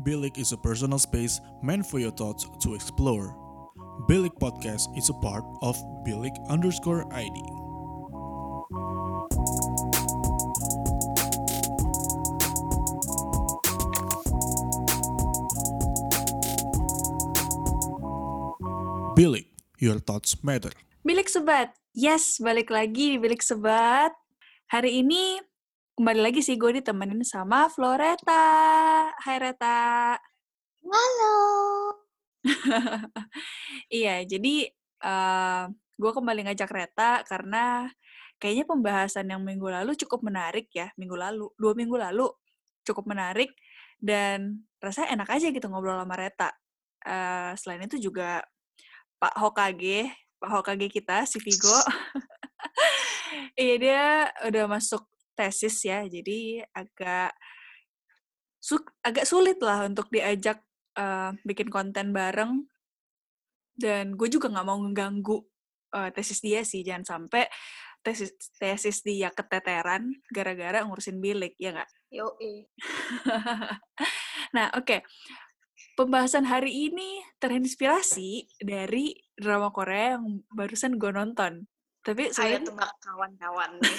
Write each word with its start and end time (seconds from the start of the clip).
Bilik 0.00 0.40
is 0.40 0.52
a 0.52 0.56
personal 0.56 0.96
space 0.96 1.44
meant 1.60 1.84
for 1.84 2.00
your 2.00 2.10
thoughts 2.10 2.48
to 2.64 2.72
explore. 2.72 3.36
Bilik 4.08 4.32
Podcast 4.40 4.88
is 4.96 5.12
a 5.12 5.16
part 5.20 5.44
of 5.60 5.76
Bilik 6.08 6.32
underscore 6.48 7.04
ID. 7.12 7.36
Bilik, 19.20 19.52
your 19.84 20.00
thoughts 20.00 20.32
matter. 20.40 20.72
Bilik 21.04 21.28
Sebat. 21.28 21.76
Yes, 21.92 22.40
balik 22.40 22.72
lagi 22.72 23.12
di 23.12 23.18
Bilik 23.20 23.44
Sebat. 23.44 24.16
Hari 24.72 25.04
ini 25.04 25.44
kembali 26.00 26.32
lagi 26.32 26.40
sih 26.40 26.56
gue 26.56 26.80
ditemenin 26.80 27.20
sama 27.28 27.68
Floreta. 27.68 28.48
Hai 29.20 29.36
Reta. 29.36 30.16
Halo. 30.80 31.36
iya, 33.92 34.24
jadi 34.24 34.64
uh, 35.04 35.68
gue 36.00 36.12
kembali 36.16 36.48
ngajak 36.48 36.72
Reta 36.72 37.20
karena 37.28 37.84
kayaknya 38.40 38.64
pembahasan 38.64 39.28
yang 39.28 39.44
minggu 39.44 39.68
lalu 39.68 39.92
cukup 39.92 40.24
menarik 40.24 40.72
ya. 40.72 40.88
Minggu 40.96 41.20
lalu, 41.20 41.52
dua 41.60 41.76
minggu 41.76 42.00
lalu 42.00 42.32
cukup 42.80 43.04
menarik 43.04 43.52
dan 44.00 44.64
rasanya 44.80 45.20
enak 45.20 45.28
aja 45.36 45.52
gitu 45.52 45.68
ngobrol 45.68 46.00
sama 46.00 46.16
Reta. 46.16 46.48
Uh, 47.04 47.52
selain 47.60 47.84
itu 47.84 48.00
juga 48.00 48.40
Pak 49.20 49.36
Hokage, 49.36 50.08
Pak 50.40 50.48
Hokage 50.48 50.88
kita, 50.88 51.28
si 51.28 51.36
Vigo. 51.44 51.76
iya, 53.60 53.74
dia 53.76 54.04
udah 54.48 54.64
masuk 54.64 55.09
tesis 55.40 55.88
ya, 55.88 56.04
jadi 56.04 56.68
agak 56.76 57.32
su 58.60 58.76
agak 59.00 59.24
sulit 59.24 59.56
lah 59.64 59.88
untuk 59.88 60.12
diajak 60.12 60.60
uh, 61.00 61.32
bikin 61.48 61.72
konten 61.72 62.12
bareng. 62.12 62.68
Dan 63.72 64.20
gue 64.20 64.28
juga 64.28 64.52
nggak 64.52 64.68
mau 64.68 64.76
mengganggu 64.76 65.40
uh, 65.96 66.12
tesis 66.12 66.44
dia 66.44 66.60
sih, 66.60 66.84
jangan 66.84 67.16
sampai 67.16 67.48
tesis 68.04 68.36
tesis 68.60 69.00
dia 69.00 69.32
keteteran 69.32 70.12
gara-gara 70.28 70.84
ngurusin 70.84 71.24
bilik, 71.24 71.56
ya 71.56 71.72
nggak? 71.72 71.88
Yo, 72.12 72.36
nah, 74.56 74.68
oke. 74.76 74.84
Okay 74.84 75.00
pembahasan 76.00 76.48
hari 76.48 76.88
ini 76.88 77.20
terinspirasi 77.44 78.48
dari 78.56 79.12
drama 79.36 79.68
Korea 79.68 80.16
yang 80.16 80.40
barusan 80.48 80.96
gue 80.96 81.12
nonton. 81.12 81.68
Tapi 82.00 82.32
saya 82.32 82.56
tebak 82.56 82.88
kawan-kawan. 83.04 83.76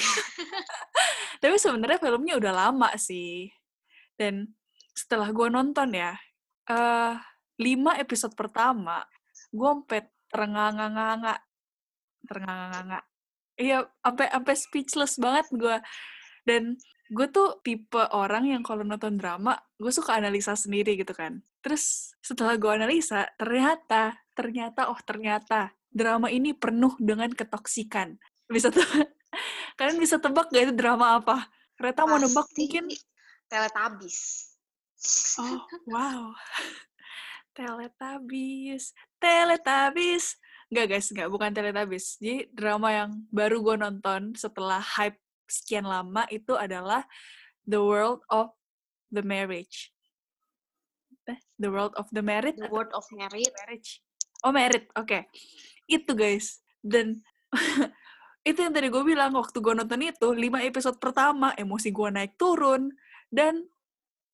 Tapi 1.42 1.58
sebenarnya 1.58 1.97
filmnya 1.97 2.38
udah 2.38 2.53
lama 2.53 2.89
sih. 3.02 3.50
Dan 4.14 4.53
setelah 4.94 5.34
gue 5.34 5.50
nonton 5.50 5.89
ya, 5.97 6.14
uh, 6.70 7.17
lima 7.58 7.97
episode 7.97 8.38
pertama, 8.38 9.02
gue 9.50 9.66
sampai 9.66 10.06
terengah-nganga, 10.30 11.36
terengah-nganga. 12.30 13.00
Iya, 13.58 13.89
sampai 14.06 14.28
sampai 14.30 14.56
speechless 14.56 15.14
banget 15.17 15.47
gue. 15.50 15.78
Dan 16.45 16.78
gue 17.09 17.28
tuh 17.34 17.59
tipe 17.66 18.00
orang 18.14 18.45
yang 18.45 18.62
kalau 18.62 18.86
nonton 18.86 19.17
drama, 19.17 19.58
gue 19.81 19.89
suka 19.89 20.22
analisa 20.22 20.53
sendiri 20.53 20.94
gitu 20.94 21.12
kan. 21.17 21.42
Terus 21.66 22.14
setelah 22.22 22.53
gue 22.58 22.69
analisa, 22.69 23.25
ternyata, 23.36 24.14
ternyata, 24.38 24.94
oh 24.94 24.97
ternyata 25.02 25.73
drama 25.89 26.30
ini 26.30 26.53
penuh 26.53 26.95
dengan 27.02 27.34
ketoksikan. 27.34 28.16
Bisa 28.47 28.69
tuh, 28.69 28.86
kalian 29.80 29.97
bisa 30.00 30.17
tebak 30.17 30.50
gak 30.52 30.72
itu 30.72 30.73
drama 30.75 31.19
apa? 31.19 31.47
Kereta 31.77 32.05
mau 32.05 32.19
nebak 32.19 32.47
mungkin? 32.55 32.91
Teletabis. 33.50 34.19
Oh, 35.41 35.66
wow. 35.89 36.31
Teletabis. 37.58 38.94
Teletabis. 39.17 40.38
Gak 40.72 40.88
guys, 40.88 41.08
gak, 41.11 41.28
bukan 41.28 41.52
Teletabis. 41.52 42.16
Jadi 42.22 42.47
drama 42.53 42.94
yang 42.94 43.11
baru 43.33 43.59
gue 43.59 43.75
nonton 43.75 44.38
setelah 44.38 44.79
hype 44.79 45.19
sekian 45.51 45.84
lama 45.84 46.23
itu 46.31 46.56
adalah 46.56 47.03
The 47.67 47.81
World 47.81 48.23
of 48.31 48.56
the 49.12 49.19
Marriage. 49.25 49.91
Eh, 51.28 51.40
the 51.59 51.67
World 51.67 51.91
of 52.00 52.07
the 52.16 52.23
Marriage? 52.23 52.56
The 52.56 52.72
World 52.72 52.96
of 52.96 53.03
Marriage. 53.12 53.51
Marriage. 53.51 54.00
Oh, 54.41 54.50
Merit. 54.50 54.90
Oke. 54.97 55.06
Okay. 55.06 55.22
Itu, 55.85 56.17
guys. 56.17 56.66
Dan 56.81 57.22
itu 58.41 58.57
yang 58.57 58.74
tadi 58.74 58.90
gue 58.90 59.03
bilang, 59.06 59.38
waktu 59.38 59.62
gue 59.62 59.74
nonton 59.78 60.02
itu, 60.02 60.28
lima 60.34 60.66
episode 60.66 60.97
pertama, 60.97 61.53
emosi 61.53 61.94
gue 61.94 62.09
naik 62.09 62.34
turun. 62.41 62.90
Dan 63.29 63.69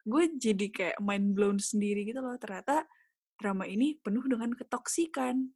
gue 0.08 0.24
jadi 0.40 0.68
kayak 0.72 0.98
mind 1.04 1.36
blown 1.36 1.60
sendiri 1.60 2.08
gitu 2.08 2.24
loh. 2.24 2.40
Ternyata 2.40 2.88
drama 3.36 3.68
ini 3.68 4.00
penuh 4.00 4.24
dengan 4.24 4.56
ketoksikan. 4.56 5.52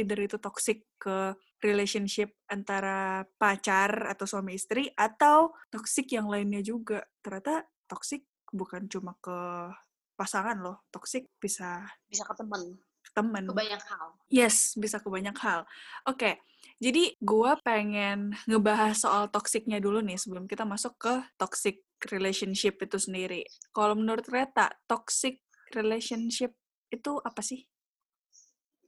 Either 0.00 0.18
itu 0.22 0.40
toxic 0.40 0.86
ke 0.96 1.36
relationship 1.60 2.32
antara 2.48 3.26
pacar 3.36 4.08
atau 4.08 4.24
suami 4.24 4.56
istri 4.56 4.88
atau 4.96 5.52
toxic 5.68 6.08
yang 6.16 6.24
lainnya 6.30 6.64
juga. 6.64 7.04
Ternyata 7.20 7.68
toxic 7.84 8.24
bukan 8.48 8.88
cuma 8.88 9.12
ke 9.20 9.68
pasangan 10.16 10.56
loh. 10.56 10.88
Toxic 10.88 11.28
bisa 11.36 11.84
bisa 12.08 12.24
ke 12.24 12.32
teman. 12.32 12.80
Teman. 13.12 13.44
Ke 13.44 13.54
banyak 13.54 13.82
hal. 13.82 14.08
Yes, 14.32 14.78
bisa 14.78 15.02
ke 15.02 15.08
banyak 15.10 15.36
hal. 15.36 15.68
Oke. 16.08 16.16
Okay. 16.16 16.34
Jadi 16.80 17.12
gue 17.20 17.52
pengen 17.60 18.32
ngebahas 18.48 18.96
soal 18.96 19.28
toksiknya 19.28 19.84
dulu 19.84 20.00
nih 20.00 20.16
sebelum 20.16 20.48
kita 20.48 20.64
masuk 20.64 20.96
ke 20.96 21.12
toxic 21.36 21.84
relationship 22.08 22.80
itu 22.80 22.96
sendiri. 22.96 23.44
Kalau 23.76 23.92
menurut 23.92 24.24
Reta, 24.32 24.72
toxic 24.88 25.44
relationship 25.76 26.56
itu 26.88 27.20
apa 27.20 27.44
sih? 27.44 27.60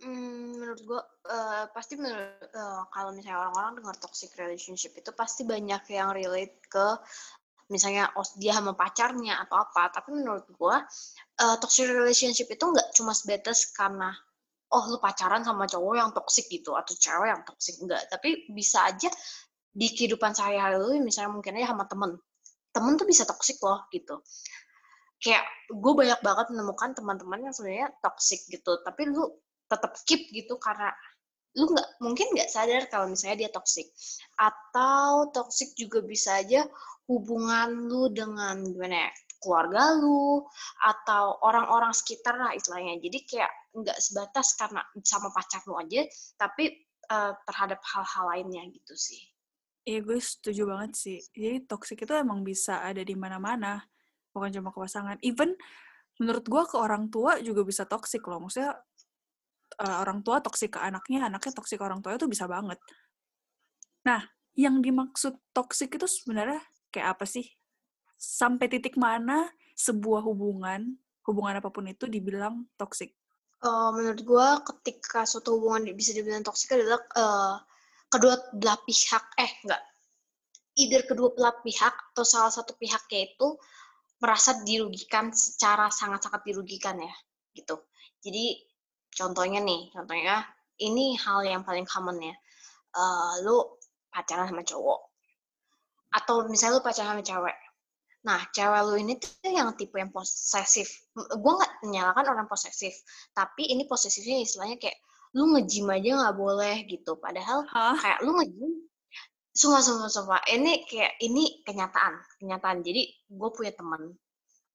Hmm, 0.03 0.57
menurut 0.57 0.81
gue 0.83 1.01
uh, 1.31 1.69
pasti 1.71 1.95
menurut 2.01 2.43
uh, 2.57 2.83
kalau 2.91 3.13
misalnya 3.15 3.45
orang-orang 3.47 3.85
dengar 3.85 3.97
toxic 4.01 4.33
relationship 4.41 4.97
itu 4.99 5.13
pasti 5.15 5.47
banyak 5.47 5.85
yang 5.93 6.11
relate 6.17 6.59
ke 6.67 6.87
misalnya 7.71 8.11
oh, 8.19 8.27
dia 8.41 8.57
sama 8.57 8.73
pacarnya 8.73 9.37
atau 9.47 9.63
apa. 9.63 9.93
Tapi 9.93 10.17
menurut 10.17 10.49
gue 10.49 10.77
uh, 11.45 11.57
toxic 11.61 11.93
relationship 11.93 12.49
itu 12.49 12.65
nggak 12.65 12.89
cuma 12.97 13.13
sebatas 13.13 13.69
karena 13.77 14.17
oh 14.73 14.85
lu 14.89 14.99
pacaran 14.99 15.45
sama 15.45 15.69
cowok 15.69 15.95
yang 15.95 16.11
toxic 16.17 16.49
gitu 16.49 16.73
atau 16.73 16.97
cewek 16.97 17.29
yang 17.29 17.43
toxic 17.45 17.77
enggak. 17.79 18.03
Tapi 18.09 18.49
bisa 18.51 18.89
aja 18.89 19.13
di 19.73 19.89
kehidupan 19.93 20.33
sehari-hari 20.33 20.77
lu 20.81 20.97
misalnya 21.05 21.33
mungkin 21.33 21.57
aja 21.61 21.77
sama 21.77 21.85
temen. 21.87 22.17
Temen 22.73 22.93
tuh 22.97 23.05
bisa 23.05 23.29
toxic 23.29 23.61
loh 23.61 23.85
gitu 23.93 24.25
kayak 25.23 25.47
gue 25.71 25.93
banyak 25.95 26.19
banget 26.19 26.47
menemukan 26.51 26.99
teman-teman 26.99 27.47
yang 27.47 27.55
sebenarnya 27.55 27.95
toxic 28.03 28.43
gitu 28.51 28.83
tapi 28.83 29.07
lu 29.07 29.31
tetap 29.71 29.95
keep 30.03 30.29
gitu 30.35 30.59
karena 30.59 30.91
lu 31.55 31.71
nggak 31.71 31.89
mungkin 32.03 32.27
nggak 32.35 32.51
sadar 32.51 32.91
kalau 32.91 33.07
misalnya 33.07 33.47
dia 33.47 33.51
toxic 33.55 33.87
atau 34.35 35.31
toxic 35.31 35.79
juga 35.79 36.03
bisa 36.03 36.43
aja 36.43 36.67
hubungan 37.07 37.87
lu 37.87 38.11
dengan 38.11 38.67
gimana 38.67 39.09
ya 39.09 39.11
keluarga 39.39 39.95
lu 40.01 40.43
atau 40.83 41.39
orang-orang 41.47 41.95
sekitar 41.95 42.35
lah 42.35 42.51
istilahnya 42.59 42.99
jadi 42.99 43.19
kayak 43.23 43.53
nggak 43.73 43.99
sebatas 43.99 44.55
karena 44.57 44.85
sama 45.03 45.33
pacar 45.33 45.65
lu 45.65 45.77
aja 45.81 46.05
tapi 46.37 46.85
uh, 47.09 47.33
terhadap 47.49 47.81
hal-hal 47.83 48.25
lainnya 48.29 48.69
gitu 48.69 48.95
sih 48.97 49.33
Iya 49.83 49.99
gue 50.07 50.19
setuju 50.23 50.63
banget 50.71 50.95
sih. 50.95 51.19
Jadi 51.35 51.67
toxic 51.67 52.07
itu 52.07 52.15
emang 52.15 52.47
bisa 52.47 52.87
ada 52.87 53.03
di 53.03 53.19
mana-mana, 53.19 53.83
bukan 54.31 54.55
cuma 54.55 54.71
ke 54.71 54.79
pasangan. 54.79 55.19
Even 55.27 55.59
menurut 56.23 56.47
gue 56.47 56.63
ke 56.71 56.77
orang 56.79 57.11
tua 57.11 57.43
juga 57.43 57.67
bisa 57.67 57.83
toxic 57.83 58.23
loh. 58.31 58.39
Maksudnya 58.47 58.79
uh, 59.83 59.97
orang 60.07 60.23
tua 60.23 60.39
toksik 60.39 60.79
ke 60.79 60.81
anaknya, 60.81 61.27
anaknya 61.27 61.53
toksik 61.59 61.83
ke 61.83 61.85
orang 61.85 61.99
tua 61.99 62.15
itu 62.15 62.31
bisa 62.31 62.47
banget. 62.47 62.79
Nah, 64.07 64.23
yang 64.55 64.79
dimaksud 64.79 65.35
toksik 65.51 65.99
itu 65.99 66.07
sebenarnya 66.07 66.63
kayak 66.95 67.19
apa 67.19 67.27
sih? 67.27 67.51
Sampai 68.15 68.71
titik 68.71 68.95
mana 68.95 69.51
sebuah 69.75 70.23
hubungan, 70.23 70.95
hubungan 71.27 71.59
apa 71.59 71.75
pun 71.75 71.91
itu 71.91 72.07
dibilang 72.07 72.71
toksik? 72.79 73.19
Uh, 73.63 73.95
menurut 73.95 74.21
gue, 74.27 74.49
ketika 74.75 75.23
suatu 75.23 75.55
hubungan 75.55 75.87
bisa 75.95 76.11
dibilang 76.11 76.43
toksik 76.43 76.75
adalah 76.75 76.99
uh, 77.15 77.57
kedua 78.11 78.35
belah 78.59 78.75
pihak, 78.83 79.23
eh 79.39 79.53
enggak, 79.63 79.83
either 80.83 81.07
kedua 81.07 81.31
belah 81.31 81.55
pihak 81.63 81.95
atau 82.11 82.27
salah 82.27 82.51
satu 82.51 82.75
pihaknya 82.75 83.31
itu 83.31 83.55
merasa 84.19 84.59
dirugikan 84.67 85.31
secara 85.31 85.95
sangat-sangat 85.95 86.43
dirugikan 86.43 86.99
ya, 86.99 87.15
gitu. 87.55 87.79
Jadi 88.19 88.67
contohnya 89.15 89.63
nih, 89.63 89.95
contohnya 89.95 90.43
ini 90.83 91.15
hal 91.23 91.47
yang 91.47 91.63
paling 91.63 91.87
common 91.87 92.19
ya. 92.19 92.35
Uh, 92.99 93.47
lu 93.47 93.79
pacaran 94.11 94.51
sama 94.51 94.67
cowok. 94.67 95.01
Atau 96.13 96.51
misalnya 96.51 96.79
lu 96.79 96.85
pacaran 96.85 97.15
sama 97.15 97.23
cewek. 97.23 97.57
Nah, 98.23 98.41
cewek 98.55 98.83
lu 98.87 98.95
ini 99.03 99.19
tuh 99.19 99.51
yang 99.51 99.75
tipe 99.75 99.99
yang 99.99 100.15
posesif. 100.15 100.87
Gue 101.15 101.53
nggak 101.59 101.73
menyalahkan 101.83 102.27
orang 102.31 102.47
posesif. 102.47 102.95
Tapi 103.35 103.75
ini 103.75 103.83
posesifnya 103.87 104.43
istilahnya 104.47 104.79
kayak, 104.79 104.95
lu 105.35 105.51
ngejim 105.59 105.91
aja 105.91 106.11
nggak 106.23 106.37
boleh 106.39 106.77
gitu. 106.87 107.19
Padahal 107.19 107.67
huh? 107.67 107.97
kayak 107.99 108.23
lu 108.23 108.39
ngejim, 108.39 108.71
semua 109.51 109.83
semua 109.83 110.07
semua. 110.07 110.39
Ini 110.47 110.87
kayak, 110.87 111.19
ini 111.19 111.67
kenyataan. 111.67 112.15
Kenyataan. 112.39 112.87
Jadi, 112.87 113.11
gue 113.27 113.49
punya 113.51 113.75
temen. 113.75 114.15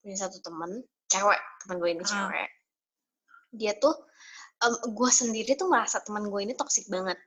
Punya 0.04 0.18
satu 0.20 0.44
temen. 0.44 0.84
cewek 1.08 1.40
teman 1.64 1.80
gue 1.80 1.90
ini 1.96 2.04
Ah. 2.04 2.28
cewek 2.28 2.48
dia 3.56 3.74
tuh 3.80 3.96
em, 4.64 4.74
gue 4.92 5.10
sendiri 5.12 5.56
tuh 5.56 5.68
merasa 5.72 6.04
teman 6.04 6.28
gue 6.28 6.42
ini 6.44 6.54
toksik 6.58 6.88
banget 6.92 7.18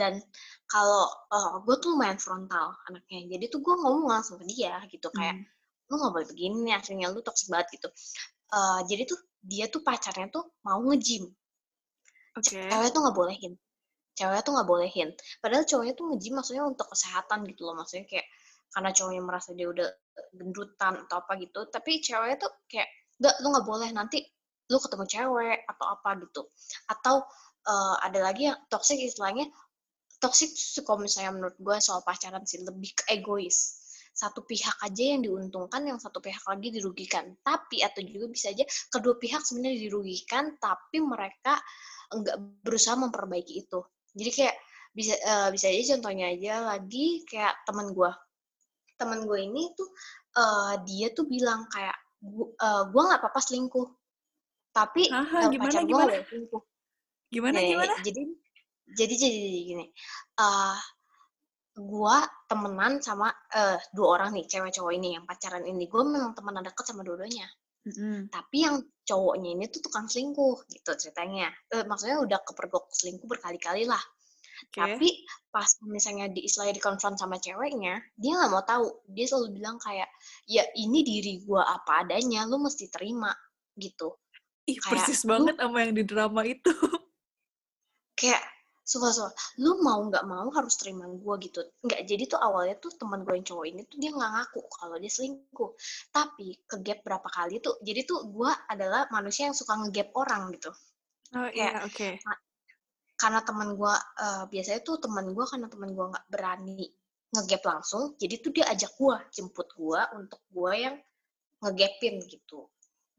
dan 0.00 0.22
kalau 0.70 1.04
eh, 1.34 1.52
gue 1.66 1.76
tuh 1.82 1.88
lumayan 1.94 2.18
frontal 2.22 2.66
anaknya 2.86 3.20
jadi 3.36 3.44
tuh 3.52 3.60
gue 3.64 3.74
ngomong 3.82 4.06
langsung 4.06 4.36
ke 4.40 4.46
dia 4.46 4.78
gitu 4.92 5.08
kayak 5.10 5.36
Hmm. 5.36 5.44
lu 5.90 5.94
nggak 5.98 6.12
boleh 6.14 6.26
begini 6.30 6.70
akhirnya 6.70 7.06
lu 7.10 7.20
toksik 7.26 7.50
banget 7.50 7.68
gitu. 7.78 7.88
Eh, 8.54 8.80
jadi 8.90 9.02
tuh 9.10 9.18
dia 9.42 9.66
tuh 9.74 9.82
pacarnya 9.82 10.26
tuh 10.30 10.44
mau 10.66 10.78
nge-gym. 10.86 11.24
Oke. 12.38 12.58
cewek 12.70 12.90
tuh 12.94 13.00
nggak 13.02 13.16
bolehin. 13.18 13.52
Cewek 14.18 14.40
tuh 14.46 14.52
nggak 14.54 14.68
bolehin. 14.70 15.08
Padahal 15.42 15.64
cowoknya 15.66 15.94
tuh 15.98 16.04
nge-gym 16.14 16.34
maksudnya 16.38 16.64
untuk 16.66 16.86
kesehatan 16.92 17.38
gitu 17.50 17.62
loh 17.66 17.74
maksudnya 17.78 18.06
kayak 18.10 18.26
karena 18.70 18.90
cowoknya 18.94 19.22
merasa 19.26 19.50
dia 19.58 19.66
udah 19.66 19.88
gendutan 20.38 20.94
atau 21.06 21.16
apa 21.26 21.32
gitu 21.42 21.60
tapi 21.74 21.98
ceweknya 22.06 22.36
tuh 22.38 22.52
kayak 22.70 22.86
nggak 23.18 23.34
lu 23.42 23.46
nggak 23.50 23.66
boleh 23.66 23.90
nanti 23.90 24.18
lu 24.70 24.78
ketemu 24.78 25.04
cewek 25.10 25.58
atau 25.66 25.86
apa 25.90 26.10
gitu. 26.22 26.42
Atau 26.86 27.26
eh, 27.66 27.96
ada 28.06 28.18
lagi 28.22 28.48
yang 28.48 28.58
toxic 28.72 28.98
istilahnya 29.00 29.48
toxic 30.20 30.52
kalau 30.84 31.00
misalnya 31.02 31.32
menurut 31.32 31.56
gue 31.56 31.76
soal 31.80 32.04
pacaran 32.04 32.44
sih 32.44 32.60
lebih 32.60 32.92
ke 32.92 33.04
egois. 33.16 33.80
Satu 34.12 34.44
pihak 34.44 34.76
aja 34.84 35.16
yang 35.16 35.24
diuntungkan 35.24 35.80
yang 35.86 35.96
satu 35.96 36.20
pihak 36.20 36.44
lagi 36.44 36.68
dirugikan. 36.68 37.24
Tapi 37.40 37.80
atau 37.80 38.04
juga 38.04 38.28
bisa 38.28 38.52
aja 38.52 38.68
kedua 38.92 39.16
pihak 39.16 39.40
sebenarnya 39.40 39.88
dirugikan 39.88 40.60
tapi 40.60 41.00
mereka 41.00 41.56
nggak 42.12 42.36
berusaha 42.60 43.00
memperbaiki 43.00 43.64
itu. 43.64 43.80
Jadi 44.12 44.30
kayak 44.30 44.56
bisa 44.92 45.14
eh, 45.16 45.48
bisa 45.54 45.66
aja 45.72 45.96
contohnya 45.96 46.26
aja 46.36 46.54
lagi 46.76 47.24
kayak 47.24 47.64
teman 47.64 47.94
gue 47.96 48.10
teman 49.00 49.24
gue 49.24 49.38
ini 49.40 49.72
tuh 49.72 49.88
eh, 50.36 50.74
dia 50.84 51.08
tuh 51.16 51.24
bilang 51.24 51.64
kayak 51.72 51.96
gu- 52.20 52.52
gue 52.92 53.02
nggak 53.08 53.20
apa-apa 53.24 53.40
selingkuh. 53.40 53.88
Tapi 54.76 55.02
Aha, 55.08 55.48
gimana, 55.48 55.64
pacar 55.64 55.82
gue 55.88 56.04
selingkuh 56.28 56.62
Gimana 57.30 57.62
Nih, 57.62 57.72
gimana? 57.72 57.94
jadi 58.02 58.22
jadi 58.90 59.14
jadi, 59.14 59.14
jadi 59.38 59.60
gini 59.70 59.86
eh 60.42 60.78
gua 61.78 62.26
temenan 62.50 62.98
sama 62.98 63.30
eh, 63.54 63.78
dua 63.94 64.18
orang 64.18 64.34
nih 64.34 64.44
cewek 64.50 64.74
cowok 64.74 64.92
ini 64.98 65.14
yang 65.16 65.24
pacaran 65.24 65.62
ini 65.62 65.86
gue 65.86 66.02
memang 66.02 66.34
temenan 66.34 66.66
deket 66.66 66.84
sama 66.90 67.06
dua-duanya 67.06 67.46
Mm-mm. 67.86 68.28
tapi 68.28 68.66
yang 68.66 68.82
cowoknya 69.06 69.56
ini 69.56 69.64
tuh 69.72 69.80
tukang 69.80 70.04
selingkuh 70.10 70.66
gitu 70.68 70.90
ceritanya 70.98 71.48
Eh, 71.72 71.86
maksudnya 71.86 72.20
udah 72.20 72.42
kepergok 72.44 72.92
selingkuh 72.92 73.24
berkali-kali 73.24 73.88
lah 73.88 74.02
Oke. 74.68 74.76
tapi 74.76 75.08
pas 75.48 75.70
misalnya 75.88 76.28
di 76.28 76.44
istilahnya 76.44 76.76
dikonfront 76.76 77.16
sama 77.16 77.40
ceweknya 77.40 78.02
dia 78.18 78.32
nggak 78.36 78.50
mau 78.52 78.60
tahu 78.66 79.06
dia 79.08 79.24
selalu 79.24 79.56
bilang 79.56 79.80
kayak 79.80 80.10
ya 80.44 80.66
ini 80.76 81.00
diri 81.00 81.40
gua 81.46 81.64
apa 81.64 82.04
adanya 82.04 82.44
lu 82.44 82.60
mesti 82.60 82.92
terima 82.92 83.32
gitu 83.80 84.12
Ih, 84.68 84.76
kayak 84.76 85.00
persis 85.00 85.24
banget 85.24 85.56
sama 85.56 85.76
yang 85.80 85.94
di 85.96 86.04
drama 86.04 86.44
itu. 86.44 86.68
kayak 88.20 88.42
suka 88.84 89.08
suka 89.14 89.30
lu 89.62 89.80
mau 89.86 90.02
nggak 90.02 90.24
mau 90.26 90.50
harus 90.52 90.74
terima 90.76 91.06
gue 91.06 91.34
gitu. 91.46 91.60
Nggak 91.86 92.00
jadi 92.10 92.24
tuh 92.26 92.40
awalnya 92.42 92.76
tuh 92.82 92.92
teman 92.98 93.22
gue 93.24 93.34
yang 93.38 93.46
cowok 93.46 93.66
ini 93.70 93.82
tuh 93.86 93.96
dia 94.02 94.10
nggak 94.12 94.30
ngaku 94.34 94.60
kalau 94.68 94.96
dia 94.98 95.12
selingkuh. 95.12 95.70
Tapi 96.12 96.46
ke 96.68 96.76
gap 96.84 96.98
berapa 97.06 97.28
kali 97.30 97.62
tuh 97.62 97.78
jadi 97.86 98.04
tuh 98.04 98.28
gue 98.28 98.50
adalah 98.68 99.06
manusia 99.14 99.48
yang 99.48 99.56
suka 99.56 99.78
ngegap 99.80 100.12
orang 100.18 100.52
gitu. 100.52 100.70
Oh 101.30 101.48
iya, 101.54 101.86
oke. 101.86 102.18
karena 103.20 103.44
teman 103.44 103.76
gue 103.76 103.94
eh, 104.24 104.44
biasanya 104.48 104.80
tuh 104.80 104.96
teman 104.96 105.28
gue 105.36 105.44
karena 105.44 105.68
teman 105.68 105.92
gue 105.92 106.06
nggak 106.08 106.26
berani 106.32 106.88
ngegap 107.30 107.62
langsung 107.62 108.16
jadi 108.18 108.34
tuh 108.42 108.50
dia 108.50 108.66
ajak 108.72 108.96
gue 108.98 109.16
jemput 109.30 109.68
gue 109.76 110.00
untuk 110.18 110.40
gue 110.50 110.72
yang 110.74 110.96
ngegapin 111.62 112.18
gitu 112.26 112.66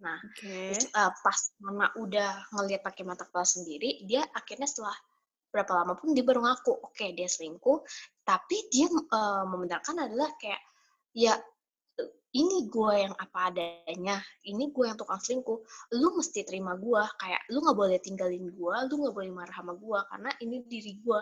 nah 0.02 0.18
Oke. 0.18 0.74
Terus, 0.74 0.90
eh, 0.90 1.12
pas 1.22 1.40
mama 1.62 1.88
udah 2.02 2.50
ngelihat 2.58 2.82
pakai 2.82 3.06
mata 3.06 3.24
kepala 3.30 3.46
sendiri 3.46 4.02
dia 4.10 4.26
akhirnya 4.34 4.66
setelah 4.66 4.98
berapa 5.52 5.84
lama 5.84 5.94
pun 6.00 6.16
dia 6.16 6.24
baru 6.24 6.42
ngaku 6.42 6.74
oke 6.74 7.06
dia 7.14 7.30
selingkuh. 7.30 7.86
Tapi 8.26 8.58
dia 8.74 8.90
eh, 8.90 9.44
membenarkan 9.46 10.10
adalah 10.10 10.34
kayak 10.42 10.62
ya 11.14 11.38
ini 12.32 12.72
gue 12.72 12.94
yang 12.96 13.12
apa 13.20 13.52
adanya 13.52 14.24
ini 14.48 14.72
gue 14.72 14.86
yang 14.88 14.96
tukang 14.96 15.20
selingkuh. 15.20 15.60
Lu 16.00 16.08
mesti 16.16 16.48
terima 16.48 16.80
gue 16.80 17.04
kayak 17.20 17.52
lu 17.52 17.60
nggak 17.60 17.78
boleh 17.78 18.00
tinggalin 18.00 18.48
gue 18.48 18.76
lu 18.88 18.94
nggak 19.06 19.16
boleh 19.16 19.32
marah 19.36 19.56
sama 19.56 19.76
gue 19.76 20.00
karena 20.08 20.30
ini 20.40 20.58
diri 20.64 20.94
gue 21.04 21.20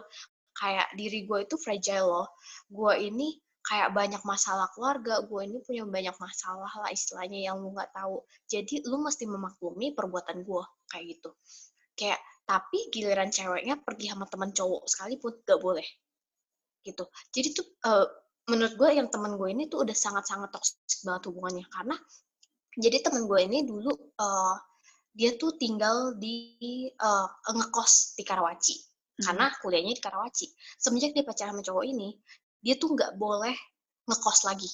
kayak 0.54 0.88
diri 0.94 1.26
gue 1.26 1.38
itu 1.50 1.56
fragile 1.58 2.06
loh. 2.06 2.28
Gue 2.70 2.94
ini 3.02 3.34
kayak 3.60 3.92
banyak 3.92 4.22
masalah 4.24 4.72
keluarga 4.72 5.20
gue 5.24 5.42
ini 5.44 5.60
punya 5.62 5.84
banyak 5.84 6.16
masalah 6.16 6.72
lah 6.80 6.90
istilahnya 6.90 7.52
yang 7.52 7.60
lu 7.60 7.76
nggak 7.76 7.92
tahu. 7.92 8.24
Jadi 8.48 8.88
lu 8.88 9.04
mesti 9.04 9.28
memaklumi 9.28 9.94
perbuatan 9.94 10.42
gue 10.48 10.64
kayak 10.90 11.06
gitu. 11.18 11.32
Kayak 12.00 12.20
tapi 12.48 12.90
giliran 12.90 13.30
ceweknya 13.30 13.78
pergi 13.84 14.10
sama 14.10 14.26
teman 14.26 14.50
cowok 14.56 14.90
sekalipun 14.90 15.34
gak 15.46 15.60
boleh. 15.62 15.86
Gitu. 16.82 17.04
Jadi 17.36 17.48
tuh 17.54 17.68
eh, 17.86 18.08
menurut 18.50 18.74
gue 18.80 18.90
yang 18.96 19.08
teman 19.12 19.38
gue 19.38 19.50
ini 19.52 19.70
tuh 19.70 19.86
udah 19.86 19.94
sangat-sangat 19.94 20.50
toksik 20.50 21.04
banget 21.06 21.30
hubungannya. 21.30 21.66
Karena 21.70 21.96
jadi 22.80 23.04
teman 23.06 23.28
gue 23.28 23.40
ini 23.44 23.68
dulu 23.68 23.92
eh, 24.18 24.56
dia 25.14 25.36
tuh 25.36 25.60
tinggal 25.60 26.16
di 26.18 26.56
eh, 26.90 27.28
ngekos 27.46 28.16
di 28.16 28.24
Karawaci. 28.24 28.76
Karena 29.20 29.52
kuliahnya 29.60 29.94
di 29.94 30.02
Karawaci. 30.02 30.48
Semenjak 30.80 31.12
dia 31.12 31.28
pacaran 31.28 31.60
sama 31.60 31.62
cowok 31.62 31.86
ini 31.86 32.16
dia 32.60 32.76
tuh 32.76 32.96
nggak 32.96 33.16
boleh 33.16 33.56
ngekos 34.08 34.40
lagi. 34.48 34.70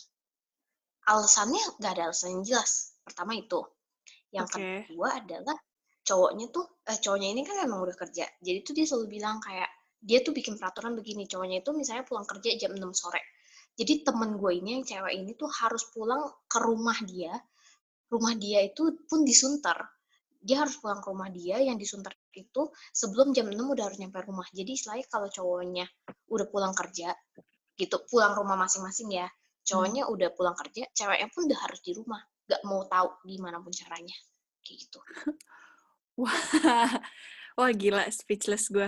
Alasannya 1.06 1.78
nggak 1.78 1.92
ada 1.92 2.04
alasan 2.10 2.42
yang 2.42 2.44
jelas. 2.44 2.98
Pertama 3.06 3.38
itu. 3.38 3.62
Yang 4.34 4.46
Oke. 4.50 4.60
kedua 4.90 5.22
adalah 5.22 5.58
cowoknya 6.06 6.46
tuh 6.50 6.66
eh, 6.86 6.98
cowoknya 6.98 7.30
ini 7.34 7.42
kan 7.46 7.62
emang 7.62 7.86
udah 7.86 7.98
kerja. 7.98 8.26
Jadi 8.42 8.60
tuh 8.66 8.74
dia 8.74 8.86
selalu 8.90 9.08
bilang 9.22 9.38
kayak 9.38 9.70
dia 10.02 10.22
tuh 10.22 10.34
bikin 10.34 10.58
peraturan 10.62 10.94
begini 10.94 11.26
cowoknya 11.26 11.66
itu 11.66 11.72
misalnya 11.74 12.06
pulang 12.06 12.26
kerja 12.26 12.50
jam 12.58 12.74
6 12.74 12.82
sore. 12.94 13.22
Jadi 13.76 14.08
temen 14.08 14.40
gue 14.40 14.52
ini 14.56 14.80
yang 14.80 14.84
cewek 14.88 15.14
ini 15.14 15.36
tuh 15.36 15.52
harus 15.52 15.84
pulang 15.92 16.26
ke 16.48 16.58
rumah 16.62 16.96
dia. 17.04 17.36
Rumah 18.08 18.34
dia 18.38 18.64
itu 18.64 19.04
pun 19.10 19.26
disunter. 19.26 19.76
Dia 20.46 20.62
harus 20.62 20.78
pulang 20.78 21.02
ke 21.02 21.10
rumah 21.10 21.28
dia 21.34 21.58
yang 21.58 21.76
disunter 21.76 22.14
itu 22.38 22.70
sebelum 22.94 23.34
jam 23.34 23.50
6 23.50 23.58
udah 23.58 23.84
harus 23.90 23.98
nyampe 23.98 24.22
rumah. 24.24 24.46
Jadi 24.54 24.78
istilahnya 24.78 25.06
kalau 25.10 25.28
cowoknya 25.28 25.86
udah 26.30 26.48
pulang 26.48 26.74
kerja 26.78 27.12
gitu 27.75 28.01
pulang 28.07 28.36
rumah 28.36 28.56
masing-masing 28.60 29.12
ya. 29.16 29.27
Cowoknya 29.66 30.07
udah 30.07 30.30
pulang 30.33 30.56
kerja 30.56 30.88
ceweknya 30.94 31.27
pun 31.33 31.50
udah 31.50 31.60
harus 31.66 31.80
di 31.81 31.92
rumah 31.98 32.22
gak 32.45 32.62
mau 32.66 32.86
tahu 32.86 33.10
gimana 33.25 33.57
pun 33.62 33.74
caranya 33.74 34.13
kayak 34.62 34.77
gitu. 34.86 35.00
Wah, 36.16 36.32
wah 37.60 37.72
gila, 37.75 38.08
speechless 38.08 38.72
gue. 38.72 38.88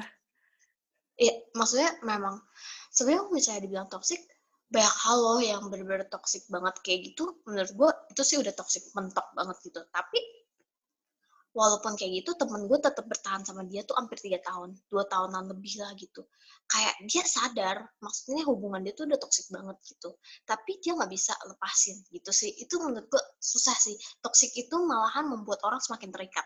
ya 1.20 1.34
maksudnya 1.60 1.92
memang 2.08 2.40
sebenarnya 2.88 3.20
kalau 3.28 3.36
misalnya 3.36 3.62
dibilang 3.68 3.90
toxic 3.92 4.24
banyak 4.72 4.96
hal 5.04 5.18
loh 5.20 5.42
yang 5.44 5.60
bener-bener 5.68 6.08
toxic 6.08 6.48
banget 6.48 6.80
kayak 6.88 7.12
gitu 7.12 7.36
menurut 7.44 7.72
gue 7.76 7.90
itu 8.16 8.22
sih 8.24 8.38
udah 8.40 8.56
toxic 8.56 8.88
mentok 8.96 9.28
banget 9.36 9.60
gitu. 9.60 9.84
Tapi 9.92 10.20
walaupun 11.58 11.98
kayak 11.98 12.22
gitu 12.22 12.38
temen 12.38 12.70
gue 12.70 12.78
tetap 12.78 13.02
bertahan 13.10 13.42
sama 13.42 13.66
dia 13.66 13.82
tuh 13.82 13.98
hampir 13.98 14.22
tiga 14.22 14.38
tahun 14.46 14.78
dua 14.94 15.10
tahunan 15.10 15.58
lebih 15.58 15.82
lah 15.82 15.90
gitu. 15.98 16.22
Kayak 16.70 16.94
dia 17.10 17.24
sadar 17.26 17.78
maksudnya 17.98 18.46
hubungan 18.46 18.86
dia 18.86 18.94
tuh 18.94 19.10
udah 19.10 19.18
toxic 19.18 19.50
banget 19.50 19.74
gitu. 19.90 20.14
Tapi 20.46 20.78
dia 20.78 20.94
nggak 20.94 21.10
bisa 21.10 21.34
lepasin 21.50 21.98
gitu 22.14 22.30
sih. 22.30 22.54
Itu 22.62 22.78
menurut 22.78 23.10
gue 23.10 23.24
susah 23.42 23.74
sih. 23.74 23.98
Toxic 24.22 24.54
itu 24.54 24.76
malahan 24.86 25.26
membuat 25.26 25.66
orang 25.66 25.82
semakin 25.82 26.14
terikat. 26.14 26.46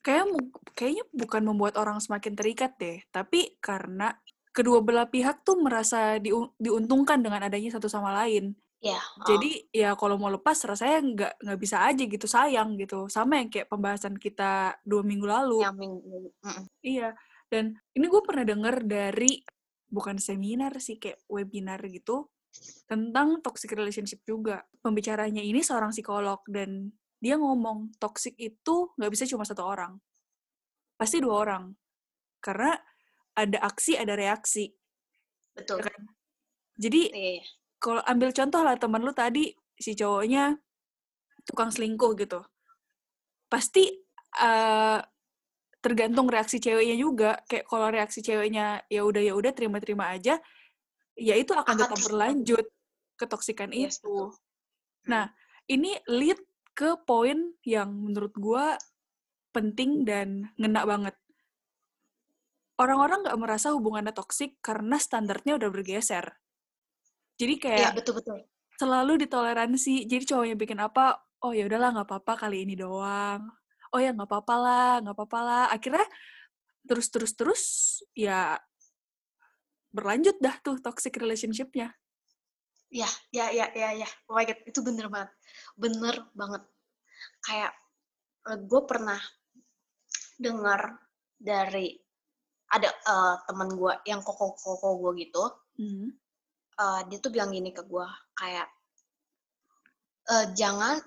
Kayaknya, 0.00 0.26
mu- 0.32 0.54
kayaknya 0.72 1.04
bukan 1.12 1.42
membuat 1.42 1.74
orang 1.82 1.98
semakin 1.98 2.38
terikat 2.38 2.78
deh, 2.78 3.02
tapi 3.10 3.58
karena 3.58 4.14
kedua 4.54 4.78
belah 4.78 5.10
pihak 5.10 5.42
tuh 5.42 5.58
merasa 5.58 6.22
diu- 6.22 6.54
diuntungkan 6.62 7.20
dengan 7.20 7.42
adanya 7.42 7.74
satu 7.74 7.90
sama 7.90 8.14
lain. 8.24 8.54
Ya 8.80 9.00
Jadi 9.24 9.72
ya 9.72 9.96
kalau 9.96 10.20
mau 10.20 10.28
lepas 10.28 10.56
rasanya 10.68 10.98
nggak 11.00 11.32
nggak 11.42 11.58
bisa 11.60 11.76
aja 11.88 12.02
gitu 12.04 12.26
sayang 12.28 12.76
gitu. 12.76 13.08
Sama 13.08 13.40
yang 13.40 13.48
kayak 13.48 13.72
pembahasan 13.72 14.14
kita 14.20 14.76
dua 14.84 15.02
minggu 15.02 15.26
lalu. 15.26 15.64
yang 15.64 15.76
minggu 15.76 16.30
mm-mm. 16.44 16.64
Iya. 16.84 17.16
Dan 17.46 17.78
ini 17.94 18.06
gue 18.10 18.22
pernah 18.26 18.44
denger 18.44 18.84
dari 18.84 19.40
bukan 19.86 20.18
seminar 20.18 20.74
sih 20.82 20.98
kayak 20.98 21.22
webinar 21.30 21.78
gitu 21.86 22.26
tentang 22.88 23.40
toxic 23.40 23.72
relationship 23.72 24.20
juga. 24.26 24.64
Pembicaranya 24.82 25.40
ini 25.40 25.62
seorang 25.62 25.90
psikolog 25.94 26.42
dan 26.50 26.90
dia 27.16 27.40
ngomong 27.40 27.96
toxic 27.96 28.36
itu 28.36 28.92
nggak 28.98 29.10
bisa 29.12 29.24
cuma 29.24 29.48
satu 29.48 29.64
orang, 29.64 29.96
pasti 31.00 31.16
dua 31.22 31.48
orang. 31.48 31.64
Karena 32.44 32.76
ada 33.36 33.58
aksi 33.64 33.96
ada 33.96 34.14
reaksi. 34.14 34.68
betul 35.56 35.80
ya 35.80 35.88
kan? 35.88 36.00
Jadi 36.76 37.02
Iya, 37.08 37.30
iya. 37.40 37.44
Kalau 37.78 38.02
ambil 38.04 38.30
contoh 38.32 38.60
lah 38.64 38.76
teman 38.76 39.02
lu 39.04 39.12
tadi 39.12 39.52
si 39.76 39.92
cowoknya 39.92 40.56
tukang 41.46 41.70
selingkuh 41.70 42.16
gitu 42.18 42.40
pasti 43.46 43.90
eh, 44.40 44.98
tergantung 45.78 46.26
reaksi 46.26 46.58
ceweknya 46.58 46.96
juga 46.98 47.38
kayak 47.46 47.64
kalau 47.70 47.88
reaksi 47.92 48.18
ceweknya 48.24 48.82
ya 48.90 49.06
udah 49.06 49.22
ya 49.22 49.34
udah 49.38 49.52
terima-terima 49.54 50.10
aja 50.10 50.42
ya 51.14 51.34
itu 51.38 51.54
akan 51.54 51.74
tetap 51.78 51.98
berlanjut 52.10 52.66
ketoksikan 53.16 53.70
Yes, 53.70 54.02
itu 54.02 54.10
betul. 54.10 54.28
nah 55.06 55.30
ini 55.70 55.94
lead 56.10 56.40
ke 56.76 57.00
poin 57.08 57.56
yang 57.64 57.88
menurut 57.88 58.36
gue 58.36 58.64
penting 59.56 60.04
dan 60.04 60.52
ngena 60.60 60.84
banget. 60.84 61.16
Orang-orang 62.76 63.24
nggak 63.24 63.40
merasa 63.40 63.72
hubungannya 63.72 64.12
toksik 64.12 64.60
karena 64.60 65.00
standarnya 65.00 65.56
udah 65.56 65.72
bergeser. 65.72 66.36
Jadi 67.36 67.54
kayak 67.60 67.92
betul-betul. 67.96 68.40
selalu 68.80 69.24
ditoleransi. 69.24 70.08
Jadi 70.08 70.24
cowoknya 70.24 70.56
bikin 70.56 70.80
apa, 70.80 71.20
oh 71.44 71.52
ya 71.52 71.68
udahlah 71.68 71.92
nggak 71.92 72.08
apa-apa 72.08 72.48
kali 72.48 72.64
ini 72.64 72.76
doang. 72.76 73.44
Oh 73.92 74.00
ya 74.00 74.12
nggak 74.12 74.28
apa-apa 74.28 74.54
lah, 74.56 74.92
nggak 75.04 75.16
apa-apa 75.16 75.40
lah. 75.44 75.64
Akhirnya 75.72 76.04
terus 76.86 77.08
terus 77.12 77.32
terus 77.36 77.62
ya 78.16 78.56
berlanjut 79.92 80.36
dah 80.40 80.56
tuh 80.60 80.76
toxic 80.80 81.16
relationship-nya. 81.16 81.92
Ya, 82.92 83.10
ya, 83.34 83.50
ya, 83.50 83.66
ya, 83.74 83.90
ya. 83.96 84.08
Oh 84.30 84.38
my 84.38 84.46
God, 84.46 84.60
itu 84.64 84.80
bener 84.84 85.10
banget. 85.10 85.30
Bener 85.74 86.14
banget. 86.32 86.62
Kayak 87.42 87.72
gue 88.46 88.82
pernah 88.86 89.18
dengar 90.38 91.00
dari 91.36 91.96
ada 92.70 92.88
eh, 92.90 93.34
teman 93.48 93.74
gue 93.74 93.92
yang 94.06 94.20
koko-koko 94.22 95.00
gue 95.02 95.12
gitu. 95.26 95.44
Hmm. 95.80 96.08
Eh, 96.80 97.00
dia 97.08 97.18
tuh 97.20 97.30
bilang 97.32 97.50
gini 97.52 97.70
ke 97.72 97.82
gue 97.84 98.06
kayak 98.36 98.68
eh, 100.32 100.46
jangan 100.56 101.00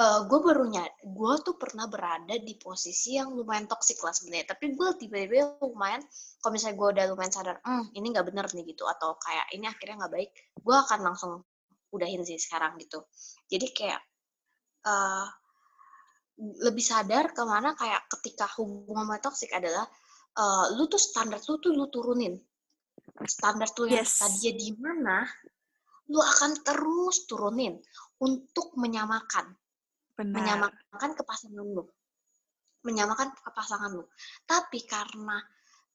gue 0.00 0.40
baru 0.40 0.64
nyad 0.64 1.12
gue 1.12 1.34
tuh 1.44 1.60
pernah 1.60 1.84
berada 1.84 2.32
di 2.40 2.56
posisi 2.56 3.20
yang 3.20 3.36
lumayan 3.36 3.68
toksik 3.68 4.00
lah 4.00 4.16
sebenarnya 4.16 4.56
tapi 4.56 4.72
gue 4.72 4.88
tiba-tiba 4.96 5.60
lumayan 5.60 6.00
kalau 6.40 6.56
misalnya 6.56 6.76
gue 6.80 6.88
udah 6.96 7.04
lumayan 7.12 7.28
sadar 7.28 7.60
hmm 7.60 7.92
ini 7.92 8.08
nggak 8.08 8.32
bener 8.32 8.48
nih 8.48 8.64
gitu 8.72 8.88
atau 8.88 9.20
kayak 9.20 9.52
ini 9.52 9.68
akhirnya 9.68 10.00
nggak 10.00 10.12
baik 10.16 10.30
gue 10.56 10.72
akan 10.72 10.98
langsung 11.04 11.44
udahin 11.94 12.22
sih 12.22 12.38
sekarang 12.38 12.78
gitu. 12.78 13.02
Jadi 13.50 13.66
kayak 13.74 14.00
eh, 14.86 15.26
lebih 16.40 16.84
sadar 16.84 17.36
ke 17.36 17.42
mana 17.44 17.76
kayak 17.76 18.08
ketika 18.18 18.48
hubungan 18.58 19.18
toksik 19.20 19.50
adalah 19.52 19.84
eh, 20.38 20.66
lu 20.78 20.86
tuh 20.86 21.00
standar 21.00 21.42
lu 21.44 21.58
tuh 21.58 21.72
lu 21.74 21.86
turunin 21.90 22.34
standar 23.26 23.68
tuh 23.72 23.90
yang 23.90 24.02
Yes. 24.04 24.18
tadinya 24.20 24.52
di 24.56 24.68
mana 24.78 25.16
lu 26.10 26.18
akan 26.18 26.50
terus 26.66 27.26
turunin 27.30 27.78
untuk 28.22 28.74
menyamakan. 28.76 29.54
Benar. 30.20 30.36
menyamakan 30.36 31.10
ke 31.16 31.22
pasangan 31.24 31.64
lu. 31.64 31.80
Menyamakan 32.84 33.32
ke 33.32 33.50
pasangan 33.56 33.88
lu. 33.88 34.04
Tapi 34.44 34.84
karena 34.84 35.40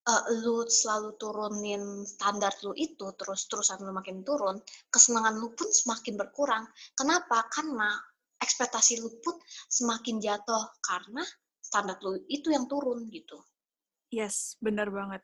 eh, 0.06 0.24
lu 0.42 0.66
selalu 0.66 1.14
turunin 1.22 2.02
standar 2.10 2.50
lu 2.66 2.74
itu 2.74 3.06
terus 3.14 3.46
terusan 3.46 3.86
lu 3.86 3.94
makin 3.94 4.26
turun 4.26 4.58
kesenangan 4.90 5.38
lu 5.38 5.54
pun 5.54 5.70
semakin 5.70 6.18
berkurang. 6.18 6.66
Kenapa? 6.98 7.46
Karena 7.54 7.94
ekspektasi 8.42 8.98
lu 9.02 9.14
pun 9.22 9.38
semakin 9.70 10.18
jatuh. 10.18 10.74
Karena 10.82 11.22
standar 11.62 12.02
lu 12.02 12.18
itu 12.26 12.50
yang 12.50 12.66
turun 12.66 13.06
gitu. 13.14 13.38
Yes, 14.10 14.58
benar 14.58 14.90
banget. 14.90 15.22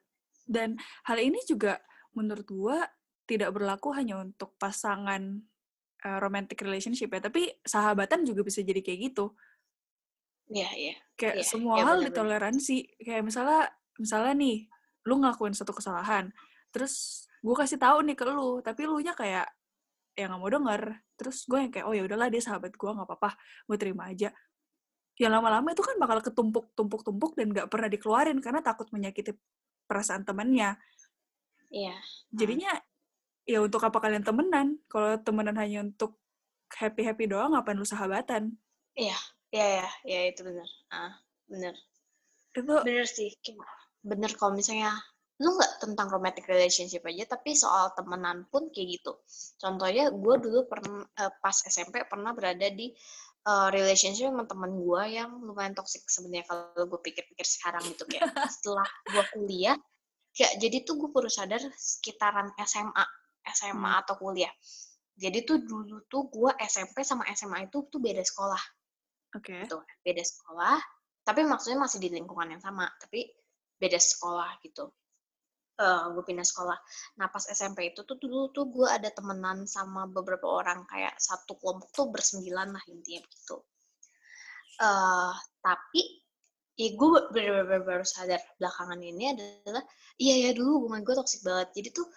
Dan 0.52 0.76
hal 1.08 1.18
ini 1.24 1.40
juga 1.48 1.80
menurut 2.12 2.48
gua 2.52 2.84
tidak 3.24 3.56
berlaku 3.56 3.96
hanya 3.96 4.20
untuk 4.20 4.60
pasangan 4.60 5.40
uh, 6.04 6.20
romantic 6.20 6.60
relationship 6.60 7.08
ya, 7.16 7.24
tapi 7.24 7.48
sahabatan 7.64 8.28
juga 8.28 8.44
bisa 8.44 8.60
jadi 8.60 8.84
kayak 8.84 9.00
gitu. 9.16 9.32
Iya, 10.52 10.70
iya. 10.76 10.96
Kayak 11.16 11.36
Iya, 11.40 11.46
semua 11.48 11.80
iya, 11.80 11.84
hal 11.88 12.04
benar-benar. 12.04 12.12
ditoleransi. 12.12 12.78
Kayak 13.00 13.24
misalnya 13.24 13.62
misalnya 13.96 14.34
nih, 14.36 14.58
lu 15.08 15.14
ngelakuin 15.24 15.56
satu 15.56 15.72
kesalahan, 15.72 16.28
terus 16.76 17.26
gue 17.40 17.56
kasih 17.56 17.80
tahu 17.80 18.04
nih 18.04 18.16
ke 18.20 18.28
lu, 18.28 18.60
tapi 18.60 18.84
lu 18.84 19.00
nya 19.00 19.16
kayak 19.16 19.48
ya 20.20 20.28
nggak 20.28 20.42
mau 20.42 20.52
denger. 20.52 20.82
Terus 21.16 21.48
gue 21.48 21.60
yang 21.64 21.72
kayak 21.72 21.86
oh 21.88 21.96
ya 21.96 22.04
udahlah 22.04 22.28
dia 22.28 22.44
sahabat 22.44 22.76
gue 22.76 22.92
nggak 22.92 23.08
apa-apa, 23.08 23.40
gue 23.72 23.78
terima 23.80 24.12
aja. 24.12 24.30
Ya 25.16 25.28
lama-lama 25.32 25.72
itu 25.72 25.84
kan 25.86 25.96
bakal 26.02 26.20
ketumpuk-tumpuk-tumpuk 26.20 27.32
dan 27.40 27.48
nggak 27.56 27.68
pernah 27.72 27.88
dikeluarin 27.88 28.44
karena 28.44 28.60
takut 28.60 28.90
menyakiti 28.92 29.32
perasaan 29.92 30.24
temannya. 30.24 30.80
Iya. 31.68 32.00
Jadinya 32.32 32.72
ya 33.44 33.60
untuk 33.60 33.84
apa 33.84 34.00
kalian 34.00 34.24
temenan? 34.24 34.80
Kalau 34.88 35.20
temenan 35.20 35.60
hanya 35.60 35.84
untuk 35.84 36.16
happy-happy 36.72 37.28
doang, 37.28 37.52
ngapain 37.52 37.76
lu 37.76 37.84
sahabatan? 37.84 38.56
Iya, 38.96 39.20
iya, 39.52 39.88
iya, 40.08 40.20
itu 40.32 40.48
benar. 40.48 40.70
Ah, 40.88 41.20
benar. 41.52 41.76
Itu 42.56 42.64
Bener 42.64 43.08
sih, 43.08 43.36
bener 44.04 44.32
kalau 44.40 44.56
misalnya 44.56 44.96
lu 45.42 45.58
nggak 45.58 45.82
tentang 45.82 46.08
romantic 46.14 46.46
relationship 46.48 47.02
aja, 47.04 47.36
tapi 47.36 47.58
soal 47.58 47.92
temenan 47.98 48.46
pun 48.48 48.70
kayak 48.70 49.02
gitu. 49.02 49.20
Contohnya, 49.58 50.14
gue 50.14 50.36
dulu 50.38 50.70
pernah 50.70 51.04
pas 51.42 51.58
SMP 51.66 52.06
pernah 52.06 52.32
berada 52.32 52.70
di 52.70 52.94
eh, 53.48 53.70
relationship 53.74 54.30
sama 54.30 54.46
temen 54.46 54.72
gue 54.76 55.02
yang 55.10 55.32
lumayan 55.42 55.74
toxic 55.74 56.06
sebenarnya 56.08 56.46
kalau 56.46 56.86
gue 56.86 57.00
pikir-pikir 57.02 57.46
sekarang 57.46 57.82
gitu 57.90 58.04
kayak 58.06 58.28
setelah 58.56 58.88
gue 59.10 59.24
kuliah, 59.34 59.78
kayak 60.36 60.54
jadi 60.62 60.78
tuh 60.86 61.00
gue 61.02 61.10
baru 61.10 61.30
sadar 61.30 61.62
sekitaran 61.74 62.54
SMA, 62.66 63.06
SMA 63.50 63.92
atau 64.06 64.16
kuliah. 64.18 64.52
Jadi 65.18 65.46
tuh 65.46 65.62
dulu 65.62 66.08
tuh 66.10 66.32
gue 66.32 66.52
SMP 66.66 67.06
sama 67.06 67.28
SMA 67.36 67.70
itu 67.70 67.86
tuh 67.92 68.00
beda 68.02 68.24
sekolah 68.26 68.62
oke. 69.36 69.56
gitu 69.66 69.78
beda 70.04 70.24
sekolah 70.24 70.78
tapi 71.24 71.42
maksudnya 71.46 71.80
masih 71.80 72.00
di 72.02 72.10
lingkungan 72.12 72.58
yang 72.58 72.62
sama 72.64 72.90
tapi 73.00 73.32
beda 73.78 73.98
sekolah 73.98 74.60
gitu 74.66 74.92
Eh 75.82 76.04
gue 76.14 76.24
pindah 76.24 76.46
sekolah 76.46 76.78
nah 77.18 77.28
pas 77.34 77.42
SMP 77.50 77.90
itu 77.90 78.06
tuh 78.06 78.22
dulu 78.22 78.54
tuh 78.54 78.70
gue 78.70 78.86
ada 78.86 79.10
temenan 79.10 79.66
sama 79.66 80.06
beberapa 80.06 80.46
orang 80.46 80.86
kayak 80.86 81.18
satu 81.18 81.58
kelompok 81.58 81.90
tuh 81.90 82.08
bersembilan 82.14 82.70
lah 82.70 82.84
intinya 82.86 83.26
gitu 83.26 83.58
eh 84.78 85.34
tapi 85.58 86.02
ya 86.78 86.90
gue 86.94 87.10
bener-bener 87.34 87.82
baru 87.82 88.06
sadar 88.06 88.42
belakangan 88.62 89.02
ini 89.02 89.34
adalah 89.34 89.84
iya 90.22 90.50
ya 90.50 90.52
dulu 90.54 90.86
hubungan 90.86 91.02
gue 91.02 91.16
toksik 91.18 91.42
banget 91.42 91.74
jadi 91.74 91.90
tuh 91.98 92.08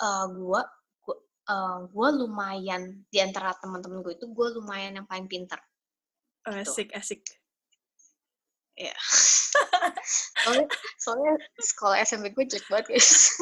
eh 0.00 0.26
gue 0.32 0.60
gue 1.04 1.16
eh, 1.52 1.78
gue 1.92 2.08
lumayan 2.24 3.04
di 3.12 3.18
antara 3.20 3.52
teman-teman 3.60 4.00
gue 4.00 4.16
itu 4.16 4.26
gue 4.32 4.46
lumayan 4.56 4.96
yang 4.96 5.06
paling 5.06 5.28
pintar 5.28 5.60
Gitu. 6.40 6.72
Asik, 6.72 6.88
asik. 6.96 7.20
Ya. 8.80 8.96
soalnya, 10.40 10.66
soalnya 10.96 11.32
sekolah 11.60 12.00
SMP 12.00 12.32
gue 12.32 12.48
jelek 12.48 12.64
banget 12.72 12.96
guys. 12.96 13.36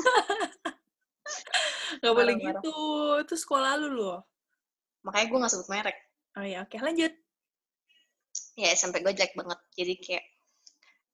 Gak 2.03 2.15
boleh 2.15 2.35
gitu. 2.43 2.75
Itu 3.23 3.35
sekolah 3.39 3.79
lu 3.79 3.95
loh. 3.95 4.19
Makanya 5.07 5.27
gue 5.31 5.39
gak 5.47 5.53
sebut 5.55 5.69
merek. 5.71 5.99
Oh 6.35 6.43
ya, 6.43 6.67
oke 6.67 6.75
lanjut. 6.83 7.15
Ya 8.59 8.75
SMP 8.75 8.99
gue 9.07 9.15
jelek 9.15 9.39
banget. 9.39 9.59
Jadi 9.79 9.95
kayak 10.03 10.25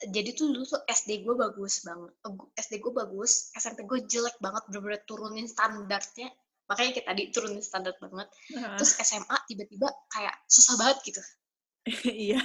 jadi 0.08 0.36
tuh 0.36 0.52
dulu 0.52 0.64
tuh 0.64 0.82
SD 0.88 1.24
gue 1.24 1.34
bagus 1.36 1.84
banget. 1.84 2.12
Eh, 2.24 2.32
SD 2.60 2.80
gue 2.80 2.92
bagus, 2.92 3.52
SMP 3.56 3.84
gue 3.84 4.08
jelek 4.08 4.36
banget, 4.40 4.64
bener-bener 4.72 5.00
turunin 5.04 5.48
standarnya. 5.48 6.28
Makanya 6.64 6.90
kayak 6.96 7.06
tadi 7.12 7.22
turunin 7.28 7.60
standar 7.60 7.92
banget. 8.00 8.28
Terus 8.80 8.92
SMA 9.04 9.36
tiba-tiba 9.48 9.88
kayak 10.08 10.34
susah 10.48 10.74
banget 10.80 10.98
gitu. 11.12 11.22
iya. 12.28 12.40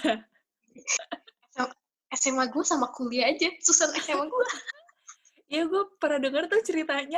SMA 2.10 2.50
gue 2.50 2.64
sama 2.66 2.90
kuliah 2.90 3.30
aja, 3.30 3.50
susah 3.62 3.90
SMA 4.02 4.26
gue. 4.28 4.46
Iya, 5.50 5.66
gue 5.66 5.82
pernah 5.98 6.22
denger 6.22 6.46
tuh 6.46 6.62
ceritanya. 6.62 7.18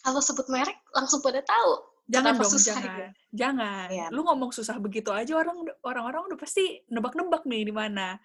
Kalau 0.00 0.16
sebut 0.24 0.48
merek 0.48 0.80
langsung 0.96 1.20
pada 1.20 1.44
tahu. 1.44 1.84
Jangan 2.08 2.40
dong, 2.40 2.48
susah 2.48 2.72
jangan. 2.72 2.84
gitu? 2.88 3.02
Jangan. 3.36 3.88
Iya. 3.92 4.06
Lu 4.08 4.24
ngomong 4.24 4.56
susah 4.56 4.80
begitu 4.80 5.12
aja 5.12 5.36
orang 5.36 5.68
orang-orang 5.84 6.24
udah 6.32 6.40
pasti 6.40 6.80
nebak-nebak 6.88 7.44
nih 7.44 7.68
di 7.68 7.74
mana. 7.76 8.16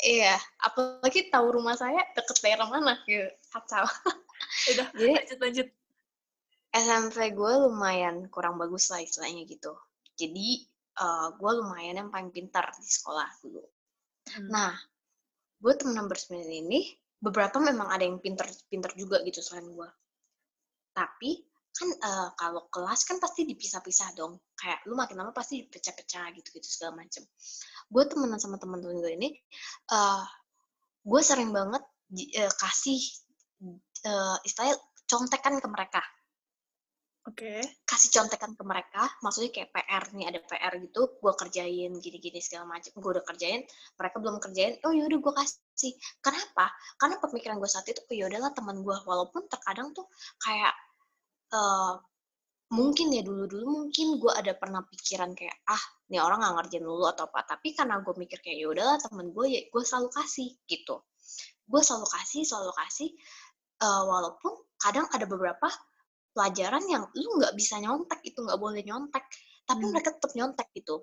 Iya, 0.00 0.40
apalagi 0.64 1.28
tahu 1.28 1.60
rumah 1.60 1.76
saya 1.76 2.00
deket 2.16 2.40
daerah 2.40 2.72
mana 2.72 2.96
gitu. 3.04 3.28
Kacau. 3.52 3.84
Udah, 4.72 4.86
Jadi 4.96 5.12
lanjut 5.12 5.38
lanjut. 5.44 5.68
SMP 6.72 7.36
gue 7.36 7.52
lumayan 7.68 8.32
kurang 8.32 8.56
bagus 8.56 8.88
lah 8.88 9.04
istilahnya 9.04 9.44
gitu. 9.44 9.76
Jadi 10.16 10.71
eh, 10.98 11.28
gue 11.36 11.50
lumayan 11.56 12.06
yang 12.06 12.10
paling 12.12 12.30
pintar 12.34 12.68
di 12.76 12.88
sekolah 12.88 13.28
dulu. 13.40 13.62
Hmm. 14.32 14.48
Nah, 14.48 14.72
gue 15.62 15.72
temen 15.78 16.06
bersembilan 16.06 16.52
ini 16.66 16.80
beberapa 17.22 17.62
memang 17.62 17.88
ada 17.90 18.02
yang 18.02 18.18
pinter-pinter 18.18 18.92
juga 18.98 19.22
gitu 19.22 19.38
selain 19.40 19.70
gue. 19.70 19.88
Tapi 20.92 21.30
kan 21.72 21.88
eh, 21.88 22.28
kalau 22.36 22.68
kelas 22.68 23.08
kan 23.08 23.16
pasti 23.16 23.48
dipisah-pisah 23.48 24.12
dong. 24.12 24.36
Kayak 24.58 24.84
lu 24.86 24.94
makin 24.94 25.16
lama 25.20 25.32
pasti 25.32 25.64
dipecah-pecah 25.64 26.34
gitu-gitu 26.36 26.68
segala 26.68 27.04
macem. 27.04 27.24
Gue 27.88 28.04
temenan 28.08 28.40
sama 28.40 28.60
temen-temen 28.60 29.00
gue 29.00 29.12
ini, 29.16 29.28
eh 29.92 30.24
gue 31.02 31.20
sering 31.24 31.50
banget 31.50 31.82
di- 32.06 32.30
eh, 32.36 32.52
kasih 32.52 33.00
eh, 34.04 34.36
istilahnya 34.44 34.76
contekan 35.08 35.58
ke 35.58 35.68
mereka 35.68 36.02
Oke. 37.22 37.62
kasih 37.86 38.10
contekan 38.18 38.58
ke 38.58 38.64
mereka, 38.66 39.06
maksudnya 39.22 39.54
kayak 39.54 39.70
PR 39.70 40.04
nih 40.10 40.26
ada 40.26 40.40
PR 40.42 40.74
gitu, 40.82 41.22
gue 41.22 41.32
kerjain 41.38 41.92
gini-gini 42.02 42.42
segala 42.42 42.74
macam, 42.74 42.90
gue 42.98 43.10
udah 43.14 43.22
kerjain, 43.22 43.62
mereka 43.94 44.16
belum 44.18 44.36
kerjain, 44.42 44.74
oh 44.82 44.90
yaudah 44.90 45.18
gue 45.22 45.32
kasih. 45.38 45.92
Kenapa? 46.18 46.74
Karena 46.98 47.22
pemikiran 47.22 47.62
gue 47.62 47.70
saat 47.70 47.86
itu, 47.86 48.02
oh 48.02 48.16
yaudahlah 48.16 48.50
teman 48.50 48.82
gue, 48.82 48.96
walaupun 49.06 49.46
terkadang 49.46 49.94
tuh 49.94 50.10
kayak 50.42 50.74
eh, 51.54 51.94
mungkin 52.72 53.12
ya 53.12 53.20
dulu-dulu 53.20 53.68
mungkin 53.68 54.16
gue 54.16 54.32
ada 54.32 54.56
pernah 54.56 54.80
pikiran 54.88 55.36
kayak 55.36 55.60
ah 55.68 55.82
nih 56.08 56.24
orang 56.24 56.40
nggak 56.40 56.54
ngerjain 56.56 56.84
dulu 56.88 57.04
atau 57.04 57.28
apa 57.28 57.44
tapi 57.44 57.76
karena 57.76 58.00
gue 58.00 58.16
mikir 58.16 58.40
kayak 58.40 58.56
ya 58.64 58.66
udahlah 58.72 58.96
temen 58.96 59.28
gue 59.28 59.46
ya 59.52 59.60
gue 59.68 59.82
selalu 59.84 60.08
kasih 60.08 60.56
gitu 60.64 61.04
gue 61.68 61.80
selalu 61.84 62.08
kasih 62.08 62.42
selalu 62.48 62.72
kasih 62.72 63.12
uh, 63.84 64.08
walaupun 64.08 64.56
kadang 64.80 65.04
ada 65.12 65.28
beberapa 65.28 65.68
pelajaran 66.32 66.84
yang 66.88 67.04
lu 67.14 67.38
nggak 67.38 67.54
bisa 67.56 67.78
nyontek 67.78 68.20
itu 68.24 68.40
nggak 68.40 68.60
boleh 68.60 68.82
nyontek 68.84 69.24
tapi 69.68 69.82
hmm. 69.84 69.90
mereka 69.94 70.10
tetap 70.16 70.32
nyontek 70.34 70.68
gitu. 70.74 71.00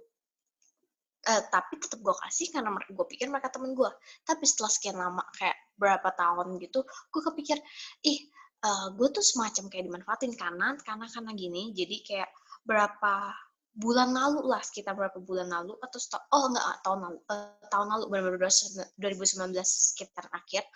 Uh, 1.20 1.44
tapi 1.52 1.76
tetap 1.76 2.00
gue 2.00 2.16
kasih 2.16 2.48
karena 2.48 2.72
gue 2.80 3.06
pikir 3.12 3.28
mereka 3.28 3.52
temen 3.52 3.76
gue 3.76 3.92
tapi 4.24 4.48
setelah 4.48 4.72
sekian 4.72 4.96
lama 4.96 5.20
kayak 5.36 5.52
berapa 5.76 6.16
tahun 6.16 6.56
gitu 6.64 6.80
gue 6.88 7.22
kepikir 7.28 7.60
ih 8.08 8.24
uh, 8.64 8.68
eh, 8.68 8.88
gue 8.96 9.08
tuh 9.12 9.20
semacam 9.20 9.68
kayak 9.68 9.84
dimanfaatin 9.92 10.34
karena 10.40 10.80
karena 10.80 11.06
karena 11.12 11.32
gini. 11.36 11.76
Jadi 11.76 11.96
kayak 12.08 12.32
berapa 12.64 13.36
bulan 13.80 14.12
lalu 14.12 14.44
lah 14.50 14.60
sekitar 14.60 14.98
berapa 14.98 15.20
bulan 15.24 15.48
lalu 15.48 15.78
atau 15.80 16.00
oh 16.36 16.44
enggak 16.52 16.66
tahun 16.84 17.00
lalu 17.00 17.20
uh, 17.32 17.64
tahun 17.72 17.88
lalu 17.96 18.04
benar-benar 18.12 18.52
2019 19.00 19.56
sekitar 19.64 20.26
akhir 20.36 20.68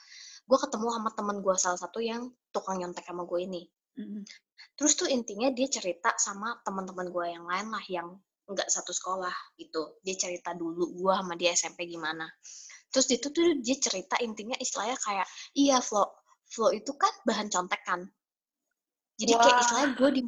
gue 0.43 0.57
ketemu 0.59 0.87
sama 0.91 1.09
temen 1.11 1.37
gue 1.43 1.55
salah 1.59 1.79
satu 1.79 1.99
yang 1.99 2.31
tukang 2.55 2.79
nyontek 2.79 3.03
sama 3.03 3.27
gue 3.27 3.39
ini 3.43 3.67
terus 4.73 4.93
tuh 4.97 5.07
intinya 5.09 5.53
dia 5.53 5.69
cerita 5.69 6.17
sama 6.17 6.57
teman-teman 6.65 7.07
gue 7.13 7.25
yang 7.29 7.45
lain 7.45 7.67
lah 7.69 7.85
yang 7.89 8.07
nggak 8.43 8.67
satu 8.67 8.91
sekolah 8.91 9.33
gitu 9.55 10.01
dia 10.03 10.17
cerita 10.17 10.51
dulu 10.57 10.97
gue 10.97 11.13
sama 11.13 11.33
dia 11.37 11.53
SMP 11.53 11.87
gimana 11.87 12.27
terus 12.89 13.07
itu 13.09 13.29
tuh 13.29 13.61
dia 13.61 13.77
cerita 13.77 14.19
intinya 14.19 14.57
istilahnya 14.59 14.97
kayak 14.99 15.27
iya 15.55 15.77
flow 15.79 16.09
flow 16.53 16.69
itu 16.69 16.93
kan 16.93 17.09
bahan 17.25 17.49
contekan. 17.49 18.05
Jadi 19.17 19.33
Wah. 19.33 19.41
kayak 19.41 19.57
istilahnya 19.65 19.89
gue 19.97 20.09
di 20.13 20.21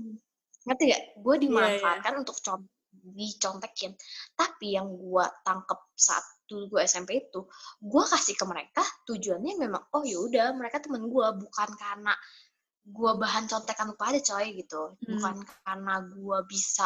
ngerti 0.66 0.84
gak? 0.90 1.04
Gue 1.22 1.36
dimanfaatkan 1.38 2.02
yeah, 2.02 2.18
yeah. 2.18 2.22
untuk 2.26 2.38
con 2.42 2.66
dicontekin. 3.06 3.94
Tapi 4.34 4.74
yang 4.74 4.90
gue 4.90 5.26
tangkep 5.46 5.80
saat 5.94 6.26
dulu 6.50 6.78
gue 6.78 6.82
SMP 6.86 7.22
itu, 7.22 7.46
gue 7.82 8.04
kasih 8.06 8.34
ke 8.38 8.46
mereka 8.46 8.82
tujuannya 9.06 9.62
memang 9.62 9.84
oh 9.94 10.06
yaudah 10.06 10.54
mereka 10.58 10.82
temen 10.82 11.06
gue 11.06 11.28
bukan 11.42 11.70
karena 11.78 12.14
gue 12.86 13.12
bahan 13.18 13.50
contekan 13.50 13.90
lu 13.90 13.98
pada 13.98 14.22
coy 14.22 14.54
gitu. 14.54 14.94
Hmm. 14.94 15.18
bukan 15.18 15.36
karena 15.66 15.96
gue 16.06 16.38
bisa 16.46 16.86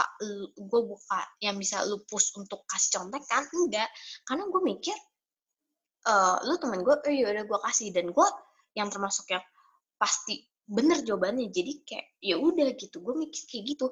gue 0.55 0.81
buka 0.87 1.19
yang 1.43 1.59
bisa 1.59 1.83
lupus 1.83 2.31
untuk 2.39 2.63
kasih 2.71 3.03
contekan 3.03 3.43
enggak. 3.51 3.89
Karena 4.23 4.47
gue 4.47 4.61
mikir 4.63 4.95
uh, 6.07 6.39
lu 6.47 6.55
temen 6.55 6.87
gue 6.87 6.95
oh 6.95 7.11
yaudah 7.11 7.43
gue 7.43 7.59
kasih. 7.67 7.91
Dan 7.91 8.15
gue 8.15 8.27
yang 8.79 8.87
termasuk 8.87 9.27
yang 9.27 9.43
pasti 9.99 10.39
bener 10.63 11.03
jawabannya. 11.03 11.51
Jadi 11.51 11.83
kayak 11.83 12.07
ya 12.23 12.39
udah 12.39 12.71
gitu. 12.79 13.03
Gue 13.03 13.19
mikir 13.19 13.43
kayak 13.51 13.63
gitu. 13.75 13.91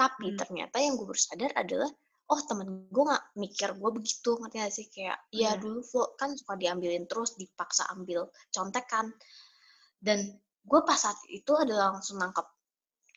Tapi 0.00 0.32
hmm. 0.32 0.38
ternyata 0.40 0.80
yang 0.80 0.96
gue 0.96 1.06
bersadar 1.12 1.52
adalah 1.60 1.92
oh 2.24 2.40
temen 2.48 2.88
gue 2.88 3.04
nggak 3.04 3.24
mikir 3.36 3.76
gue 3.76 3.90
begitu. 3.92 4.40
Ngerti 4.40 4.56
gak 4.64 4.72
sih? 4.72 4.86
Kayak 4.88 5.20
ya 5.28 5.60
dulu 5.60 5.84
Flo 5.84 6.16
kan 6.16 6.32
suka 6.40 6.56
diambilin 6.56 7.04
terus 7.04 7.36
dipaksa 7.36 7.84
ambil 7.92 8.32
contekan. 8.48 9.12
Dan 10.00 10.24
gue 10.64 10.80
pas 10.84 10.96
saat 10.96 11.16
itu 11.28 11.52
adalah 11.52 11.92
langsung 11.94 12.16
nangkep 12.20 12.46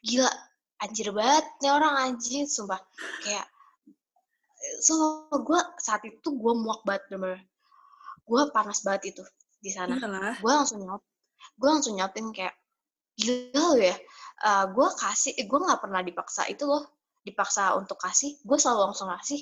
gila 0.04 0.30
anjir 0.84 1.10
banget 1.16 1.46
nih 1.64 1.72
orang 1.74 1.94
anjir 2.12 2.46
sumpah. 2.46 2.80
Kayak 3.24 3.48
so 4.84 5.28
gue 5.32 5.60
saat 5.80 6.04
itu 6.06 6.28
gue 6.28 6.54
muak 6.54 6.84
banget 6.84 7.04
bener, 7.10 7.20
-bener. 7.20 7.40
gue 8.28 8.42
panas 8.52 8.84
banget 8.84 9.16
itu 9.16 9.24
di 9.64 9.72
sana. 9.72 9.96
Gue 10.44 10.52
langsung 10.52 10.84
nyot 10.84 11.02
gue 11.58 11.70
langsung 11.70 11.98
nyotin 11.98 12.30
kayak 12.34 12.56
gila 13.18 13.74
lo 13.74 13.78
ya 13.82 13.96
uh, 14.46 14.66
gue 14.70 14.88
kasih 14.94 15.34
eh, 15.34 15.46
gue 15.50 15.60
nggak 15.60 15.82
pernah 15.82 16.02
dipaksa 16.06 16.46
itu 16.46 16.70
loh 16.70 16.86
dipaksa 17.26 17.74
untuk 17.76 17.98
kasih 17.98 18.38
gue 18.46 18.58
selalu 18.62 18.94
langsung 18.94 19.10
kasih 19.10 19.42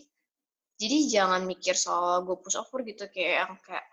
jadi 0.79 0.97
jangan 1.11 1.43
mikir 1.43 1.75
soal 1.75 2.23
gue 2.23 2.35
push 2.39 2.55
over 2.55 2.83
gitu 2.87 3.07
kayak 3.11 3.45
yang 3.45 3.53
kayak 3.63 3.85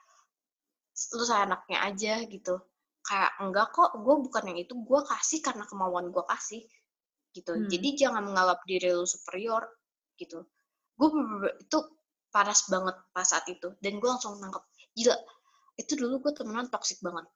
lu 1.19 1.25
saya 1.27 1.51
anaknya 1.51 1.79
aja 1.83 2.15
gitu 2.31 2.63
kayak 3.03 3.31
enggak 3.43 3.75
kok 3.75 3.91
gue 3.99 4.15
bukan 4.23 4.43
yang 4.55 4.59
itu 4.63 4.75
gue 4.79 5.01
kasih 5.07 5.43
karena 5.43 5.67
kemauan 5.67 6.15
gue 6.15 6.25
kasih 6.27 6.63
gitu. 7.33 7.53
Hmm. 7.57 7.67
jadi 7.67 7.89
jangan 8.07 8.23
menganggap 8.29 8.63
diri 8.69 8.93
lu 8.93 9.09
superior 9.09 9.65
gitu. 10.21 10.45
Gue 10.95 11.09
itu 11.59 11.79
panas 12.33 12.65
banget 12.71 12.97
pas 13.13 13.27
saat 13.27 13.45
itu 13.51 13.75
dan 13.83 13.99
gue 14.01 14.09
langsung 14.09 14.41
nangkep 14.41 14.65
gila 14.97 15.17
itu 15.77 15.93
dulu 15.97 16.29
gue 16.29 16.33
temenan 16.37 16.69
toxic 16.69 17.01
banget. 17.01 17.27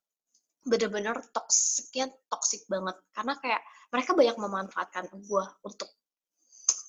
Bener-bener 0.67 1.17
toksiknya 1.33 2.11
toxic 2.31 2.65
banget 2.69 2.97
karena 3.17 3.35
kayak 3.41 3.61
mereka 3.91 4.11
banyak 4.13 4.37
memanfaatkan 4.37 5.05
gue 5.13 5.45
untuk 5.65 5.89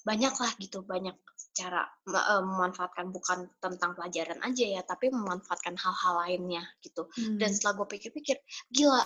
banyak 0.08 0.32
lah 0.32 0.52
gitu 0.56 0.88
banyak 0.88 1.16
cara 1.52 1.84
uh, 2.08 2.44
memanfaatkan 2.46 3.12
bukan 3.12 3.52
tentang 3.60 3.92
pelajaran 4.00 4.40
aja 4.40 4.80
ya 4.80 4.82
tapi 4.88 5.12
memanfaatkan 5.12 5.76
hal-hal 5.76 6.14
lainnya 6.24 6.64
gitu. 6.80 7.12
Hmm. 7.20 7.36
dan 7.36 7.52
setelah 7.52 7.84
gue 7.84 7.98
pikir-pikir 8.00 8.40
gila 8.72 9.04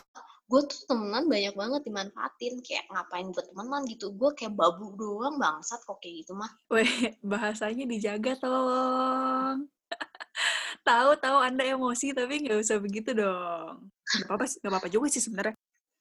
gue 0.52 0.62
tuh 0.68 0.84
temenan 0.84 1.32
banyak 1.32 1.56
banget 1.56 1.82
dimanfaatin 1.88 2.60
kayak 2.60 2.84
ngapain 2.92 3.32
gue 3.32 3.40
temenan 3.40 3.82
gitu 3.88 4.12
gue 4.12 4.30
kayak 4.36 4.52
babu 4.52 4.92
doang 5.00 5.40
bangsat 5.40 5.80
kok 5.88 6.04
kayak 6.04 6.28
gitu 6.28 6.36
mah. 6.36 6.52
Weh, 6.68 7.16
bahasanya 7.24 7.88
dijaga 7.88 8.36
tolong. 8.36 9.72
Tahu 10.88 11.14
tahu 11.22 11.38
anda 11.46 11.62
emosi 11.62 12.10
tapi 12.10 12.42
nggak 12.42 12.58
usah 12.58 12.82
begitu 12.82 13.14
dong. 13.14 13.94
Nggak 13.94 14.28
apa-apa 14.28 14.46
nggak 14.50 14.72
apa-apa 14.72 14.90
juga 14.90 15.08
sih 15.14 15.22
sebenarnya. 15.22 15.54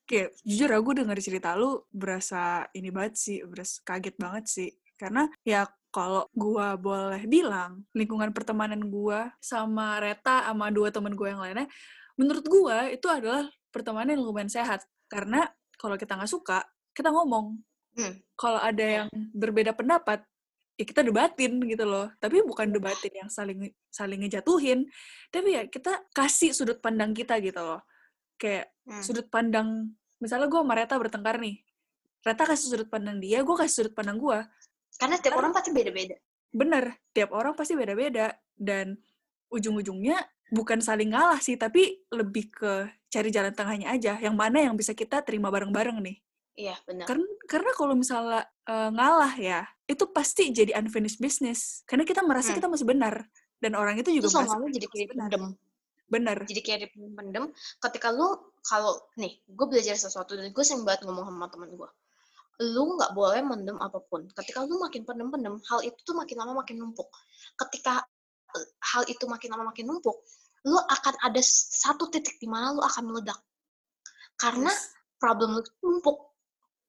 Kayak 0.09 0.33
jujur 0.43 0.71
aku 0.73 0.91
denger 0.97 1.19
cerita 1.21 1.53
lu 1.55 1.85
berasa 1.93 2.65
ini 2.73 2.89
banget 2.89 3.15
sih 3.21 3.39
berasa 3.45 3.85
kaget 3.85 4.17
banget 4.17 4.45
sih 4.49 4.71
karena 5.01 5.25
ya 5.49 5.65
kalau 5.89 6.29
gua 6.37 6.77
boleh 6.77 7.25
bilang 7.25 7.89
lingkungan 7.97 8.37
pertemanan 8.37 8.85
gua 8.93 9.33
sama 9.41 9.97
Reta 9.99 10.45
sama 10.45 10.69
dua 10.69 10.93
temen 10.93 11.17
gua 11.17 11.33
yang 11.33 11.41
lainnya 11.41 11.67
menurut 12.21 12.45
gua 12.45 12.93
itu 12.93 13.09
adalah 13.09 13.49
pertemanan 13.73 14.19
yang 14.19 14.27
lumayan 14.27 14.51
sehat. 14.51 14.85
Karena 15.07 15.47
kalau 15.79 15.97
kita 15.97 16.19
nggak 16.19 16.31
suka 16.31 16.67
kita 16.93 17.09
ngomong. 17.15 17.57
Hmm. 17.91 18.23
kalau 18.39 18.63
ada 18.63 18.87
yang 18.87 19.09
berbeda 19.35 19.75
pendapat 19.75 20.23
ya 20.79 20.87
kita 20.87 21.03
debatin 21.03 21.59
gitu 21.67 21.83
loh. 21.83 22.07
Tapi 22.23 22.39
bukan 22.47 22.71
debatin 22.71 23.11
yang 23.11 23.27
saling 23.27 23.67
saling 23.91 24.23
ngejatuhin. 24.23 24.87
Tapi 25.27 25.49
ya 25.59 25.63
kita 25.67 26.07
kasih 26.15 26.55
sudut 26.55 26.79
pandang 26.79 27.11
kita 27.11 27.43
gitu 27.43 27.59
loh. 27.59 27.83
Kayak 28.39 28.71
hmm. 28.87 29.03
sudut 29.03 29.27
pandang 29.27 29.91
misalnya 30.23 30.47
gue 30.47 30.61
sama 30.63 30.75
Reta 30.79 30.95
bertengkar 31.03 31.43
nih. 31.43 31.59
Reta 32.23 32.47
kasih 32.47 32.79
sudut 32.79 32.89
pandang 32.93 33.19
dia 33.19 33.43
gue 33.43 33.57
kasih 33.59 33.75
sudut 33.83 33.95
pandang 33.99 34.23
gue 34.23 34.39
karena 35.01 35.17
tiap 35.17 35.33
karena, 35.33 35.41
orang 35.49 35.53
pasti 35.57 35.71
beda-beda 35.73 36.17
bener 36.53 36.85
tiap 37.17 37.31
orang 37.33 37.55
pasti 37.57 37.73
beda-beda 37.75 38.37
dan 38.55 39.01
ujung-ujungnya 39.49 40.21
bukan 40.53 40.79
saling 40.85 41.11
ngalah 41.11 41.41
sih 41.41 41.57
tapi 41.57 42.05
lebih 42.13 42.53
ke 42.53 42.73
cari 43.11 43.31
jalan 43.33 43.51
tengahnya 43.51 43.91
aja 43.91 44.21
yang 44.21 44.37
mana 44.37 44.63
yang 44.63 44.77
bisa 44.77 44.95
kita 44.95 45.25
terima 45.25 45.49
bareng-bareng 45.49 45.99
nih 46.05 46.19
Iya, 46.61 46.77
benar. 46.85 47.07
Karena 47.09 47.31
karena 47.49 47.71
kalau 47.73 47.95
misalnya 47.97 48.45
uh, 48.69 48.91
ngalah 48.93 49.33
ya, 49.41 49.65
itu 49.89 50.05
pasti 50.13 50.53
jadi 50.53 50.77
unfinished 50.77 51.17
business. 51.17 51.87
Karena 51.89 52.05
kita 52.05 52.21
merasa 52.21 52.53
hmm. 52.53 52.59
kita 52.61 52.69
masih 52.69 52.85
benar 52.85 53.25
dan 53.61 53.73
orang 53.77 53.97
itu 54.01 54.13
juga 54.13 54.29
itu 54.29 54.37
merasa 54.37 54.57
jadi 54.69 54.89
kayak 54.89 55.09
pendem. 55.17 55.45
Benar. 56.11 56.39
Jadi 56.45 56.61
kayak 56.61 56.91
pendem. 56.93 57.45
Ketika 57.81 58.09
lu 58.13 58.29
kalau 58.67 58.99
nih, 59.17 59.41
gue 59.47 59.67
belajar 59.69 59.97
sesuatu 59.97 60.37
dan 60.37 60.53
gue 60.53 60.65
sering 60.65 60.85
banget 60.85 61.09
ngomong 61.09 61.33
sama 61.33 61.49
teman 61.49 61.71
gue. 61.73 61.91
Lu 62.61 62.97
nggak 63.01 63.17
boleh 63.17 63.41
mendem 63.41 63.81
apa 63.81 63.99
pun. 64.05 64.29
Ketika 64.37 64.69
lu 64.69 64.77
makin 64.81 65.09
pendem-pendem, 65.09 65.57
hal 65.65 65.81
itu 65.81 65.97
tuh 66.05 66.13
makin 66.13 66.37
lama 66.37 66.61
makin 66.61 66.77
numpuk. 66.77 67.09
Ketika 67.57 68.05
eh, 68.53 68.67
hal 68.93 69.09
itu 69.09 69.25
makin 69.25 69.57
lama 69.57 69.73
makin 69.73 69.89
numpuk, 69.89 70.21
lu 70.69 70.77
akan 70.77 71.15
ada 71.25 71.41
satu 71.45 72.13
titik 72.13 72.37
di 72.37 72.45
mana 72.45 72.77
lu 72.77 72.85
akan 72.85 73.09
meledak. 73.09 73.41
Karena 74.37 74.69
yes. 74.69 74.93
problem 75.17 75.57
lu 75.57 75.63
numpuk 75.81 76.31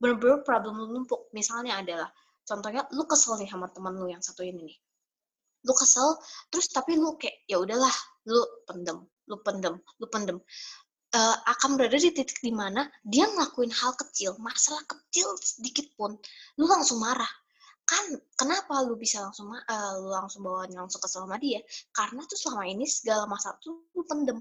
bener-bener 0.02 0.42
problem 0.42 0.82
lu 0.82 0.86
numpuk. 0.98 1.30
Misalnya 1.32 1.78
adalah, 1.78 2.10
contohnya 2.42 2.90
lu 2.98 3.06
kesel 3.06 3.38
nih 3.38 3.46
sama 3.46 3.70
temen 3.70 3.94
lu 3.94 4.10
yang 4.10 4.20
satu 4.26 4.42
ini 4.42 4.66
nih. 4.66 4.78
Lu 5.62 5.78
kesel, 5.78 6.18
terus 6.50 6.74
tapi 6.74 6.98
lu 6.98 7.14
kayak, 7.22 7.46
ya 7.46 7.62
udahlah, 7.62 7.94
lu 8.26 8.42
pendem, 8.66 9.06
lu 9.30 9.38
pendem, 9.46 9.78
lu 10.02 10.06
pendem. 10.10 10.38
Uh, 11.12 11.36
akan 11.44 11.76
berada 11.76 12.00
di 12.00 12.08
titik 12.16 12.40
di 12.40 12.56
mana 12.56 12.88
dia 13.04 13.28
ngelakuin 13.28 13.68
hal 13.68 13.92
kecil, 14.00 14.40
masalah 14.40 14.80
kecil 14.88 15.28
sedikit 15.44 15.92
pun, 16.00 16.16
lu 16.56 16.66
langsung 16.72 17.04
marah. 17.04 17.28
Kan 17.84 18.16
kenapa 18.40 18.80
lu 18.88 18.96
bisa 18.96 19.20
langsung 19.20 19.52
uh, 19.52 19.92
lu 20.00 20.08
langsung 20.08 20.40
bawa 20.40 20.72
langsung 20.72 21.04
kesel 21.04 21.28
sama 21.28 21.36
dia? 21.36 21.60
Karena 21.92 22.24
tuh 22.24 22.40
selama 22.40 22.64
ini 22.64 22.88
segala 22.88 23.28
masalah 23.28 23.60
tuh 23.60 23.92
lu 23.92 24.08
pendem 24.08 24.40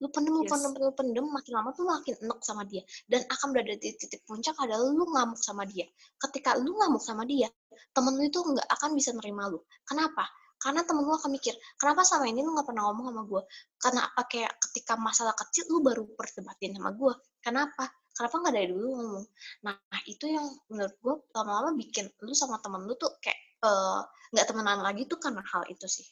lu 0.00 0.08
pendem 0.08 0.32
lu 0.32 0.44
yes. 0.48 0.50
pendem 0.56 0.72
lu 0.80 0.92
pendem 0.96 1.26
makin 1.28 1.52
lama 1.60 1.70
tuh 1.76 1.84
makin 1.84 2.16
enak 2.24 2.40
sama 2.40 2.64
dia 2.64 2.80
dan 3.04 3.20
akan 3.28 3.52
berada 3.52 3.76
di 3.76 3.92
titik 4.00 4.24
puncak 4.24 4.56
adalah 4.56 4.88
lu 4.88 5.04
ngamuk 5.04 5.36
sama 5.36 5.68
dia 5.68 5.84
ketika 6.16 6.56
lu 6.56 6.72
ngamuk 6.72 7.04
sama 7.04 7.28
dia 7.28 7.52
temen 7.92 8.16
lu 8.16 8.24
itu 8.24 8.40
nggak 8.40 8.64
akan 8.64 8.96
bisa 8.96 9.12
nerima 9.12 9.52
lu 9.52 9.60
kenapa 9.84 10.24
karena 10.60 10.84
temen 10.84 11.08
lu 11.08 11.16
akan 11.16 11.32
mikir 11.32 11.56
kenapa 11.80 12.04
sama 12.04 12.28
ini 12.28 12.44
lu 12.44 12.52
nggak 12.52 12.68
pernah 12.68 12.92
ngomong 12.92 13.10
sama 13.10 13.22
gue 13.24 13.42
karena 13.80 14.00
apa? 14.12 14.22
Kayak 14.28 14.52
ketika 14.68 14.94
masalah 15.00 15.34
kecil 15.34 15.64
lu 15.72 15.80
baru 15.80 16.04
perdebatin 16.14 16.76
sama 16.76 16.92
gue 16.92 17.12
kenapa? 17.40 17.84
Kenapa 18.10 18.34
nggak 18.36 18.54
dari 18.54 18.68
dulu 18.68 18.88
ngomong? 18.92 19.26
Nah 19.64 19.76
itu 20.04 20.24
yang 20.28 20.46
menurut 20.68 20.94
gue 21.00 21.14
lama-lama 21.32 21.70
bikin 21.72 22.12
lu 22.20 22.36
sama 22.36 22.60
temen 22.60 22.84
lu 22.84 22.92
tuh 23.00 23.16
kayak 23.24 23.40
eh, 23.64 24.00
nggak 24.36 24.44
uh, 24.44 24.48
temenan 24.52 24.80
lagi 24.84 25.08
tuh 25.08 25.16
karena 25.16 25.40
hal 25.40 25.64
itu 25.72 25.88
sih. 25.88 26.04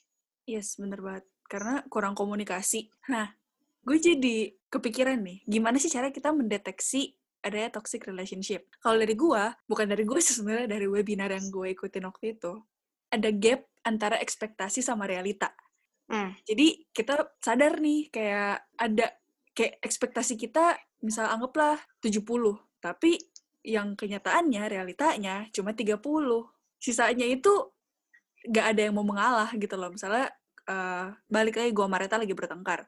Yes 0.49 0.81
bener 0.81 0.99
banget. 1.05 1.29
Karena 1.45 1.85
kurang 1.85 2.17
komunikasi. 2.17 2.89
Nah 3.13 3.29
gue 3.85 3.97
jadi 4.01 4.49
kepikiran 4.73 5.21
nih 5.21 5.45
gimana 5.45 5.77
sih 5.77 5.93
cara 5.93 6.09
kita 6.09 6.33
mendeteksi 6.33 7.13
adanya 7.39 7.69
toxic 7.71 8.03
relationship. 8.03 8.67
Kalau 8.83 8.99
dari 8.99 9.15
gue, 9.15 9.43
bukan 9.67 9.87
dari 9.87 10.03
gue 10.03 10.19
sebenarnya 10.19 10.67
dari 10.67 10.87
webinar 10.91 11.31
yang 11.31 11.47
gue 11.47 11.71
ikutin 11.71 12.03
waktu 12.03 12.35
itu, 12.35 12.53
ada 13.09 13.29
gap 13.31 13.63
antara 13.85 14.19
ekspektasi 14.19 14.83
sama 14.83 15.07
realita. 15.07 15.53
Hmm. 16.09 16.33
Jadi 16.43 16.89
kita 16.89 17.37
sadar 17.37 17.77
nih 17.77 18.09
kayak 18.09 18.65
ada 18.75 19.07
kayak 19.53 19.77
ekspektasi 19.83 20.35
kita 20.39 20.77
misal 21.05 21.29
anggaplah 21.29 21.77
70, 22.01 22.23
tapi 22.81 23.19
yang 23.63 23.93
kenyataannya 23.93 24.63
realitanya 24.67 25.47
cuma 25.53 25.75
30. 25.75 25.99
Sisanya 26.79 27.27
itu 27.27 27.51
gak 28.47 28.71
ada 28.75 28.87
yang 28.87 28.95
mau 28.95 29.05
mengalah 29.05 29.51
gitu 29.53 29.75
loh. 29.75 29.91
Misalnya 29.91 30.31
uh, 30.65 31.11
balik 31.27 31.59
lagi 31.59 31.75
gue 31.75 31.85
sama 31.85 31.99
Reta 31.99 32.15
lagi 32.17 32.33
bertengkar. 32.33 32.87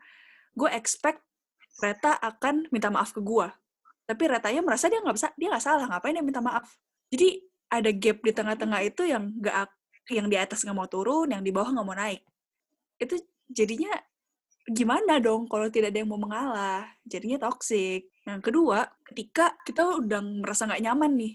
Gue 0.56 0.72
expect 0.72 1.22
Reta 1.84 2.16
akan 2.18 2.72
minta 2.72 2.88
maaf 2.88 3.12
ke 3.12 3.20
gue 3.20 3.48
tapi 4.12 4.28
Retanya 4.28 4.60
merasa 4.60 4.92
dia 4.92 5.00
nggak 5.00 5.16
bisa 5.16 5.32
dia 5.40 5.48
nggak 5.48 5.64
salah 5.64 5.88
ngapain 5.88 6.12
dia 6.12 6.20
minta 6.20 6.44
maaf 6.44 6.68
jadi 7.08 7.40
ada 7.72 7.90
gap 7.96 8.20
di 8.20 8.32
tengah-tengah 8.36 8.82
itu 8.84 9.08
yang 9.08 9.32
nggak 9.40 9.56
yang 10.10 10.28
di 10.32 10.38
atas 10.40 10.66
nggak 10.66 10.78
mau 10.78 10.90
turun 10.90 11.30
yang 11.30 11.44
di 11.46 11.54
bawah 11.54 11.70
nggak 11.70 11.88
mau 11.88 11.98
naik 11.98 12.22
itu 12.98 13.16
jadinya 13.52 13.94
gimana 14.66 15.18
dong 15.18 15.50
kalau 15.50 15.68
tidak 15.70 15.94
ada 15.94 16.00
yang 16.02 16.10
mau 16.10 16.22
mengalah 16.22 16.86
jadinya 17.06 17.42
toxic 17.42 18.10
yang 18.26 18.42
kedua 18.42 18.86
ketika 19.06 19.58
kita 19.66 20.02
udah 20.02 20.22
merasa 20.22 20.70
nggak 20.70 20.82
nyaman 20.86 21.12
nih 21.18 21.34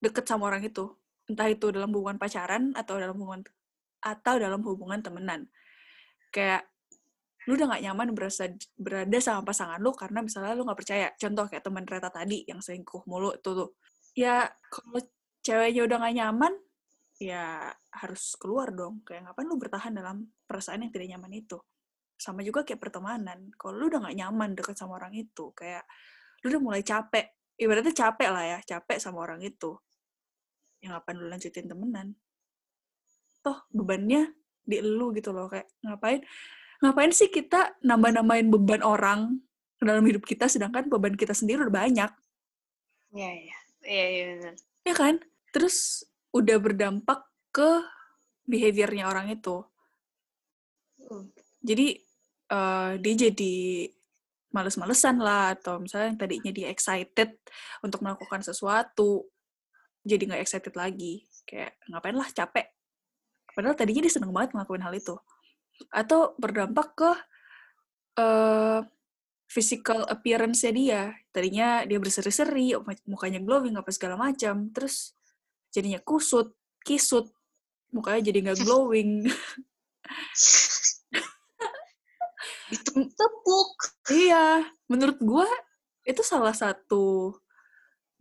deket 0.00 0.24
sama 0.28 0.48
orang 0.52 0.64
itu 0.64 0.92
entah 1.28 1.48
itu 1.48 1.72
dalam 1.72 1.88
hubungan 1.92 2.20
pacaran 2.20 2.76
atau 2.76 3.00
dalam 3.00 3.16
hubungan 3.16 3.40
atau 4.02 4.34
dalam 4.36 4.60
hubungan 4.60 5.00
temenan 5.00 5.48
kayak 6.34 6.66
lu 7.46 7.58
udah 7.58 7.74
gak 7.74 7.82
nyaman 7.82 8.08
berasa, 8.14 8.46
berada 8.78 9.18
sama 9.18 9.42
pasangan 9.42 9.82
lu 9.82 9.90
karena 9.98 10.22
misalnya 10.22 10.54
lu 10.54 10.62
gak 10.62 10.78
percaya. 10.78 11.10
Contoh 11.18 11.50
kayak 11.50 11.64
teman 11.66 11.84
Reta 11.90 12.10
tadi 12.10 12.46
yang 12.46 12.62
selingkuh 12.62 13.02
mulu 13.10 13.34
itu 13.34 13.50
tuh. 13.50 13.74
Ya 14.14 14.46
kalau 14.70 15.02
ceweknya 15.42 15.82
udah 15.90 15.96
gak 16.06 16.14
nyaman, 16.22 16.52
ya 17.22 17.70
harus 17.94 18.34
keluar 18.34 18.74
dong. 18.74 19.06
Kayak 19.06 19.30
ngapain 19.30 19.46
lu 19.46 19.56
bertahan 19.56 19.92
dalam 19.94 20.26
perasaan 20.42 20.82
yang 20.82 20.90
tidak 20.90 21.14
nyaman 21.14 21.32
itu. 21.38 21.58
Sama 22.18 22.42
juga 22.42 22.66
kayak 22.66 22.82
pertemanan. 22.82 23.50
Kalau 23.54 23.78
lu 23.78 23.86
udah 23.86 24.10
gak 24.10 24.16
nyaman 24.18 24.58
deket 24.58 24.74
sama 24.74 24.98
orang 24.98 25.14
itu, 25.14 25.54
kayak 25.54 25.86
lu 26.42 26.50
udah 26.50 26.62
mulai 26.62 26.82
capek. 26.82 27.30
Ibaratnya 27.54 27.94
capek 27.94 28.28
lah 28.30 28.44
ya, 28.44 28.58
capek 28.62 28.98
sama 28.98 29.22
orang 29.22 29.38
itu. 29.46 29.78
Ya 30.82 30.98
ngapain 30.98 31.14
lu 31.14 31.30
lanjutin 31.30 31.70
temenan? 31.70 32.18
Toh 33.42 33.58
bebannya 33.70 34.34
di 34.66 34.82
lu 34.82 35.14
gitu 35.14 35.30
loh. 35.30 35.46
Kayak 35.46 35.70
ngapain 35.86 36.20
ngapain 36.82 37.14
sih 37.14 37.30
kita 37.30 37.78
nambah-nambahin 37.86 38.50
beban 38.50 38.82
orang 38.82 39.38
dalam 39.78 40.02
hidup 40.06 40.26
kita 40.26 40.50
sedangkan 40.50 40.90
beban 40.90 41.14
kita 41.14 41.34
sendiri 41.34 41.66
udah 41.66 41.74
banyak. 41.86 42.10
Iya, 43.14 43.30
iya. 43.30 43.58
Iya, 43.82 44.06
iya 44.06 44.24
benar. 44.34 44.54
Ya 44.86 44.94
kan? 44.94 45.14
Terus 45.50 46.06
udah 46.32 46.56
berdampak 46.58 47.22
ke 47.52 47.84
behaviornya 48.48 49.06
orang 49.08 49.30
itu. 49.32 49.62
Hmm. 51.04 51.28
Jadi 51.62 52.00
uh, 52.50 52.98
dia 52.98 53.14
jadi 53.30 53.54
males-malesan 54.52 55.16
lah 55.16 55.56
atau 55.56 55.80
misalnya 55.80 56.12
yang 56.12 56.20
tadinya 56.20 56.52
dia 56.52 56.68
excited 56.68 57.40
untuk 57.80 58.04
melakukan 58.04 58.44
sesuatu 58.44 59.24
jadi 60.04 60.28
nggak 60.28 60.44
excited 60.44 60.76
lagi 60.76 61.24
kayak 61.48 61.72
ngapain 61.88 62.12
lah 62.12 62.28
capek 62.28 62.68
padahal 63.56 63.72
tadinya 63.72 64.04
dia 64.04 64.12
seneng 64.12 64.28
banget 64.28 64.52
ngelakuin 64.52 64.84
hal 64.84 64.92
itu 64.92 65.16
atau 65.88 66.36
berdampak 66.36 66.92
ke 66.92 67.10
uh, 68.20 68.84
physical 69.52 70.08
appearance-nya 70.08 70.72
dia. 70.72 71.02
Tadinya 71.28 71.84
dia 71.84 72.00
berseri-seri, 72.00 72.72
mukanya 73.04 73.40
glowing, 73.44 73.76
apa 73.76 73.92
segala 73.92 74.16
macam. 74.16 74.72
Terus 74.72 75.12
jadinya 75.72 75.98
kusut, 76.04 76.52
kisut, 76.84 77.32
mukanya 77.90 78.30
jadi 78.30 78.38
nggak 78.44 78.60
glowing. 78.62 79.26
Tepuk. 82.92 83.72
iya, 84.12 84.64
menurut 84.88 85.20
gue 85.20 85.48
itu 86.08 86.22
salah 86.24 86.56
satu 86.56 87.36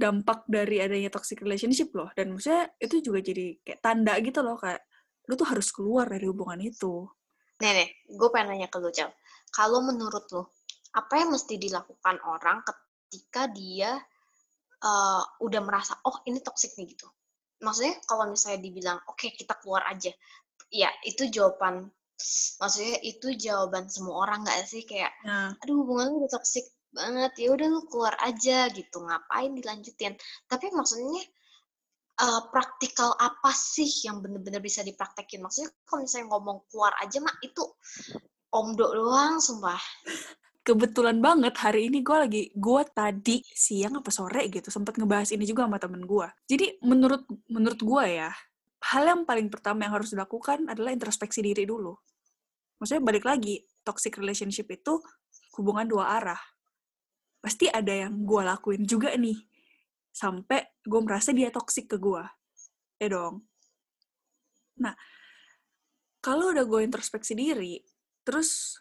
dampak 0.01 0.49
dari 0.49 0.81
adanya 0.81 1.13
toxic 1.13 1.39
relationship 1.45 1.93
loh. 1.93 2.09
Dan 2.17 2.33
maksudnya 2.33 2.73
itu 2.81 3.05
juga 3.05 3.21
jadi 3.21 3.61
kayak 3.61 3.79
tanda 3.85 4.17
gitu 4.17 4.41
loh, 4.41 4.57
kayak 4.57 4.81
lu 5.29 5.37
tuh 5.37 5.47
harus 5.47 5.69
keluar 5.69 6.09
dari 6.09 6.25
hubungan 6.25 6.57
itu. 6.57 7.05
Nih, 7.61 7.71
nih, 7.77 7.89
gue 8.09 8.29
pengen 8.33 8.57
nanya 8.57 8.67
ke 8.73 8.81
lu, 8.81 8.89
Cel. 8.89 9.13
Kalau 9.53 9.85
menurut 9.85 10.25
lu, 10.33 10.41
apa 10.97 11.13
yang 11.21 11.29
mesti 11.29 11.61
dilakukan 11.61 12.17
orang 12.25 12.65
ketika 12.65 13.45
dia 13.53 14.01
uh, 14.81 15.23
udah 15.45 15.61
merasa, 15.61 15.93
oh 16.09 16.25
ini 16.25 16.41
toxic 16.41 16.73
nih 16.75 16.97
gitu? 16.97 17.05
Maksudnya 17.61 17.95
kalau 18.09 18.29
misalnya 18.29 18.59
dibilang, 18.59 18.97
oke 19.05 19.17
okay, 19.21 19.29
kita 19.37 19.53
keluar 19.61 19.85
aja. 19.87 20.09
Ya, 20.73 20.89
itu 21.05 21.29
jawaban, 21.29 21.89
maksudnya 22.57 22.97
itu 23.05 23.27
jawaban 23.37 23.87
semua 23.87 24.25
orang 24.27 24.43
gak 24.47 24.65
sih? 24.65 24.83
Kayak, 24.83 25.11
nah. 25.23 25.53
aduh 25.61 25.83
hubungan 25.83 26.11
lu 26.11 26.25
udah 26.25 26.31
toxic 26.41 26.65
banget, 26.91 27.31
ya 27.39 27.53
udah 27.55 27.67
lu 27.69 27.81
keluar 27.87 28.15
aja 28.23 28.67
gitu, 28.71 28.97
ngapain 29.03 29.51
dilanjutin? 29.53 30.15
Tapi 30.47 30.65
maksudnya, 30.73 31.23
uh, 32.21 32.41
praktikal 32.49 33.13
apa 33.17 33.51
sih 33.51 33.87
yang 34.05 34.19
bener-bener 34.19 34.59
bisa 34.59 34.81
dipraktekin? 34.81 35.43
Maksudnya 35.43 35.69
kalau 35.83 36.03
misalnya 36.05 36.27
ngomong 36.31 36.57
keluar 36.71 36.93
aja 36.99 37.17
mah 37.19 37.35
itu 37.43 37.63
omdo 38.51 38.87
doang, 38.91 39.39
sumpah. 39.39 39.79
Kebetulan 40.61 41.17
banget 41.17 41.57
hari 41.57 41.89
ini 41.89 42.05
gue 42.05 42.17
lagi, 42.17 42.43
gue 42.53 42.81
tadi 42.93 43.41
siang 43.49 43.97
apa 43.97 44.13
sore 44.13 44.45
gitu, 44.53 44.69
sempat 44.69 44.93
ngebahas 45.01 45.33
ini 45.33 45.45
juga 45.49 45.65
sama 45.65 45.81
temen 45.81 46.05
gue. 46.05 46.27
Jadi 46.45 46.77
menurut 46.85 47.25
menurut 47.49 47.81
gue 47.81 48.03
ya, 48.05 48.29
hal 48.93 49.03
yang 49.09 49.21
paling 49.25 49.49
pertama 49.49 49.89
yang 49.89 49.97
harus 49.97 50.13
dilakukan 50.13 50.69
adalah 50.69 50.93
introspeksi 50.93 51.41
diri 51.41 51.65
dulu. 51.65 51.97
Maksudnya 52.77 53.01
balik 53.01 53.25
lagi, 53.25 53.57
toxic 53.81 54.13
relationship 54.21 54.69
itu 54.69 55.01
hubungan 55.57 55.89
dua 55.89 56.21
arah. 56.21 56.41
Pasti 57.41 57.65
ada 57.65 57.89
yang 57.89 58.21
gue 58.21 58.41
lakuin 58.45 58.85
juga 58.85 59.17
nih 59.17 59.49
sampai 60.11 60.83
gue 60.83 61.01
merasa 61.01 61.31
dia 61.31 61.47
toksik 61.49 61.95
ke 61.95 61.97
gue 61.97 62.23
ya 62.99 63.07
dong 63.07 63.47
nah 64.77 64.93
kalau 66.19 66.51
udah 66.51 66.67
gue 66.67 66.83
introspeksi 66.83 67.33
diri 67.33 67.79
terus 68.27 68.77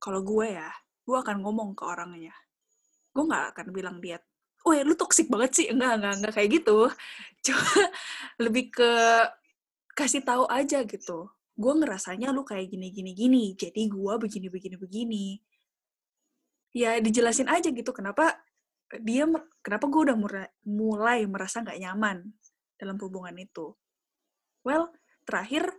kalau 0.00 0.24
gue 0.24 0.56
ya 0.56 0.72
gue 1.04 1.16
akan 1.20 1.44
ngomong 1.44 1.76
ke 1.76 1.84
orangnya. 1.84 2.34
Gue 3.12 3.28
nggak 3.28 3.54
akan 3.54 3.66
bilang 3.70 4.00
dia 4.00 4.18
ya 4.68 4.82
lu 4.84 4.94
toksik 4.94 5.28
banget 5.32 5.50
sih. 5.56 5.66
Enggak 5.72 6.00
enggak 6.00 6.14
enggak 6.20 6.32
kayak 6.36 6.50
gitu. 6.60 6.78
Cuma 7.46 7.72
lebih 8.40 8.64
ke 8.72 8.92
kasih 9.96 10.22
tahu 10.24 10.44
aja 10.48 10.84
gitu. 10.84 11.28
Gue 11.56 11.72
ngerasanya 11.76 12.32
lu 12.32 12.42
kayak 12.46 12.72
gini 12.72 12.88
gini 12.92 13.12
gini. 13.12 13.44
Jadi 13.56 13.88
gue 13.88 14.14
begini 14.16 14.48
begini 14.48 14.76
begini. 14.80 15.26
Ya 16.70 17.02
dijelasin 17.02 17.50
aja 17.50 17.68
gitu 17.68 17.90
kenapa 17.90 18.38
dia 19.02 19.26
kenapa 19.62 19.86
gue 19.86 20.00
udah 20.10 20.16
mulai 20.66 21.26
merasa 21.26 21.62
nggak 21.62 21.78
nyaman 21.78 22.30
dalam 22.78 22.96
hubungan 23.00 23.34
itu. 23.36 23.74
Well 24.62 24.92
terakhir 25.26 25.72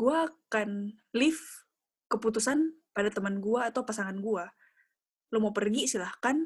gue 0.00 0.16
akan 0.16 0.96
leave 1.12 1.42
keputusan 2.08 2.79
pada 2.90 3.08
teman 3.10 3.38
gue 3.38 3.60
atau 3.60 3.82
pasangan 3.86 4.16
gue 4.18 4.44
lo 5.30 5.38
mau 5.38 5.54
pergi 5.54 5.86
silahkan. 5.86 6.42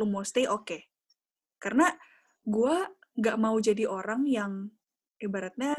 Lo 0.00 0.08
mau 0.08 0.24
stay 0.24 0.48
oke. 0.48 0.64
Okay. 0.64 0.80
karena 1.62 1.86
gue 2.42 2.74
nggak 3.22 3.38
mau 3.38 3.54
jadi 3.62 3.86
orang 3.86 4.26
yang 4.26 4.66
ibaratnya 5.22 5.78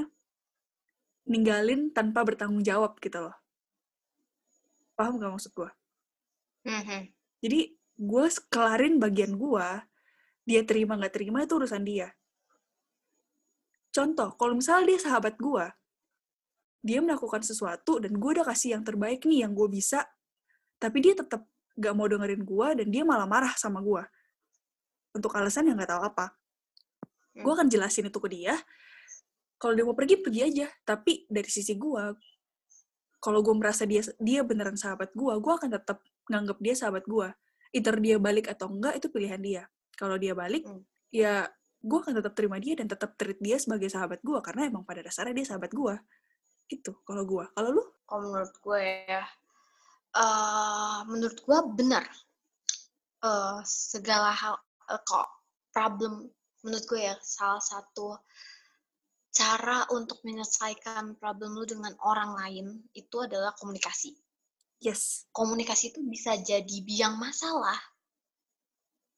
ninggalin 1.27 1.91
tanpa 1.91 2.23
bertanggung 2.23 2.63
jawab 2.63 2.95
gitu 3.03 3.19
loh. 3.19 3.35
Paham 4.95 5.19
gak 5.19 5.33
maksud 5.33 5.51
gue 5.57 5.71
mm 6.63 6.81
-hmm. 6.83 7.01
jadi 7.43 7.59
gue 7.99 8.25
kelarin 8.47 8.95
bagian 8.97 9.35
gue 9.35 9.67
dia 10.43 10.61
terima 10.67 10.99
nggak 10.99 11.15
terima 11.15 11.43
itu 11.47 11.55
urusan 11.55 11.83
dia. 11.87 12.11
Contoh 13.93 14.35
kalau 14.35 14.59
misalnya 14.59 14.95
dia 14.95 14.99
sahabat 14.99 15.39
gue 15.39 15.65
dia 16.83 16.99
melakukan 16.99 17.39
sesuatu 17.39 18.03
dan 18.03 18.11
gue 18.11 18.29
udah 18.35 18.43
kasih 18.43 18.75
yang 18.75 18.83
terbaik 18.83 19.23
nih 19.23 19.47
yang 19.47 19.55
gue 19.55 19.71
bisa. 19.71 20.03
Tapi 20.75 20.99
dia 20.99 21.15
tetap 21.15 21.47
gak 21.79 21.93
mau 21.95 22.05
dengerin 22.11 22.43
gue 22.43 22.67
dan 22.83 22.87
dia 22.91 23.07
malah 23.07 23.23
marah 23.23 23.55
sama 23.55 23.79
gue 23.79 24.03
untuk 25.15 25.31
alasan 25.39 25.71
yang 25.71 25.79
gak 25.79 25.95
tahu 25.95 26.03
apa. 26.03 26.35
Gue 27.39 27.47
hmm. 27.47 27.57
akan 27.57 27.67
jelasin 27.71 28.11
itu 28.11 28.19
ke 28.19 28.29
dia. 28.29 28.59
Kalau 29.55 29.73
dia 29.79 29.87
mau 29.87 29.95
pergi 29.95 30.19
pergi 30.19 30.41
aja. 30.43 30.67
Tapi 30.83 31.23
dari 31.31 31.47
sisi 31.47 31.79
gue 31.79 32.03
kalau 33.23 33.39
gue 33.39 33.55
merasa 33.55 33.87
dia 33.87 34.03
dia 34.19 34.43
beneran 34.43 34.75
sahabat 34.75 35.15
gue 35.15 35.31
gue 35.39 35.53
akan 35.55 35.71
tetap 35.71 36.03
nganggap 36.27 36.59
dia 36.59 36.75
sahabat 36.75 37.07
gue 37.07 37.31
either 37.71 37.95
dia 38.03 38.19
balik 38.19 38.51
atau 38.51 38.67
enggak 38.67 38.99
itu 38.99 39.07
pilihan 39.07 39.39
dia. 39.39 39.63
Kalau 39.95 40.19
dia 40.19 40.35
balik 40.35 40.67
Hmm. 40.67 40.83
ya 41.15 41.47
gue 41.79 41.99
akan 41.99 42.19
tetap 42.19 42.35
terima 42.35 42.59
dia 42.59 42.75
dan 42.75 42.91
tetap 42.91 43.15
treat 43.15 43.39
dia 43.39 43.55
sebagai 43.55 43.87
sahabat 43.87 44.19
gue 44.19 44.39
karena 44.43 44.67
emang 44.67 44.83
pada 44.83 44.99
dasarnya 45.03 45.35
dia 45.35 45.47
sahabat 45.47 45.71
gue 45.71 45.95
gitu 46.71 46.91
kalau 47.07 47.23
gue 47.27 47.45
kalau 47.55 47.69
lu 47.75 47.83
Kalau 48.03 48.21
menurut 48.29 48.53
gue 48.61 48.81
ya, 49.09 49.23
eh 50.13 50.99
menurut 51.09 51.39
gue 51.41 51.57
benar. 51.79 52.05
eh 53.23 53.59
segala 53.63 54.29
hal, 54.35 54.55
eh, 54.91 55.01
kok 55.07 55.27
problem, 55.71 56.27
menurut 56.61 56.85
gue 56.85 56.99
ya, 57.09 57.15
salah 57.23 57.63
satu 57.63 58.19
cara 59.33 59.87
untuk 59.95 60.21
menyelesaikan 60.27 61.17
problem 61.17 61.57
lu 61.57 61.65
dengan 61.65 61.95
orang 62.05 62.37
lain 62.37 62.67
itu 62.93 63.17
adalah 63.23 63.55
komunikasi. 63.57 64.13
yes 64.83 65.25
Komunikasi 65.33 65.95
itu 65.95 66.05
bisa 66.05 66.37
jadi 66.37 66.77
biang 66.85 67.17
masalah, 67.17 67.79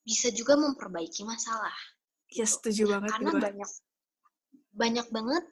bisa 0.08 0.30
juga 0.32 0.56
memperbaiki 0.56 1.26
masalah. 1.28 1.76
yes 2.32 2.56
setuju 2.62 2.84
banget 2.96 3.12
Karena 3.18 3.32
banyak 3.36 3.70
banyak 4.76 5.08
banget 5.12 5.44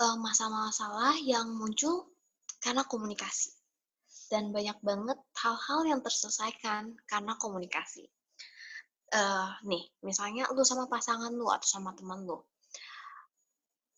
masalah-masalah 0.00 1.20
yang 1.20 1.52
muncul 1.52 2.08
karena 2.60 2.84
komunikasi. 2.88 3.52
Dan 4.30 4.54
banyak 4.54 4.78
banget 4.80 5.18
hal-hal 5.42 5.80
yang 5.90 6.00
terselesaikan 6.00 6.94
karena 7.04 7.34
komunikasi. 7.36 8.06
Eh, 9.10 9.48
nih, 9.66 9.90
misalnya 10.06 10.46
lu 10.54 10.62
sama 10.62 10.86
pasangan 10.86 11.34
lu 11.34 11.50
atau 11.50 11.66
sama 11.66 11.90
teman 11.98 12.22
lu. 12.22 12.38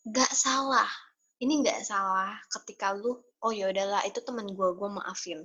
Gak 0.08 0.32
salah. 0.32 0.88
Ini 1.36 1.60
gak 1.66 1.84
salah 1.84 2.38
ketika 2.48 2.96
lu, 2.96 3.18
oh 3.44 3.52
ya 3.52 3.68
udahlah 3.68 4.00
itu 4.08 4.24
temen 4.24 4.46
gue, 4.56 4.68
gue 4.72 4.88
maafin. 4.88 5.42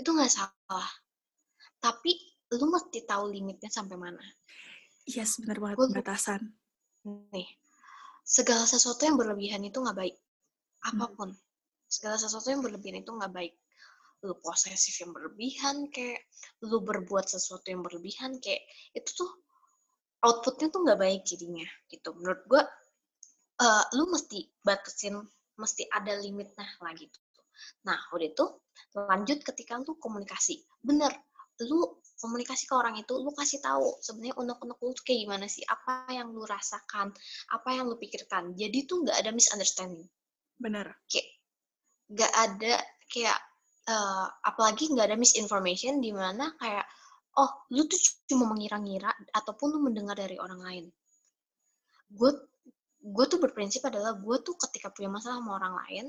Itu 0.00 0.16
gak 0.16 0.32
salah. 0.32 0.88
Tapi 1.82 2.14
lu 2.56 2.70
mesti 2.70 3.02
tahu 3.04 3.30
limitnya 3.34 3.68
sampai 3.68 3.98
mana. 3.98 4.22
yes 5.06 5.38
benar 5.38 5.62
banget 5.62 5.78
Gua- 5.78 5.94
batasan 6.02 6.42
nih 7.30 7.46
segala 8.26 8.66
sesuatu 8.66 9.06
yang 9.06 9.14
berlebihan 9.14 9.62
itu 9.62 9.78
nggak 9.78 9.94
baik. 9.94 10.16
Hmm. 10.82 10.98
apa 10.98 11.06
pun. 11.14 11.30
Segala 11.86 12.18
sesuatu 12.18 12.50
yang 12.50 12.60
berlebihan 12.66 13.06
itu 13.06 13.14
nggak 13.14 13.30
baik. 13.30 13.54
Lu 14.26 14.34
posesif 14.42 14.98
yang 14.98 15.14
berlebihan 15.14 15.86
kayak 15.94 16.26
lu 16.66 16.82
berbuat 16.82 17.30
sesuatu 17.30 17.70
yang 17.70 17.86
berlebihan 17.86 18.42
kayak 18.42 18.66
itu 18.90 19.14
tuh 19.14 19.30
outputnya 20.26 20.74
tuh 20.74 20.82
nggak 20.82 20.98
baik 20.98 21.22
jadinya 21.22 21.64
gitu. 21.86 22.10
Menurut 22.18 22.42
gua 22.50 22.62
eh, 23.62 23.84
lu 23.94 24.10
mesti 24.10 24.42
batasin 24.66 25.22
mesti 25.56 25.86
ada 25.94 26.18
limitnya 26.18 26.66
lah 26.82 26.92
gitu. 26.98 27.18
Nah 27.86 27.96
udah 28.10 28.26
itu 28.26 28.46
lanjut 28.98 29.38
ketika 29.46 29.78
lu 29.78 29.94
komunikasi. 30.02 30.66
Bener 30.82 31.14
lu 31.62 32.02
komunikasi 32.16 32.64
ke 32.64 32.74
orang 32.74 32.96
itu 32.96 33.12
lu 33.16 33.32
kasih 33.32 33.60
tahu 33.60 34.00
sebenarnya 34.00 34.34
unek-unek 34.40 34.78
lu 34.80 34.90
tuh 34.96 35.04
kayak 35.04 35.20
gimana 35.28 35.46
sih? 35.46 35.62
Apa 35.64 36.10
yang 36.12 36.32
lu 36.32 36.42
rasakan? 36.44 37.12
Apa 37.52 37.68
yang 37.76 37.88
lu 37.88 37.96
pikirkan? 38.00 38.56
Jadi 38.56 38.88
tuh 38.88 39.04
nggak 39.04 39.18
ada 39.20 39.30
misunderstanding. 39.32 40.08
Benar. 40.56 40.96
Kayak 41.08 41.28
nggak 42.06 42.32
ada 42.32 42.74
kayak 43.10 43.38
eh, 43.88 44.26
apalagi 44.46 44.84
nggak 44.92 45.06
ada 45.12 45.18
misinformation 45.18 46.00
di 46.00 46.10
mana 46.14 46.54
kayak 46.56 46.86
oh 47.36 47.50
lu 47.72 47.84
tuh 47.84 48.00
cuma 48.28 48.48
mengira-ngira 48.48 49.12
ataupun 49.36 49.76
lu 49.76 49.78
mendengar 49.84 50.16
dari 50.16 50.40
orang 50.40 50.60
lain. 50.64 50.84
Gue 52.08 52.32
gue 53.06 53.24
tuh 53.30 53.38
berprinsip 53.38 53.86
adalah 53.86 54.18
gue 54.18 54.36
tuh 54.42 54.56
ketika 54.66 54.90
punya 54.90 55.12
masalah 55.12 55.38
sama 55.38 55.62
orang 55.62 55.74
lain 55.86 56.06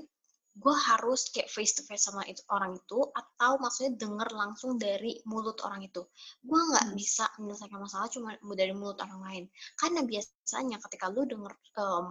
gue 0.58 0.74
harus 0.74 1.30
kayak 1.30 1.54
face 1.54 1.78
to 1.78 1.86
face 1.86 2.10
sama 2.10 2.26
itu 2.26 2.42
orang 2.50 2.74
itu 2.74 2.98
atau 3.14 3.62
maksudnya 3.62 3.94
denger 3.94 4.30
langsung 4.34 4.82
dari 4.82 5.22
mulut 5.30 5.62
orang 5.62 5.86
itu 5.86 6.02
gue 6.42 6.60
nggak 6.74 6.86
Hmm. 6.90 6.96
bisa 6.98 7.30
menyelesaikan 7.38 7.78
masalah 7.78 8.08
cuma 8.10 8.30
dari 8.58 8.74
mulut 8.74 8.98
orang 8.98 9.22
lain 9.22 9.44
karena 9.78 10.02
biasanya 10.02 10.78
ketika 10.82 11.14
lu 11.14 11.30
denger 11.30 11.54
em, 11.78 12.06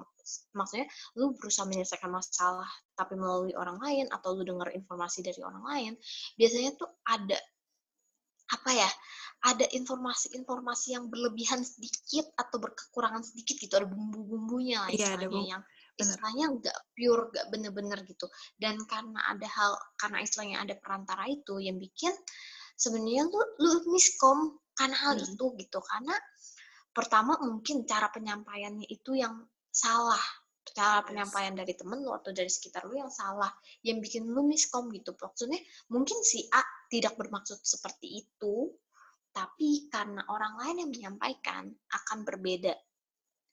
maksudnya 0.54 0.86
lu 1.18 1.34
berusaha 1.34 1.66
menyelesaikan 1.66 2.06
masalah 2.08 2.70
tapi 2.94 3.18
melalui 3.18 3.50
orang 3.58 3.82
lain 3.82 4.06
atau 4.08 4.30
lu 4.32 4.46
dengar 4.46 4.70
informasi 4.70 5.26
dari 5.26 5.42
orang 5.42 5.66
lain 5.66 5.92
biasanya 6.38 6.70
tuh 6.78 6.90
ada 7.02 7.38
apa 8.46 8.70
ya 8.70 8.90
ada 9.42 9.66
informasi-informasi 9.68 10.94
yang 10.94 11.10
berlebihan 11.10 11.66
sedikit 11.66 12.30
atau 12.38 12.62
berkekurangan 12.62 13.26
sedikit 13.26 13.58
gitu 13.58 13.74
ada 13.74 13.90
bumbu-bumbunya 13.90 14.86
lah 14.86 14.90
Iya, 14.90 15.18
ada 15.18 15.26
istilahnya 15.26 15.30
bumbu. 15.34 15.50
yang. 15.50 15.62
Istilahnya 15.96 16.46
nggak 16.60 16.78
pure 16.94 17.22
nggak 17.32 17.46
bener-bener 17.52 17.98
gitu. 18.06 18.26
Dan 18.56 18.76
karena 18.84 19.20
ada 19.32 19.48
hal 19.48 19.72
karena 20.00 20.18
istilahnya 20.24 20.56
ada 20.64 20.74
perantara 20.76 21.24
itu 21.28 21.56
yang 21.60 21.76
bikin 21.80 22.12
sebenarnya 22.76 23.24
lu 23.28 23.40
lu 23.62 23.70
miskom 23.92 24.60
karena 24.76 24.96
hal 24.96 25.14
Hmm. 25.16 25.24
itu 25.24 25.44
gitu. 25.56 25.78
Karena 25.80 26.14
pertama 26.92 27.36
mungkin 27.40 27.84
cara 27.88 28.08
penyampaiannya 28.12 28.86
itu 28.88 29.16
yang 29.16 29.34
salah. 29.72 30.20
Cara 30.76 31.00
Yes. 31.00 31.06
penyampaian 31.08 31.54
dari 31.56 31.72
temen 31.72 32.04
lu 32.04 32.12
atau 32.12 32.32
dari 32.36 32.50
sekitar 32.52 32.84
lu 32.84 32.98
yang 33.00 33.12
salah 33.12 33.48
yang 33.86 33.98
bikin 34.04 34.28
lu 34.28 34.44
miskom 34.44 34.92
gitu. 34.92 35.16
Maksudnya 35.16 35.60
mungkin 35.88 36.18
si 36.20 36.44
A 36.52 36.60
tidak 36.92 37.16
bermaksud 37.16 37.60
seperti 37.64 38.20
itu 38.24 38.70
tapi 39.36 39.92
karena 39.92 40.24
orang 40.32 40.56
lain 40.56 40.76
yang 40.80 40.90
menyampaikan 40.96 41.68
akan 41.92 42.18
berbeda 42.24 42.72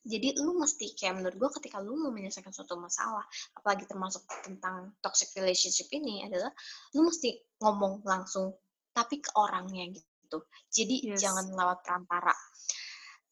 jadi 0.04 0.36
lu 0.36 0.60
mesti 0.60 0.92
kayak 0.92 1.16
menurut 1.16 1.36
gue 1.40 1.50
ketika 1.60 1.80
lu 1.80 1.96
mau 1.96 2.12
menyelesaikan 2.12 2.52
suatu 2.52 2.76
masalah 2.76 3.24
apalagi 3.56 3.88
termasuk 3.88 4.20
tentang 4.44 4.92
toxic 5.00 5.32
relationship 5.32 5.88
ini 5.96 6.28
adalah 6.28 6.52
lu 6.92 7.08
mesti 7.08 7.32
ngomong 7.64 8.04
langsung 8.04 8.52
tapi 8.92 9.18
ke 9.24 9.32
orangnya 9.34 9.90
gitu. 9.90 10.44
Jadi 10.70 11.08
Yes. 11.10 11.24
jangan 11.24 11.50
lewat 11.50 11.82
perantara. 11.82 12.36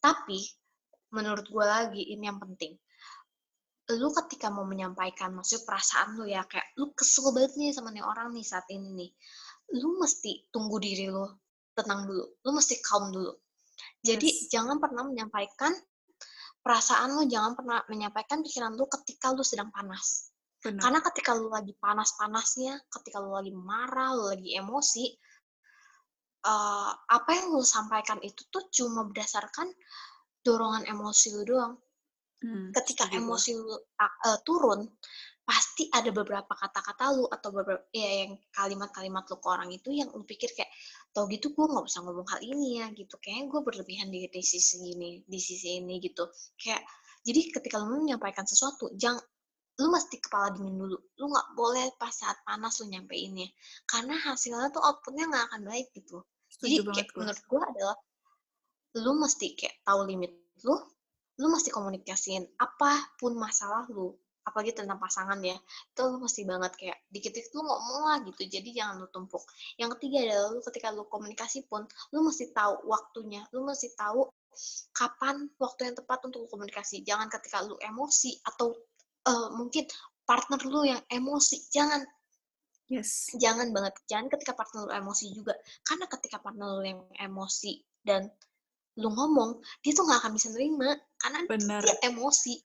Tapi 0.01 0.41
menurut 1.13 1.47
gue 1.47 1.65
lagi 1.65 2.03
ini 2.09 2.25
yang 2.27 2.41
penting. 2.41 2.75
Lu 3.93 4.09
ketika 4.25 4.49
mau 4.49 4.65
menyampaikan 4.65 5.37
maksudnya 5.37 5.69
perasaan 5.69 6.17
lu 6.17 6.25
ya 6.25 6.43
kayak 6.49 6.73
lu 6.81 6.91
kesel 6.97 7.31
banget 7.37 7.53
nih 7.61 7.71
sama 7.77 7.93
nih 7.93 8.03
orang 8.03 8.33
nih 8.33 8.47
saat 8.47 8.65
ini 8.73 8.91
nih 8.97 9.11
lu 9.77 10.01
mesti 10.01 10.49
tunggu 10.49 10.81
diri 10.81 11.13
lu 11.13 11.29
tenang 11.77 12.09
dulu. 12.09 12.25
Lu 12.43 12.51
mesti 12.57 12.81
calm 12.81 13.13
dulu. 13.13 13.33
Jadi 14.03 14.29
Yes. 14.29 14.49
jangan 14.51 14.81
pernah 14.81 15.05
menyampaikan 15.07 15.73
perasaan 16.63 17.19
lu 17.19 17.27
jangan 17.27 17.59
pernah 17.59 17.83
menyampaikan 17.91 18.41
pikiran 18.41 18.79
lu 18.79 18.87
ketika 18.87 19.35
lu 19.35 19.43
sedang 19.43 19.69
panas. 19.75 20.31
Benar. 20.63 20.79
Karena 20.79 21.01
ketika 21.03 21.35
lu 21.35 21.51
lagi 21.51 21.75
panas-panasnya 21.75 22.79
ketika 22.87 23.19
lu 23.19 23.35
lagi 23.35 23.51
marah 23.51 24.15
lu 24.15 24.31
lagi 24.31 24.55
emosi 24.55 25.05
eh, 26.47 26.93
apa 26.95 27.31
yang 27.35 27.51
lu 27.51 27.67
sampaikan 27.67 28.23
itu 28.23 28.47
tuh 28.47 28.71
cuma 28.71 29.03
berdasarkan 29.11 29.75
dorongan 30.47 30.87
emosi 30.87 31.27
lu 31.35 31.43
doang. 31.43 31.75
Hmm, 32.43 32.75
ketika 32.75 33.07
emosi 33.15 33.55
lu 33.55 33.71
uh, 33.71 33.79
uh, 34.03 34.39
turun 34.43 34.83
pasti 35.47 35.87
ada 35.95 36.11
beberapa 36.11 36.51
kata-kata 36.51 37.15
lu 37.15 37.31
atau 37.31 37.55
beberapa 37.55 37.87
ya 37.95 38.27
yang 38.27 38.35
kalimat-kalimat 38.51 39.23
lu 39.31 39.39
ke 39.39 39.47
orang 39.47 39.71
itu 39.71 39.95
yang 39.95 40.11
lu 40.11 40.27
pikir 40.27 40.51
kayak 40.51 40.71
tau 41.13 41.29
gitu 41.29 41.53
gue 41.53 41.67
nggak 41.69 41.85
usah 41.85 42.01
ngomong 42.05 42.29
hal 42.29 42.41
ini 42.41 42.81
ya 42.81 42.87
gitu. 42.97 43.21
Kayaknya 43.21 43.45
gue 43.53 43.61
berlebihan 43.61 44.09
di, 44.09 44.27
di 44.33 44.43
sisi 44.43 44.81
ini 44.81 45.21
di 45.25 45.39
sisi 45.39 45.79
ini 45.79 46.01
gitu. 46.01 46.29
Kayak 46.57 46.83
jadi 47.23 47.41
ketika 47.53 47.77
lu 47.79 48.03
menyampaikan 48.03 48.49
sesuatu 48.49 48.91
jangan 48.97 49.21
lu 49.81 49.89
mesti 49.93 50.17
kepala 50.21 50.53
dingin 50.57 50.77
dulu. 50.77 50.97
Lu 51.21 51.25
nggak 51.29 51.49
boleh 51.53 51.87
pas 52.01 52.13
saat 52.13 52.41
panas 52.45 52.81
lu 52.81 52.89
nyampeinnya 52.89 53.49
karena 53.85 54.17
hasilnya 54.17 54.73
tuh 54.73 54.81
outputnya 54.81 55.29
nggak 55.29 55.45
akan 55.53 55.63
baik 55.69 55.93
gitu. 55.93 56.25
Setuju 56.49 56.81
jadi 56.81 56.91
kayak 56.93 57.09
gua. 57.13 57.19
menurut 57.25 57.43
gue 57.45 57.63
adalah 57.77 57.97
lu 59.01 59.13
mesti 59.17 59.47
kayak 59.57 59.77
tahu 59.89 60.01
limit 60.05 60.33
lu, 60.69 60.77
lu 61.41 61.47
mesti 61.49 61.73
komunikasiin 61.73 62.45
apa 62.61 63.17
pun 63.17 63.33
masalah 63.35 63.89
lu, 63.89 64.13
apalagi 64.43 64.75
tentang 64.75 64.99
pasangan 64.99 65.39
ya, 65.41 65.55
itu 65.59 66.03
lu 66.07 66.19
mesti 66.19 66.43
banget 66.43 66.73
kayak 66.75 66.99
dikit-dikit 67.11 67.53
lu 67.55 67.63
ngomong 67.63 68.03
lah 68.07 68.19
gitu, 68.27 68.43
jadi 68.47 68.69
jangan 68.75 69.03
lu 69.03 69.09
tumpuk. 69.11 69.43
Yang 69.79 69.99
ketiga 69.99 70.19
adalah 70.27 70.49
lu 70.55 70.61
ketika 70.63 70.89
lu 70.91 71.05
komunikasi 71.07 71.67
pun, 71.71 71.87
lu 72.11 72.21
mesti 72.27 72.51
tahu 72.51 72.87
waktunya, 72.91 73.47
lu 73.55 73.63
mesti 73.63 73.95
tahu 73.95 74.27
kapan 74.93 75.49
waktu 75.57 75.81
yang 75.89 75.97
tepat 75.97 76.19
untuk 76.29 76.45
lu 76.45 76.49
komunikasi. 76.51 77.01
Jangan 77.07 77.33
ketika 77.33 77.65
lu 77.65 77.79
emosi 77.81 78.37
atau 78.45 78.77
eh, 79.27 79.49
mungkin 79.57 79.89
partner 80.27 80.61
lu 80.69 80.83
yang 80.87 81.03
emosi, 81.09 81.73
jangan. 81.73 82.03
Yes. 82.93 83.33
Jangan 83.41 83.73
banget 83.73 83.97
jangan 84.05 84.29
ketika 84.29 84.53
partner 84.53 84.85
lu 84.85 84.93
emosi 84.93 85.33
juga. 85.33 85.57
Karena 85.81 86.05
ketika 86.11 86.37
partner 86.43 86.69
lu 86.77 86.85
yang 86.85 87.01
emosi 87.17 87.81
dan 88.05 88.29
lu 89.01 89.09
ngomong 89.09 89.65
dia 89.81 89.97
tuh 89.97 90.05
nggak 90.05 90.21
akan 90.21 90.33
bisa 90.37 90.53
nerima 90.53 90.93
karena 91.17 91.49
benar. 91.49 91.81
dia 91.81 91.97
emosi 92.13 92.61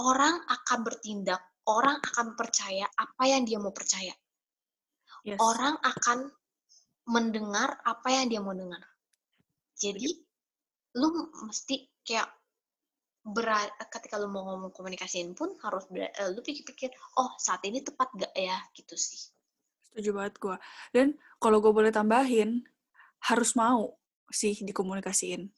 orang 0.00 0.40
akan 0.48 0.78
bertindak 0.80 1.50
orang 1.68 2.00
akan 2.00 2.34
percaya 2.34 2.88
apa 2.88 3.24
yang 3.28 3.44
dia 3.44 3.60
mau 3.60 3.74
percaya. 3.74 4.14
Yes. 5.22 5.36
Orang 5.36 5.76
akan 5.84 6.32
mendengar 7.10 7.76
apa 7.84 8.08
yang 8.08 8.26
dia 8.32 8.40
mau 8.40 8.56
dengar. 8.56 8.80
Jadi 9.76 10.08
lu 10.96 11.08
mesti 11.44 11.86
kayak 12.02 12.28
berat 13.20 13.68
ketika 13.92 14.16
lu 14.16 14.32
mau 14.32 14.48
ngomong 14.48 14.72
komunikasiin 14.72 15.36
pun 15.36 15.52
harus 15.60 15.84
ber- 15.92 16.10
eh, 16.10 16.28
lu 16.32 16.40
pikir-pikir 16.40 16.88
oh 17.20 17.36
saat 17.36 17.60
ini 17.68 17.84
tepat 17.84 18.08
gak 18.16 18.32
ya? 18.32 18.56
Gitu 18.72 18.96
sih. 18.96 19.20
Setuju 19.90 20.10
banget 20.16 20.34
gue 20.40 20.56
dan 20.96 21.06
kalau 21.36 21.60
gue 21.60 21.72
boleh 21.74 21.92
tambahin 21.92 22.64
harus 23.28 23.52
mau 23.52 24.00
sih 24.32 24.56
dikomunikasiin. 24.64 25.50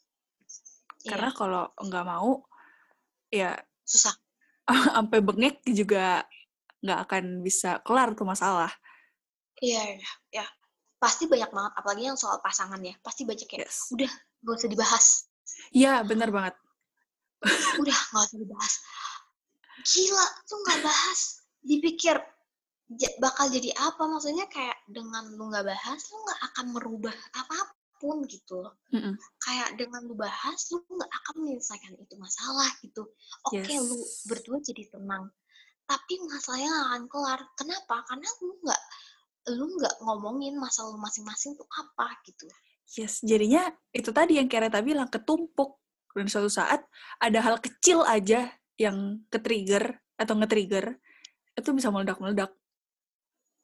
Karena 1.03 1.35
Iya, 1.35 1.39
kalau 1.39 1.65
nggak 1.83 2.07
mau, 2.07 2.47
ya 3.27 3.59
susah. 3.83 4.15
sampai 4.95 5.19
bengek 5.23 5.63
juga 5.67 6.23
nggak 6.83 6.99
akan 7.09 7.25
bisa 7.47 7.79
kelar 7.87 8.15
tuh 8.19 8.27
masalah. 8.27 8.71
Iya, 9.63 9.83
iya, 9.95 10.11
ya. 10.43 10.47
Pasti 10.99 11.31
banyak 11.31 11.51
banget, 11.51 11.73
apalagi 11.79 12.03
yang 12.11 12.19
soal 12.19 12.43
pasangan 12.43 12.79
ya. 12.83 12.95
Pasti 13.03 13.23
banyak 13.23 13.47
kayak, 13.47 13.67
Yes. 13.67 13.91
udah 13.95 14.11
gak 14.43 14.55
usah 14.59 14.71
dibahas. 14.71 15.07
Iya, 15.71 16.03
bener 16.03 16.31
banget. 16.35 16.55
Udah 17.79 17.99
gak 18.11 18.23
usah 18.27 18.39
dibahas. 18.39 18.75
Gila, 19.83 20.27
tuh 20.47 20.59
gak 20.67 20.81
bahas. 20.83 21.21
Dipikir 21.63 22.19
bakal 23.23 23.51
jadi 23.51 23.71
apa? 23.79 24.03
Maksudnya 24.03 24.47
kayak 24.51 24.79
dengan 24.91 25.31
lu 25.35 25.51
gak 25.51 25.67
bahas, 25.67 26.01
lu 26.11 26.19
gak 26.27 26.41
akan 26.55 26.67
merubah 26.75 27.15
apa 28.03 28.11
pun 28.11 28.27
gitu 28.27 28.59
loh. 28.59 28.75
Mm-mm. 28.91 29.15
Kayak 29.39 29.79
dengan 29.79 30.03
lu 30.11 30.19
bahas, 30.19 30.59
lu 30.75 30.83
gak 30.83 31.07
akan 31.23 31.35
menyelesaikan 31.47 31.95
itu 31.95 32.15
masalah 32.19 32.67
gitu. 32.83 33.07
Oke, 33.47 33.63
lu 33.79 33.95
Yes. 34.03 34.27
berdua 34.27 34.59
jadi 34.59 34.91
tenang. 34.91 35.31
Tapi 35.87 36.19
masalahnya 36.27 36.67
gak 36.67 36.87
akan 36.91 37.05
kelar. 37.07 37.41
Kenapa? 37.55 37.97
Karena 38.11 38.29
lu 38.43 38.59
gak 38.67 38.83
lu 39.43 39.67
nggak 39.75 39.99
ngomongin 40.07 40.55
masalah 40.55 40.95
lu 40.95 41.03
masing-masing 41.03 41.59
tuh 41.59 41.67
apa 41.75 42.15
gitu. 42.27 42.47
Yes, 42.95 43.23
jadinya 43.23 43.71
itu 43.95 44.11
tadi 44.11 44.39
yang 44.39 44.51
Kereta 44.51 44.83
bilang 44.83 45.07
ketumpuk. 45.07 45.79
Dan 46.13 46.27
suatu 46.29 46.51
saat 46.51 46.85
ada 47.23 47.39
hal 47.41 47.57
kecil 47.59 48.03
aja 48.05 48.51
yang 48.79 49.23
ke-trigger 49.33 49.97
atau 50.19 50.35
nge-trigger, 50.39 51.01
itu 51.57 51.71
bisa 51.73 51.89
meledak-meledak. 51.89 52.53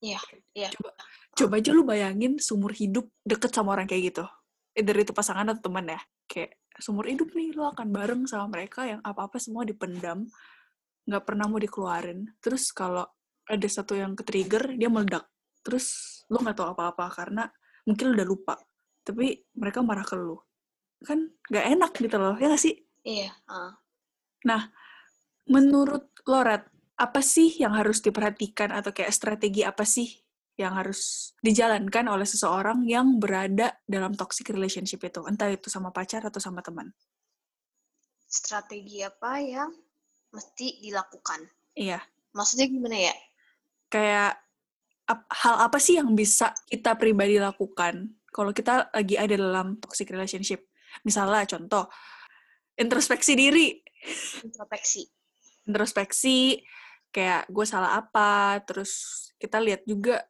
Iya, 0.01 0.19
iya. 0.57 0.71
Coba, 0.73 0.97
coba 1.39 1.63
aja 1.63 1.71
lu 1.71 1.87
bayangin 1.87 2.43
seumur 2.43 2.75
hidup 2.75 3.07
deket 3.23 3.55
sama 3.55 3.79
orang 3.79 3.87
kayak 3.87 4.11
gitu. 4.11 4.27
Either 4.75 4.97
itu 4.99 5.15
pasangan 5.15 5.47
atau 5.55 5.71
teman 5.71 5.87
ya. 5.87 6.01
Kayak 6.27 6.59
seumur 6.75 7.07
hidup 7.07 7.31
nih 7.35 7.55
lu 7.55 7.63
akan 7.63 7.95
bareng 7.95 8.23
sama 8.27 8.51
mereka 8.51 8.83
yang 8.87 8.99
apa-apa 9.07 9.39
semua 9.39 9.63
dipendam, 9.63 10.27
nggak 11.07 11.23
pernah 11.23 11.47
mau 11.47 11.63
dikeluarin. 11.63 12.27
Terus 12.43 12.75
kalau 12.75 13.07
ada 13.47 13.69
satu 13.71 13.95
yang 13.95 14.19
ke-trigger, 14.19 14.75
dia 14.75 14.91
meledak. 14.91 15.31
Terus 15.63 16.21
lu 16.27 16.43
nggak 16.43 16.59
tahu 16.59 16.75
apa-apa 16.75 17.07
karena 17.15 17.47
mungkin 17.87 18.11
lu 18.11 18.15
udah 18.19 18.29
lupa. 18.29 18.55
Tapi 19.07 19.49
mereka 19.57 19.81
marah 19.81 20.05
ke 20.05 20.19
lu. 20.19 20.37
Kan 21.07 21.33
nggak 21.49 21.67
enak 21.79 21.93
gitu 21.97 22.17
loh, 22.19 22.35
ya 22.37 22.51
nggak 22.51 22.63
sih? 22.63 22.75
Iya, 23.07 23.31
heeh. 23.33 23.73
Menurut 25.49 26.13
Loret, 26.29 26.69
apa 27.01 27.25
sih 27.25 27.57
yang 27.57 27.73
harus 27.73 28.05
diperhatikan 28.05 28.69
atau 28.69 28.93
kayak 28.93 29.15
strategi 29.15 29.65
apa 29.65 29.87
sih 29.87 30.13
yang 30.59 30.75
harus 30.75 31.33
dijalankan 31.39 32.11
oleh 32.11 32.27
seseorang 32.27 32.83
yang 32.85 33.23
berada 33.23 33.79
dalam 33.87 34.19
toxic 34.19 34.51
relationship 34.51 34.99
itu? 35.07 35.23
Entah 35.31 35.55
itu 35.55 35.71
sama 35.71 35.95
pacar 35.95 36.27
atau 36.27 36.43
sama 36.43 36.61
teman. 36.67 36.91
Strategi 38.27 39.07
apa 39.07 39.39
yang 39.39 39.71
mesti 40.35 40.83
dilakukan? 40.83 41.47
Iya. 41.79 42.03
Maksudnya 42.35 42.67
gimana 42.67 42.99
ya? 42.99 43.15
Kayak 43.89 44.43
ap- 45.07 45.31
hal 45.31 45.57
apa 45.71 45.79
sih 45.79 45.97
yang 45.97 46.13
bisa 46.13 46.53
kita 46.67 46.99
pribadi 46.99 47.39
lakukan 47.39 48.13
kalau 48.29 48.53
kita 48.53 48.91
lagi 48.93 49.15
ada 49.17 49.39
dalam 49.39 49.79
toxic 49.79 50.11
relationship? 50.11 50.67
Misalnya 51.07 51.47
contoh, 51.47 51.87
introspeksi 52.75 53.33
diri. 53.39 53.79
Introspeksi. 54.43 55.03
introspeksi 55.69 56.65
kayak 57.13 57.45
gue 57.53 57.67
salah 57.69 58.01
apa 58.01 58.57
terus 58.65 59.29
kita 59.37 59.61
lihat 59.61 59.85
juga 59.85 60.25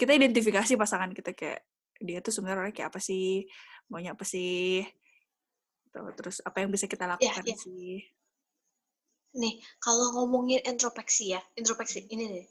kita 0.00 0.16
identifikasi 0.16 0.80
pasangan 0.80 1.12
kita 1.12 1.36
kayak 1.36 1.60
dia 2.00 2.24
tuh 2.24 2.32
sebenarnya 2.32 2.64
orangnya 2.64 2.76
kayak 2.80 2.88
apa 2.96 3.00
sih 3.04 3.44
maunya 3.92 4.16
apa 4.16 4.24
sih 4.24 4.80
Tuh, 5.90 6.14
terus 6.14 6.38
apa 6.46 6.62
yang 6.62 6.70
bisa 6.70 6.86
kita 6.86 7.04
lakukan 7.04 7.44
iya. 7.44 7.56
sih 7.58 8.00
Nih, 9.30 9.62
kalau 9.78 10.10
ngomongin 10.18 10.58
introspeksi 10.66 11.38
ya, 11.38 11.40
introspeksi 11.54 12.02
ini 12.10 12.26
nih. 12.26 12.46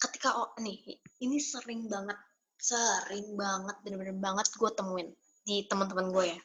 Ketika 0.00 0.40
oh, 0.40 0.56
nih, 0.56 0.80
ini 1.20 1.36
sering 1.36 1.84
banget, 1.84 2.16
sering 2.56 3.36
banget, 3.36 3.76
bener-bener 3.84 4.16
banget 4.16 4.48
gue 4.56 4.70
temuin 4.72 5.12
di 5.44 5.68
teman-teman 5.68 6.08
gue 6.08 6.32
ya. 6.32 6.40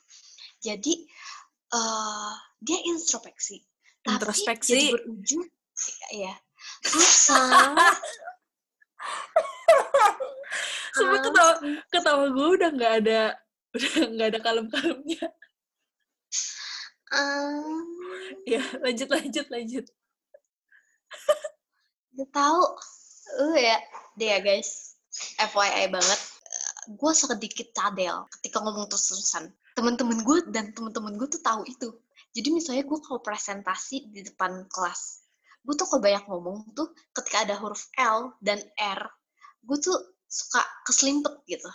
Jadi 0.60 1.08
eh 1.72 2.34
dia 2.60 2.80
introspeksi, 2.92 3.64
tapi 4.04 4.20
Introspeksi. 4.20 4.72
jadi 4.76 4.86
berujung, 5.00 5.48
ya, 6.12 6.36
susah. 6.84 7.72
Semua 10.94 11.20
ketawa 11.20 11.54
ketawa 11.90 12.26
gue 12.30 12.48
udah 12.62 12.70
nggak 12.70 12.94
ada 13.04 13.22
udah 13.76 13.94
nggak 14.14 14.28
ada 14.34 14.40
kalem-kalemnya. 14.40 15.26
Em, 17.14 17.86
ya 18.50 18.64
lanjut 18.82 19.10
lanjut 19.10 19.46
lanjut. 19.50 19.86
Udah 22.14 22.30
tahu, 22.30 22.62
uh 23.42 23.58
ya, 23.58 23.78
deh 24.18 24.30
ya 24.30 24.40
guys, 24.42 24.98
FYI 25.42 25.90
banget, 25.90 26.22
gue 26.90 27.12
sedikit 27.14 27.68
cadel 27.74 28.26
ketika 28.38 28.62
ngomong 28.62 28.86
terus-terusan. 28.90 29.50
Temen-temen 29.74 30.22
gue 30.22 30.38
dan 30.54 30.74
temen-temen 30.74 31.18
gue 31.18 31.26
tuh 31.30 31.42
tahu 31.42 31.66
itu. 31.66 31.90
Jadi 32.34 32.50
misalnya 32.50 32.86
gue 32.86 33.00
kalau 33.02 33.22
presentasi 33.22 34.10
di 34.10 34.26
depan 34.26 34.66
kelas, 34.70 35.26
gue 35.66 35.74
tuh 35.78 35.86
kalau 35.90 36.02
banyak 36.02 36.24
ngomong 36.26 36.74
tuh 36.74 36.94
ketika 37.14 37.46
ada 37.46 37.56
huruf 37.58 37.90
L 37.98 38.38
dan 38.42 38.62
R, 38.78 39.02
gue 39.66 39.78
tuh 39.82 40.13
suka 40.34 40.62
keselimpet 40.90 41.38
gitu. 41.46 41.70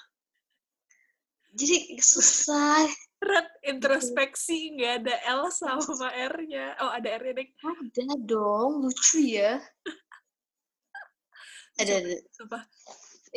Jadi 1.54 1.94
susah. 2.02 2.90
Red 3.18 3.50
introspeksi 3.66 4.78
nggak 4.78 5.02
ada 5.02 5.14
L 5.34 5.50
sama 5.50 6.06
R-nya 6.06 6.78
oh 6.78 6.90
ada 6.94 7.18
R-nya 7.18 7.34
deh 7.34 7.50
Ada 7.90 8.14
dong, 8.22 8.86
lucu 8.86 9.18
ya. 9.18 9.58
Ada, 11.78 12.02
ada. 12.02 12.14
Sumpah. 12.34 12.62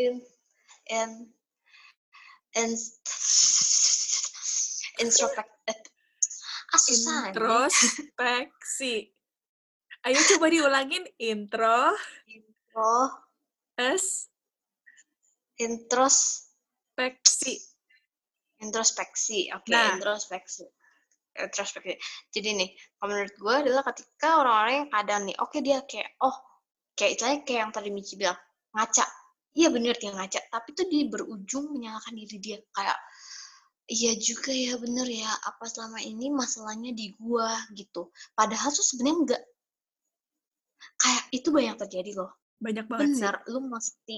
in 0.01 0.17
in 0.89 1.29
in 2.57 2.71
introspect 4.97 5.83
ah 6.73 6.79
susah 6.81 7.29
nih. 7.29 7.37
introspeksi 7.37 9.13
ayo 10.09 10.19
coba 10.25 10.45
diulangin 10.49 11.05
intro 11.21 11.93
intro 12.25 12.97
S 13.77 14.30
intros 15.61 16.49
peksi 16.97 17.71
introspeksi 18.61 19.49
oke 19.51 19.69
Nah. 19.73 19.97
introspeksi. 19.97 20.63
Introspeksi. 21.31 21.97
Jadi 22.29 22.49
nih 22.55 22.69
kalau 22.99 23.09
menurut 23.17 23.35
gue 23.35 23.53
adalah 23.67 23.83
ketika 23.91 24.29
orang-orang 24.45 24.73
yang 24.85 24.89
kadang 24.93 25.21
nih 25.25 25.37
oke 25.41 25.57
dia 25.59 25.79
kayak 25.89 26.09
oh 26.21 26.35
kayak 26.93 27.17
istilahnya 27.17 27.39
kayak 27.43 27.59
yang 27.67 27.73
tadi 27.73 27.89
Michi 27.89 28.15
bilang 28.15 28.37
ngaca. 28.77 29.05
Iya 29.51 29.67
bener 29.67 29.95
dia 29.99 30.11
ngaca 30.15 30.39
tapi 30.47 30.69
tuh 30.77 30.87
dia 30.87 31.03
berujung 31.09 31.73
menyalahkan 31.73 32.13
diri 32.13 32.37
dia. 32.37 32.57
Kayak 32.71 32.99
iya 33.91 34.11
juga 34.15 34.53
ya 34.53 34.77
bener 34.77 35.07
ya 35.09 35.27
apa 35.27 35.65
selama 35.67 35.99
ini 35.99 36.31
masalahnya 36.31 36.91
di 36.93 37.17
gua 37.17 37.49
gitu. 37.75 38.13
Padahal 38.37 38.69
tuh 38.71 38.85
sebenarnya 38.85 39.17
enggak. 39.25 39.43
Kayak 41.01 41.23
itu 41.33 41.47
banyak 41.49 41.75
terjadi 41.81 42.11
loh. 42.15 42.31
Banyak 42.61 42.85
banget 42.85 43.07
sih. 43.17 43.23
Bener 43.23 43.35
lu 43.49 43.59
mesti 43.65 44.17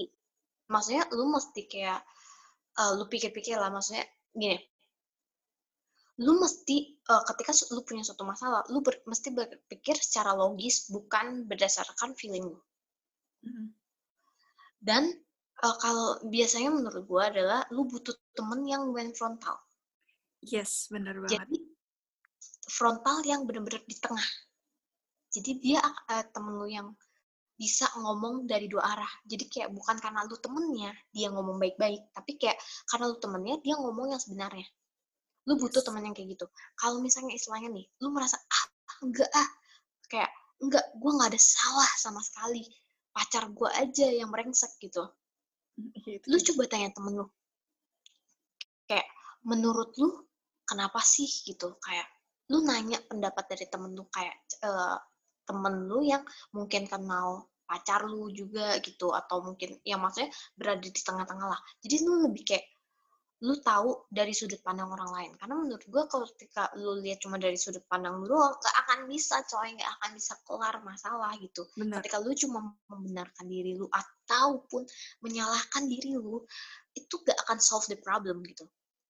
maksudnya 0.70 1.04
lu 1.12 1.28
mesti 1.28 1.68
kayak 1.68 2.00
eh, 2.80 2.92
lu 2.96 3.04
pikir-pikir 3.08 3.56
lah 3.56 3.68
maksudnya 3.68 4.04
gini. 4.32 4.58
Lu 6.22 6.38
mesti 6.38 6.76
eh, 6.98 7.22
ketika 7.28 7.52
lu 7.74 7.82
punya 7.82 8.02
suatu 8.06 8.24
masalah 8.24 8.64
lu 8.70 8.80
ber- 8.80 9.04
mesti 9.04 9.34
berpikir 9.34 9.98
secara 9.98 10.32
logis 10.32 10.88
bukan 10.88 11.44
berdasarkan 11.48 12.14
feeling 12.16 12.48
lu. 12.54 12.60
Mhm. 13.44 13.76
dan 14.84 15.04
eh, 15.64 15.76
kalau 15.80 16.20
biasanya 16.28 16.72
menurut 16.72 17.04
gua 17.04 17.28
adalah 17.28 17.60
lu 17.72 17.84
butuh 17.84 18.16
temen 18.32 18.64
yang 18.64 18.88
went 18.92 19.12
frontal. 19.16 19.56
Yes 20.44 20.88
bener 20.92 21.20
banget. 21.24 21.40
Jadi 21.40 21.56
frontal 22.68 23.20
yang 23.24 23.44
benar-benar 23.44 23.84
di 23.84 23.96
tengah. 23.96 24.28
Jadi 25.32 25.50
dia 25.60 25.80
eh, 26.08 26.24
temen 26.32 26.56
lu 26.56 26.68
yang 26.68 26.88
bisa 27.54 27.86
ngomong 27.94 28.50
dari 28.50 28.66
dua 28.66 28.82
arah. 28.82 29.12
Jadi 29.22 29.46
kayak 29.46 29.70
bukan 29.70 29.96
karena 30.02 30.26
lu 30.26 30.34
temennya 30.38 30.90
dia 31.14 31.30
ngomong 31.30 31.56
baik-baik 31.62 32.10
tapi 32.10 32.34
kayak 32.34 32.58
karena 32.90 33.04
lu 33.10 33.16
temennya 33.22 33.56
dia 33.62 33.74
ngomong 33.78 34.10
yang 34.10 34.20
sebenarnya. 34.20 34.66
Lu 35.46 35.54
butuh 35.60 35.80
Yes. 35.80 35.86
temen 35.86 36.02
yang 36.02 36.14
kayak 36.16 36.34
gitu. 36.34 36.46
Kalau 36.74 36.98
misalnya 36.98 37.34
istilahnya 37.38 37.70
nih 37.70 37.86
lu 38.02 38.10
merasa 38.10 38.36
ah 38.42 38.64
enggak 39.06 39.30
ah. 39.30 39.48
Kayak 40.10 40.30
enggak 40.58 40.84
gue 40.98 41.10
nggak 41.14 41.30
ada 41.30 41.40
salah 41.40 41.90
sama 41.98 42.20
sekali. 42.26 42.66
Pacar 43.14 43.46
gue 43.46 43.70
aja 43.70 44.06
yang 44.10 44.34
merengsek 44.34 44.74
gitu. 44.82 45.06
Iya, 45.78 46.10
itu 46.18 46.26
lu 46.26 46.38
coba 46.52 46.62
tanya 46.66 46.90
temen 46.90 47.22
lu. 47.22 47.26
Kayak 48.90 49.06
menurut 49.46 49.94
lu 49.94 50.26
kenapa 50.66 50.98
sih? 51.06 51.30
Gitu. 51.30 51.78
Kayak 51.78 52.10
lu 52.50 52.66
nanya 52.66 52.98
pendapat 53.06 53.46
dari 53.46 53.66
temen 53.70 53.94
lu 53.94 54.04
kayak 54.10 54.34
eh, 54.58 54.98
temen 55.44 55.88
lu 55.88 56.04
yang 56.04 56.24
mungkin 56.52 56.88
kenal 56.88 57.48
pacar 57.64 58.04
lu 58.04 58.28
juga 58.32 58.76
gitu 58.84 59.12
atau 59.12 59.40
mungkin 59.40 59.80
yang 59.88 60.00
maksudnya 60.00 60.28
berada 60.56 60.84
di 60.84 61.00
tengah-tengah 61.00 61.48
lah 61.48 61.60
jadi 61.80 62.04
lu 62.04 62.28
lebih 62.28 62.44
kayak 62.44 62.64
lu 63.44 63.60
tahu 63.60 64.08
dari 64.08 64.32
sudut 64.32 64.56
pandang 64.64 64.88
orang 64.88 65.10
lain. 65.12 65.30
Karena 65.36 65.54
menurut 65.60 65.84
gue 65.84 66.02
kalau 66.08 66.24
ketika 66.32 66.72
lu 66.80 66.96
lihat 67.04 67.20
cuma 67.20 67.36
dari 67.36 67.60
sudut 67.60 67.84
pandang 67.84 68.16
lu 68.16 68.30
doang, 68.30 68.56
gak 68.56 68.76
akan 68.88 68.98
bisa 69.04 69.44
coy, 69.44 69.68
gak 69.76 69.90
akan 70.00 70.10
bisa 70.16 70.32
kelar 70.48 70.76
masalah 70.80 71.36
gitu. 71.36 71.68
Benar. 71.76 72.00
Ketika 72.00 72.24
lu 72.24 72.32
cuma 72.32 72.72
membenarkan 72.88 73.44
diri 73.44 73.76
lu 73.76 73.84
ataupun 73.92 74.88
menyalahkan 75.20 75.84
diri 75.84 76.16
lu, 76.16 76.40
itu 76.96 77.14
gak 77.20 77.36
akan 77.44 77.60
solve 77.60 77.84
the 77.92 78.00
problem 78.00 78.40
gitu. 78.48 78.64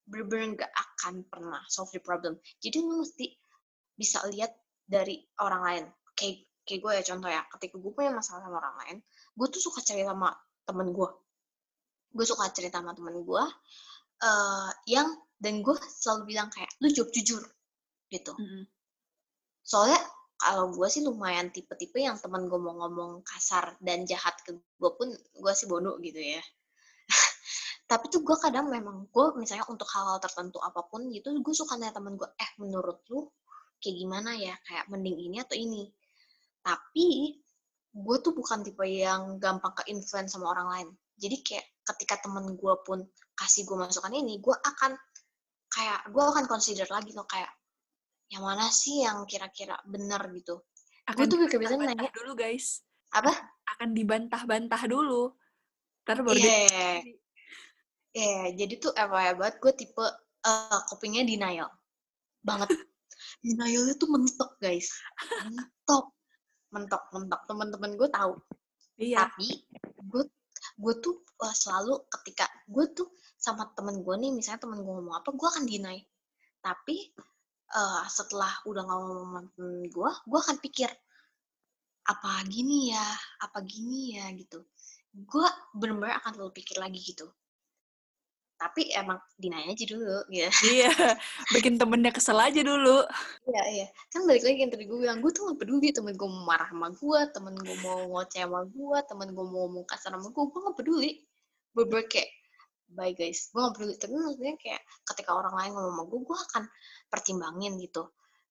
Bener-bener 0.09 0.67
gak 0.67 0.73
akan 0.73 1.23
pernah 1.31 1.63
solve 1.71 1.95
the 1.95 2.03
problem. 2.03 2.35
Jadi 2.59 2.83
lu 2.83 3.07
mesti 3.07 3.31
bisa 3.95 4.19
lihat 4.35 4.51
dari 4.83 5.23
orang 5.39 5.63
lain. 5.63 5.85
Kayak 6.15 6.47
kayak 6.65 6.81
gue 6.81 6.93
ya 6.97 7.03
contoh 7.13 7.31
ya, 7.31 7.43
ketika 7.59 7.77
gue 7.77 7.93
punya 7.93 8.11
masalah 8.15 8.41
sama 8.47 8.57
orang 8.57 8.77
lain, 8.81 8.97
gue 9.37 9.47
tuh 9.53 9.61
suka 9.61 9.85
cerita 9.85 10.17
sama 10.17 10.33
temen 10.65 10.89
gue. 10.91 11.09
Gue 12.15 12.25
suka 12.25 12.49
cerita 12.55 12.81
sama 12.81 12.97
temen 12.97 13.21
gue, 13.21 13.45
uh, 14.23 14.71
yang 14.89 15.09
dan 15.41 15.61
gue 15.61 15.77
selalu 15.77 16.35
bilang 16.35 16.49
kayak 16.49 16.71
lu 16.81 16.89
jawab 16.89 17.11
jujur 17.11 17.43
gitu 18.09 18.33
Mm-mm. 18.33 18.65
soalnya 19.65 19.99
kalau 20.39 20.71
gue 20.73 20.89
sih 20.91 21.03
lumayan 21.03 21.49
tipe-tipe 21.51 21.97
yang 22.01 22.19
teman 22.21 22.47
gue 22.47 22.59
mau 22.59 22.75
ngomong 22.85 23.25
kasar 23.25 23.77
dan 23.81 24.05
jahat 24.05 24.35
ke 24.45 24.55
gue 24.55 24.91
pun 24.95 25.09
gue 25.15 25.53
sih 25.57 25.67
bodoh 25.67 25.97
gitu 26.01 26.21
ya 26.21 26.43
tapi 27.91 28.09
tuh 28.13 28.25
gue 28.25 28.37
kadang 28.41 28.71
memang 28.71 29.09
gue 29.09 29.27
misalnya 29.41 29.69
untuk 29.69 29.89
hal-hal 29.93 30.21
tertentu 30.21 30.61
apa 30.63 30.85
pun 30.89 31.09
gitu 31.13 31.33
gue 31.33 31.55
suka 31.55 31.77
nanya 31.77 31.97
temen 31.97 32.17
gue 32.17 32.29
eh 32.41 32.51
menurut 32.61 33.05
lu 33.13 33.29
kayak 33.81 33.97
gimana 34.01 34.37
ya 34.37 34.55
kayak 34.65 34.89
mending 34.89 35.19
ini 35.29 35.37
atau 35.45 35.57
ini 35.57 35.93
tapi 36.65 37.39
gue 37.95 38.17
tuh 38.25 38.33
bukan 38.33 38.65
tipe 38.65 38.83
yang 38.89 39.37
gampang 39.39 39.71
ke 39.77 39.93
influence 39.93 40.33
sama 40.35 40.51
orang 40.51 40.67
lain 40.73 40.89
jadi 41.15 41.37
kayak 41.45 41.67
ketika 41.95 42.25
temen 42.25 42.57
gue 42.57 42.75
pun 42.83 43.05
kasih 43.37 43.69
gue 43.69 43.77
masukan 43.77 44.11
ini 44.11 44.41
gue 44.41 44.57
akan 44.57 44.97
kayak 45.69 46.01
gue 46.09 46.23
akan 46.25 46.45
consider 46.49 46.89
lagi 46.89 47.13
loh 47.13 47.29
kayak 47.29 47.53
yang 48.33 48.43
mana 48.43 48.67
sih 48.73 49.05
yang 49.05 49.23
kira-kira 49.29 49.77
benar 49.85 50.25
gitu 50.33 50.59
gue 51.05 51.13
Akan 51.13 51.29
tuh 51.29 51.37
kebiasaan 51.45 51.85
nanya 51.85 52.09
dulu 52.17 52.33
guys. 52.33 52.81
apa 53.13 53.29
Akan 53.77 53.93
dibantah-bantah 53.93 54.89
dulu. 54.89 55.37
Ntar 56.09 56.25
baru 56.25 56.33
dia- 56.41 56.65
iya. 56.65 56.91
Iya, 58.15 58.41
jadi 58.57 58.75
tuh 58.81 58.97
FYI 58.97 59.37
banget 59.37 59.57
gue 59.61 59.73
tipe 59.85 60.07
kopinya 60.89 61.21
denial. 61.21 61.69
Banget. 62.41 62.73
Denialnya 63.45 63.95
tuh 64.01 64.09
mentok, 64.09 64.57
guys. 64.63 64.89
Mentok. 65.45 66.14
Mentok, 66.75 67.03
mentok. 67.15 67.41
Teman-teman 67.47 67.95
gue 67.95 68.09
tahu. 68.11 68.35
Iya. 68.99 69.31
Tapi 69.31 69.49
gue 70.11 70.23
gue 70.75 70.95
tuh 70.99 71.23
eh, 71.23 71.55
selalu 71.55 72.03
ketika 72.11 72.51
gue 72.67 72.85
tuh 72.91 73.09
sama 73.39 73.71
temen 73.79 74.03
gue 74.03 74.15
nih, 74.19 74.35
misalnya 74.35 74.67
temen 74.67 74.83
gue 74.83 74.91
ngomong 74.91 75.15
apa, 75.15 75.31
gue 75.31 75.49
akan 75.49 75.65
deny. 75.65 75.99
Tapi 76.59 76.97
eh, 77.71 78.05
setelah 78.11 78.51
udah 78.67 78.83
ngomong 78.83 79.19
sama 79.23 79.41
temen 79.55 79.87
gue, 79.87 80.11
gue 80.27 80.39
akan 80.43 80.57
pikir 80.59 80.91
apa 82.05 82.45
gini 82.51 82.93
ya, 82.93 83.07
apa 83.41 83.63
gini 83.65 84.19
ya 84.19 84.27
gitu. 84.35 84.67
Gue 85.15 85.47
bener-bener 85.73 86.19
akan 86.21 86.37
selalu 86.37 86.53
pikir 86.59 86.77
lagi 86.83 86.99
gitu. 87.01 87.31
Tapi 88.55 88.87
emang 88.95 89.19
deny 89.35 89.67
aja 89.67 89.85
dulu, 89.85 90.17
gitu. 90.31 90.51
Iya. 90.79 90.91
Bikin 91.51 91.75
temennya 91.75 92.15
kesel 92.15 92.39
aja 92.39 92.63
dulu. 92.63 93.03
Iya, 93.51 93.63
iya. 93.75 93.87
Kan 94.15 94.25
balik 94.31 94.47
lagi 94.47 94.59
yang 94.63 94.73
tadi 94.73 94.87
gue 94.87 94.99
bilang, 94.99 95.19
gue 95.19 95.31
tuh 95.35 95.51
gak 95.51 95.59
peduli 95.59 95.91
temen 95.91 96.15
gue 96.15 96.29
mau 96.29 96.47
marah 96.47 96.71
sama 96.71 96.89
gue, 96.95 97.21
temen 97.35 97.55
gue 97.59 97.77
mau 97.83 97.99
ngoceh 98.15 98.43
sama 98.47 98.61
gue, 98.71 98.99
temen 99.11 99.29
gue 99.35 99.45
mau 99.45 99.59
ngomong 99.67 99.85
kasar 99.91 100.15
sama 100.15 100.29
gue, 100.31 100.45
gue 100.47 100.61
gak 100.71 100.77
peduli. 100.79 101.11
Bener 101.75 102.03
kayak, 102.07 102.31
bye 102.95 103.13
guys, 103.13 103.51
gue 103.51 103.61
gak 103.61 103.75
peduli. 103.75 103.95
Tapi 103.99 104.13
maksudnya 104.15 104.55
kayak 104.57 104.83
ketika 105.13 105.31
orang 105.35 105.55
lain 105.59 105.71
ngomong 105.75 105.93
sama 105.93 106.05
gue, 106.07 106.21
gue 106.23 106.39
akan 106.39 106.63
pertimbangin 107.11 107.73
gitu. 107.83 108.03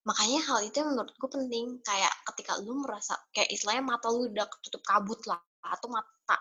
Makanya 0.04 0.40
hal 0.52 0.60
itu 0.68 0.76
yang 0.84 0.90
menurut 0.92 1.16
gue 1.16 1.30
penting. 1.32 1.80
Kayak 1.80 2.12
ketika 2.32 2.60
lu 2.60 2.76
merasa, 2.84 3.16
kayak 3.32 3.48
istilahnya 3.56 3.84
mata 3.88 4.12
lu 4.12 4.28
udah 4.28 4.48
ketutup 4.52 4.84
kabut 4.84 5.24
lah. 5.32 5.40
Atau 5.64 5.88
mata 5.88 6.36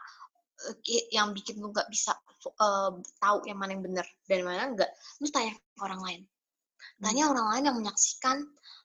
yang 1.11 1.35
bikin 1.35 1.59
lu 1.59 1.71
gak 1.75 1.89
bisa 1.91 2.15
eh, 2.47 2.93
tahu 3.19 3.37
yang 3.47 3.59
mana 3.59 3.75
yang 3.75 3.85
benar 3.85 4.07
dan 4.27 4.41
mana 4.47 4.71
enggak. 4.71 4.91
Lu 5.19 5.27
tanya 5.29 5.55
ke 5.55 5.81
orang 5.83 6.03
lain 6.03 6.23
tanya 7.03 7.31
orang 7.31 7.47
lain 7.57 7.65
yang 7.71 7.77
menyaksikan, 7.79 8.37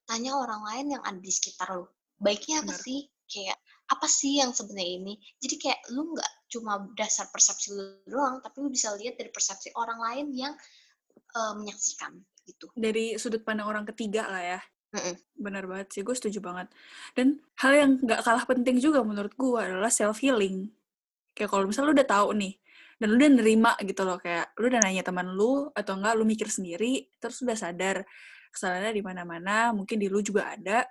tanya 0.10 0.32
orang 0.38 0.62
lain 0.66 0.86
yang 0.98 1.04
ada 1.06 1.20
di 1.22 1.32
sekitar 1.34 1.70
lu. 1.78 1.86
Baiknya 2.18 2.66
apa 2.66 2.74
Benar. 2.74 2.82
sih? 2.82 3.00
Kayak 3.28 3.58
apa 3.88 4.08
sih 4.10 4.40
yang 4.40 4.52
sebenarnya 4.52 4.94
ini? 5.04 5.14
Jadi 5.38 5.56
kayak 5.60 5.80
lu 5.94 6.16
nggak 6.16 6.32
cuma 6.50 6.88
dasar 6.98 7.30
persepsi 7.30 7.76
lu 7.76 7.84
doang, 8.08 8.42
tapi 8.42 8.64
lu 8.64 8.70
bisa 8.74 8.96
lihat 8.98 9.20
dari 9.20 9.30
persepsi 9.30 9.76
orang 9.78 10.00
lain 10.02 10.28
yang 10.34 10.54
eh, 11.14 11.54
menyaksikan 11.56 12.18
gitu. 12.48 12.72
Dari 12.74 13.20
sudut 13.20 13.44
pandang 13.44 13.68
orang 13.68 13.86
ketiga 13.86 14.26
lah 14.28 14.44
ya. 14.58 14.60
Mm-mm. 14.88 15.20
Bener 15.36 15.68
banget 15.68 15.92
sih, 15.92 16.02
gue 16.02 16.16
setuju 16.16 16.40
banget. 16.40 16.72
Dan 17.12 17.44
hal 17.60 17.74
yang 17.76 17.92
gak 18.08 18.24
kalah 18.24 18.48
penting 18.48 18.80
juga 18.80 19.04
menurut 19.04 19.36
gue 19.36 19.60
adalah 19.60 19.92
self-healing. 19.92 20.72
Kayak 21.38 21.50
kalau 21.54 21.70
misalnya 21.70 21.94
lu 21.94 21.96
udah 22.02 22.10
tahu 22.10 22.30
nih, 22.34 22.54
dan 22.98 23.06
lu 23.14 23.16
udah 23.22 23.32
nerima 23.38 23.72
gitu 23.86 24.02
loh, 24.02 24.18
kayak 24.18 24.58
lu 24.58 24.74
udah 24.74 24.82
nanya 24.82 25.04
teman 25.06 25.30
lu, 25.38 25.70
atau 25.78 25.94
enggak 25.94 26.14
lu 26.18 26.26
mikir 26.26 26.50
sendiri, 26.50 27.14
terus 27.22 27.46
udah 27.46 27.54
sadar 27.54 28.02
kesalahannya 28.50 28.98
di 28.98 29.04
mana-mana, 29.06 29.70
mungkin 29.70 30.02
di 30.02 30.10
lu 30.10 30.26
juga 30.26 30.58
ada, 30.58 30.82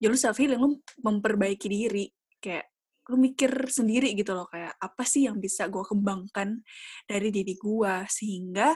ya 0.00 0.08
lu 0.08 0.16
self-healing, 0.16 0.56
lu 0.56 0.80
memperbaiki 1.04 1.68
diri. 1.68 2.08
Kayak 2.40 2.72
lu 3.12 3.20
mikir 3.20 3.52
sendiri 3.68 4.16
gitu 4.16 4.32
loh, 4.32 4.48
kayak 4.48 4.80
apa 4.80 5.04
sih 5.04 5.28
yang 5.28 5.36
bisa 5.36 5.68
gue 5.68 5.84
kembangkan 5.84 6.64
dari 7.04 7.28
diri 7.28 7.52
gue, 7.60 7.94
sehingga 8.08 8.72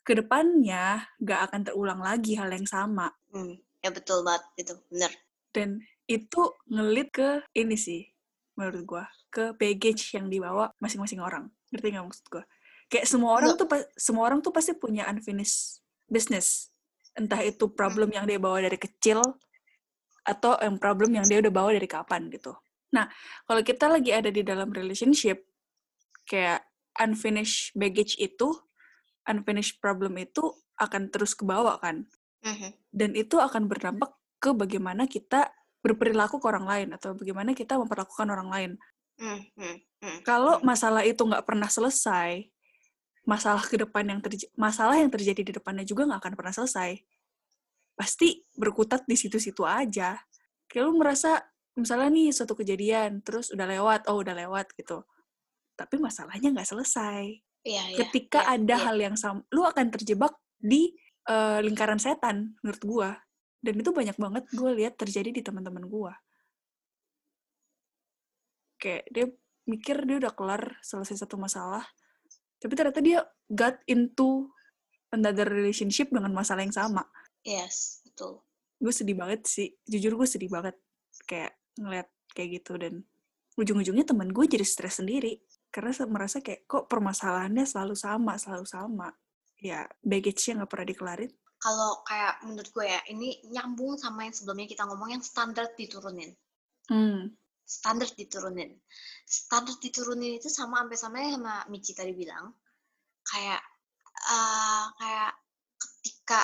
ke 0.00 0.16
depannya 0.16 1.06
gak 1.22 1.40
akan 1.48 1.60
terulang 1.70 2.00
lagi 2.00 2.34
hal 2.34 2.50
yang 2.50 2.66
sama 2.66 3.12
Hmm, 3.30 3.54
ya 3.78 3.94
betul 3.94 4.26
banget 4.26 4.42
itu, 4.58 4.74
bener. 4.90 5.12
dan 5.54 5.78
itu 6.10 6.42
ngelit 6.66 7.08
ke 7.14 7.44
ini 7.54 7.78
sih 7.78 8.02
menurut 8.58 8.82
gua 8.82 9.04
ke 9.30 9.54
baggage 9.56 10.12
yang 10.18 10.26
dibawa 10.26 10.74
masing-masing 10.82 11.22
orang 11.22 11.48
ngerti 11.70 11.94
nggak 11.94 12.04
maksud 12.06 12.26
gua 12.28 12.44
kayak 12.90 13.06
semua 13.06 13.38
orang 13.38 13.54
Nggak. 13.54 13.70
tuh 13.70 13.86
semua 13.94 14.22
orang 14.26 14.38
tuh 14.42 14.50
pasti 14.50 14.74
punya 14.74 15.06
unfinished 15.06 15.80
business 16.10 16.68
entah 17.14 17.38
itu 17.40 17.70
problem 17.70 18.10
yang 18.10 18.26
dia 18.26 18.42
bawa 18.42 18.58
dari 18.62 18.76
kecil 18.76 19.22
atau 20.26 20.58
yang 20.60 20.76
problem 20.76 21.14
yang 21.14 21.26
dia 21.26 21.38
udah 21.40 21.52
bawa 21.54 21.70
dari 21.72 21.86
kapan 21.86 22.26
gitu 22.28 22.52
nah 22.90 23.06
kalau 23.46 23.62
kita 23.62 23.86
lagi 23.86 24.10
ada 24.10 24.34
di 24.34 24.42
dalam 24.42 24.74
relationship 24.74 25.46
kayak 26.26 26.66
unfinished 26.98 27.70
baggage 27.78 28.18
itu 28.18 28.50
unfinished 29.30 29.78
problem 29.78 30.18
itu 30.18 30.42
akan 30.76 31.06
terus 31.14 31.38
ke 31.38 31.46
bawah 31.46 31.78
kan 31.78 32.06
Mhm. 32.40 32.72
dan 32.88 33.10
itu 33.12 33.36
akan 33.36 33.68
berdampak 33.68 34.16
ke 34.40 34.56
bagaimana 34.56 35.04
kita 35.04 35.52
berperilaku 35.84 36.40
ke 36.40 36.46
orang 36.48 36.64
lain 36.64 36.88
atau 36.96 37.12
bagaimana 37.12 37.52
kita 37.52 37.76
memperlakukan 37.76 38.28
orang 38.32 38.48
lain. 38.48 38.70
Hmm, 39.20 39.44
hmm, 39.52 39.76
hmm, 40.00 40.18
Kalau 40.24 40.64
masalah 40.64 41.04
itu 41.04 41.20
nggak 41.20 41.44
pernah 41.44 41.68
selesai, 41.68 42.48
masalah 43.28 43.60
ke 43.60 43.76
depan 43.76 44.08
yang 44.08 44.20
terjadi, 44.24 44.48
masalah 44.56 44.96
yang 44.96 45.12
terjadi 45.12 45.40
di 45.44 45.52
depannya 45.52 45.84
juga 45.84 46.08
nggak 46.08 46.20
akan 46.24 46.34
pernah 46.40 46.54
selesai. 46.56 46.96
Pasti 47.92 48.40
berkutat 48.56 49.04
di 49.04 49.20
situ-situ 49.20 49.60
aja. 49.68 50.16
Kayak 50.64 50.82
lu 50.88 50.96
merasa 50.96 51.36
misalnya 51.76 52.08
nih 52.08 52.32
suatu 52.32 52.56
kejadian 52.56 53.20
terus 53.20 53.52
udah 53.52 53.68
lewat, 53.68 54.08
oh 54.08 54.24
udah 54.24 54.32
lewat 54.32 54.72
gitu. 54.72 55.04
Tapi 55.76 56.00
masalahnya 56.00 56.56
nggak 56.56 56.68
selesai. 56.72 57.28
Iya, 57.60 57.92
iya, 57.92 57.96
Ketika 58.00 58.40
iya, 58.48 58.56
ada 58.56 58.76
hal 58.88 58.96
yang 58.96 59.16
sama, 59.20 59.44
lu 59.52 59.68
akan 59.68 59.92
terjebak 59.92 60.32
di 60.56 60.96
eh, 61.28 61.60
lingkaran 61.60 62.00
setan 62.00 62.56
menurut 62.64 62.82
gua. 62.88 63.10
Dan 63.60 63.84
itu 63.84 63.92
banyak 63.92 64.16
banget 64.16 64.48
gue 64.56 64.70
lihat 64.72 64.96
terjadi 64.96 65.36
di 65.36 65.44
teman-teman 65.44 65.84
gua. 65.84 66.16
Kayak 68.80 69.04
dia 69.12 69.26
mikir 69.68 69.96
dia 70.08 70.16
udah 70.18 70.32
kelar 70.32 70.80
selesai 70.80 71.22
satu 71.22 71.36
masalah, 71.36 71.84
tapi 72.58 72.72
ternyata 72.74 73.00
dia 73.04 73.22
got 73.46 73.78
into 73.86 74.50
another 75.14 75.46
relationship 75.46 76.10
dengan 76.10 76.32
masalah 76.34 76.64
yang 76.64 76.74
sama. 76.74 77.04
Yes, 77.46 78.02
betul. 78.02 78.42
Gue 78.80 78.92
sedih 78.94 79.14
banget 79.14 79.44
sih, 79.46 79.76
jujur 79.84 80.16
gue 80.16 80.28
sedih 80.28 80.50
banget 80.50 80.74
kayak 81.28 81.54
ngeliat 81.76 82.08
kayak 82.32 82.62
gitu 82.62 82.80
dan 82.80 83.04
ujung-ujungnya 83.60 84.06
temen 84.08 84.32
gue 84.32 84.44
jadi 84.46 84.64
stres 84.64 85.02
sendiri 85.02 85.42
karena 85.70 85.92
merasa 86.08 86.42
kayak 86.42 86.66
kok 86.66 86.88
permasalahannya 86.90 87.62
selalu 87.68 87.94
sama, 87.94 88.34
selalu 88.40 88.66
sama. 88.66 89.08
Ya, 89.60 89.84
baggage-nya 90.00 90.64
nggak 90.64 90.70
pernah 90.72 90.88
dikelarin. 90.88 91.32
Kalau 91.60 92.00
kayak 92.08 92.40
menurut 92.48 92.70
gue 92.72 92.86
ya, 92.88 93.00
ini 93.12 93.44
nyambung 93.52 94.00
sama 94.00 94.24
yang 94.24 94.32
sebelumnya 94.32 94.64
kita 94.64 94.88
ngomong 94.88 95.12
yang 95.12 95.22
standar 95.22 95.68
diturunin. 95.76 96.32
Hmm, 96.88 97.36
standar 97.70 98.10
diturunin. 98.10 98.74
Standar 99.22 99.78
diturunin 99.78 100.42
itu 100.42 100.50
sama 100.50 100.82
sampai 100.82 100.98
sama 100.98 101.16
yang 101.22 101.38
sama 101.38 101.54
Michi 101.70 101.94
tadi 101.94 102.10
bilang. 102.10 102.50
Kayak 103.22 103.62
eh, 104.26 104.84
kayak 104.98 105.32
ketika 105.78 106.40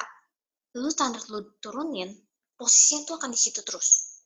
lu 0.78 0.86
standar 0.86 1.22
lu 1.34 1.58
turunin, 1.58 2.14
posisinya 2.54 3.02
tuh 3.10 3.14
akan 3.18 3.30
di 3.34 3.40
situ 3.42 3.60
terus. 3.66 4.22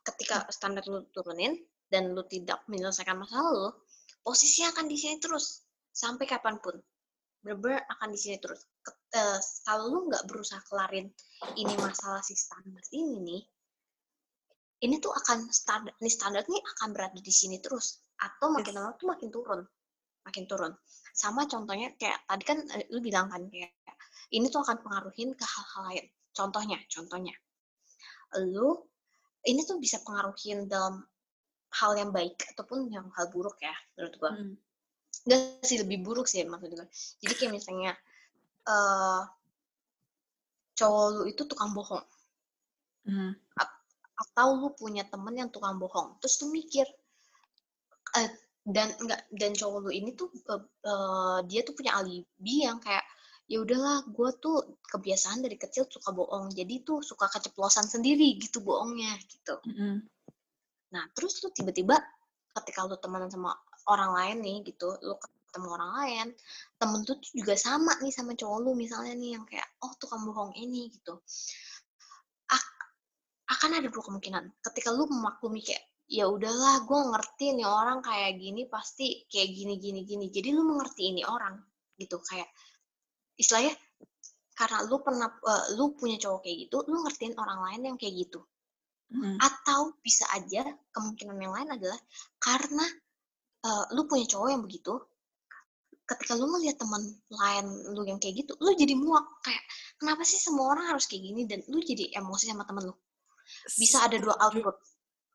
Ketika 0.00 0.48
standar 0.48 0.88
lu 0.88 1.04
turunin 1.12 1.52
dan 1.92 2.16
lu 2.16 2.24
tidak 2.24 2.64
menyelesaikan 2.72 3.20
masalah 3.20 3.52
lu, 3.52 3.68
posisinya 4.24 4.72
akan 4.72 4.88
di 4.88 4.96
sini 4.96 5.20
terus 5.20 5.68
sampai 5.92 6.24
kapan 6.24 6.56
pun. 6.64 6.80
bener-bener 7.46 7.78
akan 7.78 8.10
di 8.10 8.18
sini 8.18 8.42
terus 8.42 8.58
eh, 9.14 9.38
kalau 9.62 9.86
lu 9.86 10.10
nggak 10.10 10.26
berusaha 10.26 10.58
kelarin 10.66 11.06
ini 11.54 11.78
masalah 11.78 12.18
si 12.18 12.34
standar 12.34 12.82
ini 12.90 13.22
nih 13.22 13.42
ini 14.84 15.00
tuh 15.00 15.12
akan 15.12 15.48
standar 15.48 15.94
nih 16.02 16.12
standar 16.12 16.44
nih 16.44 16.62
akan 16.76 16.88
berada 16.92 17.20
di 17.20 17.32
sini 17.32 17.62
terus. 17.62 18.02
Atau 18.16 18.52
makin 18.52 18.74
lama 18.76 18.96
tuh 18.96 19.08
makin 19.12 19.28
turun 19.32 19.60
makin 20.26 20.44
turun. 20.50 20.74
Sama 21.14 21.46
contohnya 21.46 21.94
kayak 21.94 22.26
tadi 22.26 22.42
kan 22.44 22.58
eh, 22.74 22.90
lu 22.90 22.98
bilang 22.98 23.30
kan 23.30 23.46
kayak 23.46 23.70
ini 24.34 24.50
tuh 24.50 24.66
akan 24.66 24.82
pengaruhin 24.82 25.38
ke 25.38 25.44
hal-hal 25.46 25.82
lain. 25.94 26.06
Contohnya 26.34 26.78
contohnya. 26.90 27.34
Lu 28.42 28.74
ini 29.46 29.62
tuh 29.62 29.78
bisa 29.78 30.02
pengaruhin 30.02 30.66
dalam 30.66 31.06
hal 31.78 31.92
yang 31.94 32.10
baik 32.10 32.42
ataupun 32.52 32.90
yang 32.90 33.06
hal 33.14 33.30
buruk 33.30 33.54
ya 33.62 33.72
menurut 33.94 34.14
gua. 34.18 34.30
Hmm. 34.34 34.58
Enggak 35.24 35.40
sih 35.62 35.78
lebih 35.78 36.02
buruk 36.02 36.26
sih 36.26 36.42
maksud 36.42 36.74
gue. 36.74 36.88
Jadi 37.22 37.34
kayak 37.38 37.52
misalnya 37.54 37.94
eh 38.66 39.22
cowok 40.76 41.06
lu 41.14 41.22
itu 41.30 41.42
tukang 41.46 41.70
bohong. 41.72 42.04
Hmm. 43.06 43.32
Atau 44.16 44.56
lu 44.56 44.68
punya 44.72 45.04
temen 45.04 45.36
yang 45.36 45.50
tukang 45.52 45.76
bohong, 45.76 46.16
terus 46.20 46.40
lu 46.40 46.52
mikir 46.52 46.88
eh, 48.16 48.30
dan 48.66 48.90
enggak 48.98 49.20
dan 49.30 49.52
cowok 49.52 49.78
lu 49.86 49.90
ini 49.92 50.16
tuh 50.16 50.32
eh, 50.32 50.62
eh, 50.88 51.38
dia 51.46 51.60
tuh 51.62 51.74
punya 51.76 52.00
alibi 52.00 52.64
yang 52.64 52.80
kayak 52.80 53.04
ya 53.46 53.62
udahlah 53.62 54.02
gue 54.10 54.30
tuh 54.42 54.82
kebiasaan 54.90 55.38
dari 55.38 55.54
kecil 55.54 55.86
suka 55.86 56.10
bohong 56.10 56.50
jadi 56.50 56.82
tuh 56.82 56.98
suka 56.98 57.30
keceplosan 57.30 57.86
sendiri 57.86 58.34
gitu 58.42 58.58
bohongnya 58.58 59.14
gitu 59.22 59.54
Mm-mm. 59.70 60.02
Nah, 60.94 61.04
terus 61.14 61.42
lu 61.42 61.50
tiba-tiba 61.50 61.98
ketika 62.56 62.86
lu 62.86 62.96
temenan 62.96 63.28
sama 63.28 63.52
orang 63.90 64.10
lain 64.14 64.36
nih 64.42 64.56
gitu, 64.72 64.94
lu 65.02 65.14
ketemu 65.20 65.68
orang 65.76 65.90
lain, 66.02 66.26
temen 66.78 67.00
tuh 67.04 67.18
tuh 67.18 67.32
juga 67.34 67.54
sama 67.58 67.92
nih 68.00 68.12
sama 68.14 68.32
cowok 68.32 68.58
lu 68.62 68.72
misalnya 68.72 69.12
nih 69.12 69.36
yang 69.38 69.44
kayak, 69.44 69.66
oh 69.82 69.92
tukang 69.98 70.22
bohong 70.24 70.54
ini 70.56 70.88
gitu. 70.94 71.20
Ak- 73.46 73.62
akan 73.62 73.70
ada 73.78 73.88
dua 73.90 74.02
kemungkinan. 74.02 74.44
Ketika 74.62 74.90
lu 74.90 75.06
memaklumi 75.06 75.62
kayak, 75.62 75.82
ya 76.06 76.26
udahlah 76.30 76.86
gue 76.86 77.00
ngerti 77.14 77.46
nih 77.58 77.66
orang 77.66 77.98
kayak 78.02 78.38
gini 78.38 78.66
pasti 78.70 79.26
kayak 79.30 79.48
gini 79.54 79.74
gini 79.78 80.00
gini. 80.06 80.26
Jadi 80.30 80.48
lu 80.54 80.62
mengerti 80.66 81.14
ini 81.14 81.22
orang 81.26 81.54
gitu 81.98 82.18
kayak 82.22 82.46
istilahnya 83.38 83.74
karena 84.56 84.78
lu 84.88 84.96
pernah 85.04 85.28
eh, 85.30 85.64
lu 85.78 85.94
punya 85.94 86.16
cowok 86.18 86.40
kayak 86.46 86.56
gitu, 86.68 86.76
lu 86.90 86.96
ngertiin 87.04 87.34
orang 87.38 87.58
lain 87.70 87.80
yang 87.92 87.96
kayak 88.00 88.14
gitu 88.26 88.40
Mm-mm. 89.12 89.38
atau 89.38 89.94
bisa 90.02 90.26
aja 90.34 90.66
kemungkinan 90.90 91.38
yang 91.38 91.54
lain 91.54 91.68
adalah 91.78 92.00
karena 92.42 92.86
eh, 93.62 93.84
lu 93.94 94.02
punya 94.10 94.26
cowok 94.26 94.48
yang 94.50 94.62
begitu 94.64 94.94
ketika 96.06 96.38
lu 96.38 96.46
ngeliat 96.46 96.78
teman 96.78 97.02
lain 97.30 97.66
lu 97.90 98.06
yang 98.06 98.22
kayak 98.22 98.46
gitu 98.46 98.54
lu 98.62 98.70
jadi 98.78 98.94
muak 98.94 99.26
kayak 99.42 99.62
kenapa 99.98 100.22
sih 100.22 100.38
semua 100.38 100.70
orang 100.70 100.94
harus 100.94 101.10
kayak 101.10 101.22
gini 101.22 101.42
dan 101.50 101.66
lu 101.66 101.82
jadi 101.82 102.14
emosi 102.22 102.46
sama 102.46 102.62
temen 102.62 102.86
lu 102.86 102.94
bisa 103.76 104.06
ada 104.06 104.16
dua 104.18 104.34
output. 104.40 104.76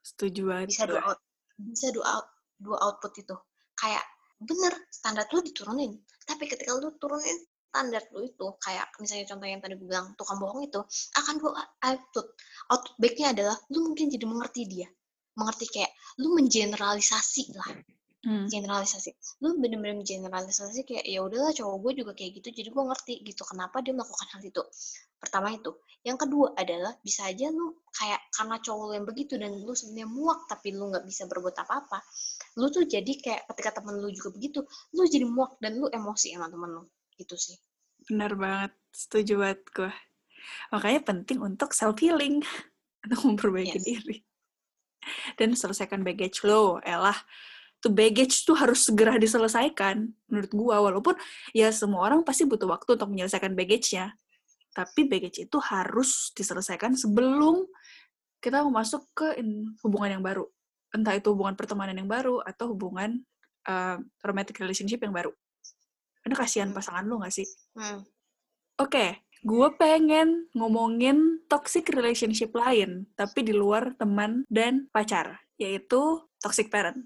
Setuju 0.01 0.41
banget. 0.49 0.67
bisa 0.73 0.83
dua 0.89 1.01
out, 1.05 1.19
bisa 1.57 1.87
dua 1.93 2.07
out, 2.17 2.27
dua 2.57 2.77
output 2.81 3.13
itu. 3.21 3.35
Kayak 3.77 4.05
bener 4.41 4.73
standar 4.89 5.25
lu 5.29 5.39
diturunin. 5.45 5.91
Tapi 6.25 6.49
ketika 6.49 6.73
lu 6.77 6.93
turunin 6.97 7.37
standar 7.71 8.03
lu 8.11 8.27
itu 8.27 8.47
kayak 8.59 8.91
misalnya 8.99 9.25
contoh 9.31 9.47
yang 9.47 9.61
tadi 9.63 9.73
gue 9.79 9.87
bilang 9.87 10.11
tukang 10.19 10.37
bohong 10.41 10.67
itu 10.67 10.81
akan 11.15 11.35
dua 11.39 11.51
output. 11.85 12.27
Output 12.73 12.93
baiknya 12.97 13.27
adalah 13.37 13.55
lu 13.71 13.93
mungkin 13.93 14.09
jadi 14.09 14.25
mengerti 14.25 14.61
dia. 14.67 14.89
Mengerti 15.37 15.65
kayak 15.69 15.91
lu 16.19 16.35
mengeneralisasi 16.35 17.55
lah 17.55 17.71
Hmm. 18.21 18.45
generalisasi 18.45 19.17
lu 19.41 19.57
bener-bener 19.57 19.97
mengeneralisasi 19.97 20.85
kayak 20.85 21.09
ya 21.09 21.25
udahlah 21.25 21.49
cowok 21.57 21.77
gue 21.81 22.05
juga 22.05 22.11
kayak 22.13 22.37
gitu 22.37 22.53
jadi 22.53 22.69
gue 22.69 22.83
ngerti 22.85 23.13
gitu 23.25 23.41
kenapa 23.49 23.81
dia 23.81 23.97
melakukan 23.97 24.29
hal 24.37 24.41
itu 24.45 24.61
pertama 25.17 25.49
itu 25.49 25.73
yang 26.05 26.21
kedua 26.21 26.53
adalah 26.53 26.93
bisa 27.01 27.25
aja 27.25 27.49
lu 27.49 27.81
kayak 27.89 28.21
karena 28.29 28.61
cowok 28.61 28.83
lu 28.85 28.93
yang 28.93 29.07
begitu 29.09 29.33
dan 29.41 29.57
lu 29.57 29.73
sebenarnya 29.73 30.05
muak 30.05 30.45
tapi 30.45 30.69
lu 30.69 30.93
nggak 30.93 31.01
bisa 31.09 31.25
berbuat 31.25 31.65
apa-apa 31.65 31.97
lu 32.61 32.69
tuh 32.69 32.85
jadi 32.85 33.09
kayak 33.09 33.41
ketika 33.57 33.81
temen 33.81 33.97
lu 33.97 34.13
juga 34.13 34.29
begitu 34.37 34.59
lu 34.93 35.01
jadi 35.09 35.25
muak 35.25 35.57
dan 35.57 35.81
lu 35.81 35.89
emosi 35.89 36.37
sama 36.37 36.45
temen 36.45 36.69
lu 36.77 36.83
gitu 37.17 37.33
sih 37.33 37.57
Benar 38.01 38.33
banget. 38.33 38.73
Setuju 38.89 39.33
banget 39.37 39.61
gue. 39.77 39.91
Makanya 40.73 41.01
penting 41.05 41.37
untuk 41.37 41.69
self-healing. 41.69 42.41
Untuk 43.05 43.21
memperbaiki 43.25 43.77
Yes. 43.77 43.85
diri. 43.85 44.17
Dan 45.37 45.53
selesaikan 45.53 46.01
baggage 46.01 46.41
lo. 46.45 46.77
Elah, 46.81 47.17
tuh 47.81 47.91
baggage 47.91 48.45
tuh 48.45 48.53
harus 48.53 48.85
segera 48.85 49.17
diselesaikan. 49.17 50.05
Menurut 50.29 50.51
gue. 50.53 50.75
Walaupun 50.87 51.15
ya 51.51 51.73
semua 51.73 52.05
orang 52.05 52.21
pasti 52.21 52.45
butuh 52.45 52.69
waktu 52.69 52.95
untuk 52.95 53.09
menyelesaikan 53.09 53.57
baggage-nya. 53.57 54.13
Tapi 54.71 55.09
baggage 55.09 55.49
itu 55.49 55.57
harus 55.59 56.31
diselesaikan 56.37 56.95
sebelum 56.95 57.65
kita 58.39 58.63
mau 58.63 58.79
masuk 58.81 59.03
ke 59.11 59.35
hubungan 59.83 60.21
yang 60.21 60.23
baru. 60.23 60.45
Entah 60.93 61.17
itu 61.17 61.33
hubungan 61.33 61.57
pertemanan 61.57 61.97
yang 61.97 62.07
baru 62.07 62.39
atau 62.45 62.71
hubungan 62.71 63.19
uh, 63.67 63.97
romantic 64.23 64.61
relationship 64.61 65.01
yang 65.03 65.11
baru. 65.11 65.33
Karena 66.21 66.35
kasihan 66.37 66.69
Hmm. 66.69 66.77
pasangan 66.77 67.03
lo 67.09 67.19
gak 67.25 67.33
sih? 67.33 67.47
hmm. 67.75 68.05
Oke, 68.81 69.21
gue 69.45 69.67
pengen 69.77 70.49
ngomongin 70.57 71.45
toxic 71.45 71.85
relationship 71.93 72.49
lain, 72.53 73.05
tapi 73.13 73.45
di 73.45 73.53
luar 73.53 73.93
teman 73.93 74.41
dan 74.49 74.89
pacar, 74.89 75.37
yaitu 75.61 76.17
toxic 76.41 76.73
parent. 76.73 76.97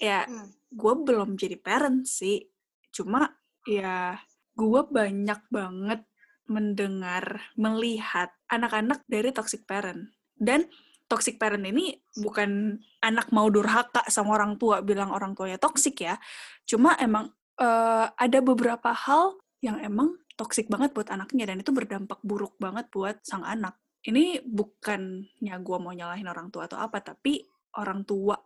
Ya, 0.00 0.26
Hmm. 0.26 0.50
gue 0.74 0.94
belum 1.06 1.38
jadi 1.38 1.54
parent 1.58 2.06
sih, 2.08 2.50
cuma 2.90 3.30
ya 3.66 4.18
gue 4.58 4.80
banyak 4.90 5.40
banget 5.50 6.02
mendengar, 6.50 7.40
melihat 7.56 8.34
anak-anak 8.50 9.06
dari 9.08 9.30
toxic 9.32 9.64
parent. 9.64 10.12
Dan 10.34 10.66
toxic 11.08 11.38
parent 11.38 11.64
ini 11.64 11.94
bukan 12.18 12.80
anak 13.00 13.30
mau 13.30 13.46
durhaka 13.48 14.02
sama 14.10 14.34
orang 14.36 14.58
tua, 14.58 14.82
bilang 14.82 15.14
orang 15.14 15.32
tuanya 15.38 15.56
toxic 15.62 15.94
ya, 16.04 16.18
cuma 16.66 16.98
emang 16.98 17.30
eh, 17.60 18.06
ada 18.10 18.38
beberapa 18.42 18.90
hal 18.90 19.38
yang 19.62 19.78
emang 19.78 20.18
toxic 20.34 20.66
banget 20.66 20.90
buat 20.90 21.08
anaknya 21.14 21.54
dan 21.54 21.62
itu 21.62 21.70
berdampak 21.70 22.18
buruk 22.26 22.58
banget 22.58 22.90
buat 22.90 23.22
sang 23.22 23.46
anak. 23.46 23.78
Ini 24.04 24.42
bukannya 24.44 25.54
gue 25.62 25.78
mau 25.80 25.94
nyalahin 25.94 26.28
orang 26.28 26.50
tua 26.50 26.66
atau 26.68 26.76
apa, 26.82 27.00
tapi 27.00 27.40
orang 27.78 28.04
tua 28.04 28.36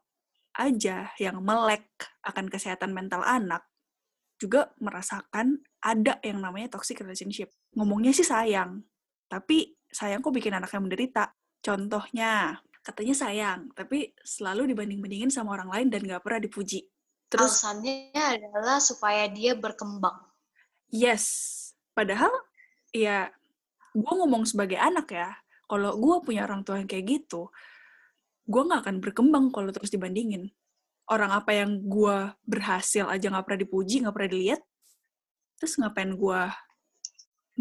aja 0.59 1.15
yang 1.23 1.39
melek 1.41 1.87
akan 2.27 2.51
kesehatan 2.51 2.91
mental 2.91 3.23
anak 3.23 3.63
juga 4.39 4.71
merasakan 4.79 5.63
ada 5.83 6.19
yang 6.23 6.43
namanya 6.43 6.79
toxic 6.79 6.99
relationship. 7.03 7.55
Ngomongnya 7.75 8.15
sih 8.15 8.27
sayang, 8.27 8.83
tapi 9.31 9.79
sayang 9.91 10.23
kok 10.23 10.35
bikin 10.35 10.55
anaknya 10.55 10.81
menderita. 10.83 11.25
Contohnya, 11.59 12.59
katanya 12.83 13.15
sayang, 13.19 13.71
tapi 13.75 14.15
selalu 14.23 14.75
dibanding-bandingin 14.75 15.31
sama 15.31 15.59
orang 15.59 15.71
lain 15.71 15.87
dan 15.91 16.07
gak 16.07 16.23
pernah 16.23 16.43
dipuji. 16.43 16.87
Terus 17.29 17.61
alasannya 17.61 18.15
adalah 18.15 18.79
supaya 18.79 19.27
dia 19.29 19.59
berkembang 19.59 20.29
Yes. 20.89 21.27
Padahal, 21.93 22.33
ya, 22.95 23.29
gue 23.93 24.13
ngomong 24.17 24.49
sebagai 24.49 24.81
anak 24.81 25.13
ya, 25.13 25.37
kalau 25.69 25.99
gue 26.01 26.17
punya 26.25 26.49
orang 26.49 26.65
tua 26.65 26.81
yang 26.81 26.89
kayak 26.89 27.05
gitu, 27.05 27.53
gue 28.49 28.63
gak 28.65 28.89
akan 28.89 28.97
berkembang 29.05 29.53
kalau 29.53 29.69
terus 29.69 29.93
dibandingin. 29.93 30.49
Orang 31.09 31.33
apa 31.33 31.53
yang 31.53 31.85
gue 31.85 32.33
berhasil 32.49 33.05
aja 33.05 33.29
gak 33.29 33.45
pernah 33.45 33.61
dipuji, 33.61 34.01
gak 34.01 34.13
pernah 34.17 34.31
dilihat, 34.33 34.61
terus 35.61 35.77
ngapain 35.77 36.17
gue 36.17 36.41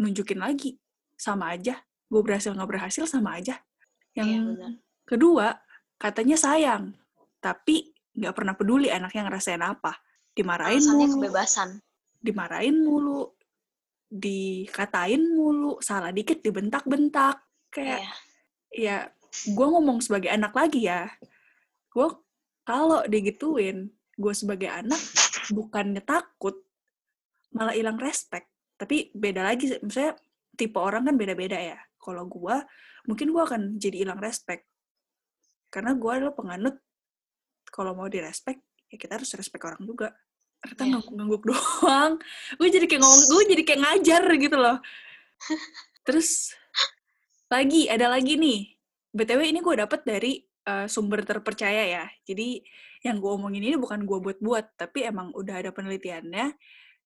nunjukin 0.00 0.40
lagi? 0.40 0.80
Sama 1.20 1.52
aja. 1.52 1.76
Gue 2.08 2.24
berhasil 2.24 2.56
gak 2.56 2.68
berhasil, 2.68 3.04
sama 3.04 3.36
aja. 3.36 3.60
Yang 4.16 4.28
Iya, 4.32 4.68
kedua, 5.04 5.46
katanya 6.00 6.40
sayang, 6.40 6.96
tapi 7.44 7.92
gak 8.16 8.32
pernah 8.32 8.56
peduli 8.56 8.88
anaknya 8.88 9.28
ngerasain 9.28 9.60
apa. 9.60 10.00
Dimarahin 10.32 10.80
alasannya 10.80 11.06
mulu 11.06 11.14
kebebasan 11.20 11.70
dimarahin 12.18 12.82
mulu, 12.82 13.30
dikatain 14.10 15.22
mulu, 15.22 15.78
salah 15.78 16.10
dikit 16.10 16.42
dibentak-bentak. 16.42 17.38
Kayak, 17.70 18.02
Iya. 18.02 18.12
ya, 18.74 18.96
gue 19.48 19.66
ngomong 19.66 20.00
sebagai 20.00 20.30
anak 20.32 20.52
lagi 20.52 20.88
ya, 20.88 21.08
gue 21.92 22.08
kalau 22.64 23.00
digituin, 23.08 23.88
gue 24.18 24.32
sebagai 24.36 24.68
anak 24.68 25.00
bukannya 25.48 26.04
takut, 26.04 26.60
malah 27.54 27.72
hilang 27.72 27.96
respect. 27.96 28.48
Tapi 28.76 29.10
beda 29.16 29.42
lagi, 29.42 29.72
misalnya 29.80 30.14
tipe 30.54 30.76
orang 30.76 31.08
kan 31.08 31.16
beda-beda 31.16 31.56
ya. 31.56 31.78
Kalau 31.98 32.28
gue, 32.28 32.56
mungkin 33.08 33.32
gue 33.32 33.42
akan 33.42 33.62
jadi 33.80 34.04
hilang 34.04 34.20
respect. 34.20 34.68
Karena 35.72 35.96
gue 35.96 36.10
adalah 36.12 36.34
penganut, 36.36 36.76
kalau 37.68 37.92
mau 37.96 38.08
direspect, 38.08 38.60
ya 38.88 38.96
kita 38.96 39.20
harus 39.20 39.32
respect 39.36 39.64
orang 39.64 39.82
juga. 39.84 40.12
Ternyata 40.60 40.82
Iya. 40.84 40.90
ngangguk-ngangguk 40.96 41.42
doang. 41.50 42.12
Gue 42.56 42.68
jadi 42.68 42.86
kayak 42.88 43.02
ngomong, 43.02 43.22
gue 43.28 43.42
jadi 43.56 43.62
kayak 43.64 43.80
ngajar 43.80 44.22
gitu 44.36 44.56
loh. 44.56 44.76
Terus, 46.06 46.52
lagi, 47.48 47.88
ada 47.88 48.12
lagi 48.12 48.36
nih. 48.36 48.77
BTW 49.14 49.40
ini 49.50 49.60
gue 49.64 49.74
dapet 49.78 50.04
dari 50.04 50.42
uh, 50.68 50.86
sumber 50.90 51.24
terpercaya 51.24 51.84
ya. 51.88 52.04
Jadi, 52.28 52.60
yang 53.06 53.22
gue 53.22 53.30
omongin 53.30 53.64
ini 53.64 53.76
bukan 53.78 54.04
gue 54.04 54.18
buat-buat, 54.20 54.78
tapi 54.78 55.06
emang 55.06 55.32
udah 55.34 55.64
ada 55.64 55.70
penelitiannya. 55.72 56.56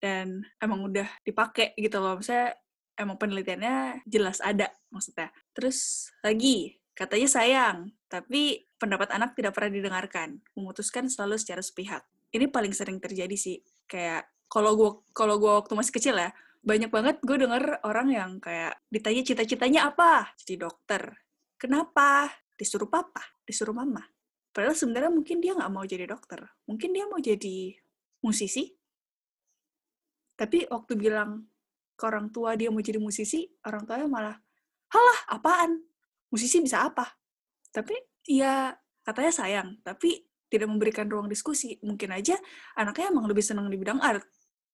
dan 0.02 0.42
emang 0.58 0.82
udah 0.90 1.06
dipakai 1.22 1.78
gitu 1.78 2.02
loh. 2.02 2.18
Misalnya 2.18 2.58
emang 2.98 3.22
penelitiannya 3.22 4.02
jelas 4.02 4.42
ada 4.42 4.66
maksudnya. 4.90 5.30
Terus 5.54 6.10
lagi, 6.26 6.74
katanya 6.92 7.28
sayang, 7.30 7.94
tapi 8.10 8.66
pendapat 8.76 9.14
anak 9.14 9.38
tidak 9.38 9.54
pernah 9.54 9.70
didengarkan, 9.72 10.42
memutuskan 10.58 11.06
selalu 11.06 11.38
secara 11.38 11.62
sepihak. 11.62 12.02
Ini 12.34 12.50
paling 12.50 12.74
sering 12.74 12.98
terjadi 12.98 13.36
sih. 13.38 13.62
Kayak 13.86 14.26
kalau 14.50 14.74
gue 14.74 14.90
kalau 15.14 15.38
gue 15.38 15.52
waktu 15.62 15.72
masih 15.78 15.94
kecil 15.94 16.18
ya, 16.18 16.34
banyak 16.66 16.90
banget 16.90 17.16
gue 17.22 17.36
denger 17.38 17.80
orang 17.86 18.08
yang 18.10 18.30
kayak 18.42 18.76
ditanya 18.90 19.22
cita-citanya 19.22 19.80
apa? 19.94 20.34
Jadi 20.42 20.66
dokter. 20.66 21.21
Kenapa? 21.62 22.26
Disuruh 22.58 22.90
papa, 22.90 23.22
disuruh 23.46 23.70
mama. 23.70 24.02
Padahal 24.50 24.74
sebenarnya 24.74 25.14
mungkin 25.14 25.38
dia 25.38 25.54
nggak 25.54 25.70
mau 25.70 25.86
jadi 25.86 26.10
dokter. 26.10 26.42
Mungkin 26.66 26.90
dia 26.90 27.06
mau 27.06 27.22
jadi 27.22 27.78
musisi. 28.18 28.74
Tapi 30.34 30.66
waktu 30.66 30.98
bilang 30.98 31.46
ke 31.94 32.02
orang 32.02 32.34
tua 32.34 32.58
dia 32.58 32.66
mau 32.66 32.82
jadi 32.82 32.98
musisi, 32.98 33.46
orang 33.62 33.86
tuanya 33.86 34.10
malah, 34.10 34.36
halah 34.90 35.20
apaan? 35.30 35.78
Musisi 36.34 36.58
bisa 36.58 36.82
apa? 36.82 37.06
Tapi 37.70 37.94
ya 38.26 38.74
katanya 39.06 39.30
sayang, 39.30 39.68
tapi 39.86 40.18
tidak 40.50 40.66
memberikan 40.66 41.06
ruang 41.06 41.30
diskusi. 41.30 41.78
Mungkin 41.78 42.10
aja 42.10 42.34
anaknya 42.74 43.14
emang 43.14 43.30
lebih 43.30 43.46
senang 43.46 43.70
di 43.70 43.78
bidang 43.78 44.02
art. 44.02 44.26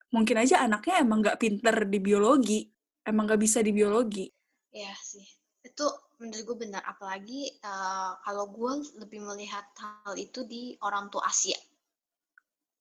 Mungkin 0.08 0.40
aja 0.40 0.64
anaknya 0.64 1.04
emang 1.04 1.20
nggak 1.20 1.36
pinter 1.36 1.84
di 1.84 1.98
biologi, 2.00 2.64
emang 3.04 3.28
nggak 3.28 3.40
bisa 3.44 3.60
di 3.60 3.76
biologi. 3.76 4.24
Iya 4.72 4.96
sih. 5.04 5.28
Itu 5.60 6.07
menurut 6.18 6.42
gue 6.44 6.56
benar. 6.68 6.82
Apalagi 6.84 7.58
uh, 7.62 8.18
kalau 8.22 8.50
gue 8.50 8.72
lebih 8.98 9.22
melihat 9.22 9.64
hal 9.78 10.14
itu 10.18 10.44
di 10.44 10.74
orang 10.82 11.08
tua 11.08 11.26
Asia. 11.26 11.56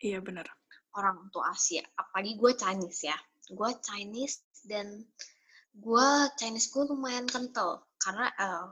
Iya 0.01 0.21
benar. 0.21 0.45
Orang 0.93 1.29
tua 1.29 1.53
Asia. 1.53 1.85
Apalagi 1.97 2.37
gue 2.37 2.51
Chinese 2.57 3.01
ya. 3.05 3.17
Gue 3.47 3.71
Chinese 3.79 4.43
dan 4.65 5.05
gue 5.77 6.07
Chinese 6.37 6.69
gue 6.73 6.83
lumayan 6.89 7.29
kental. 7.29 7.85
Karena 8.01 8.29
uh, 8.37 8.65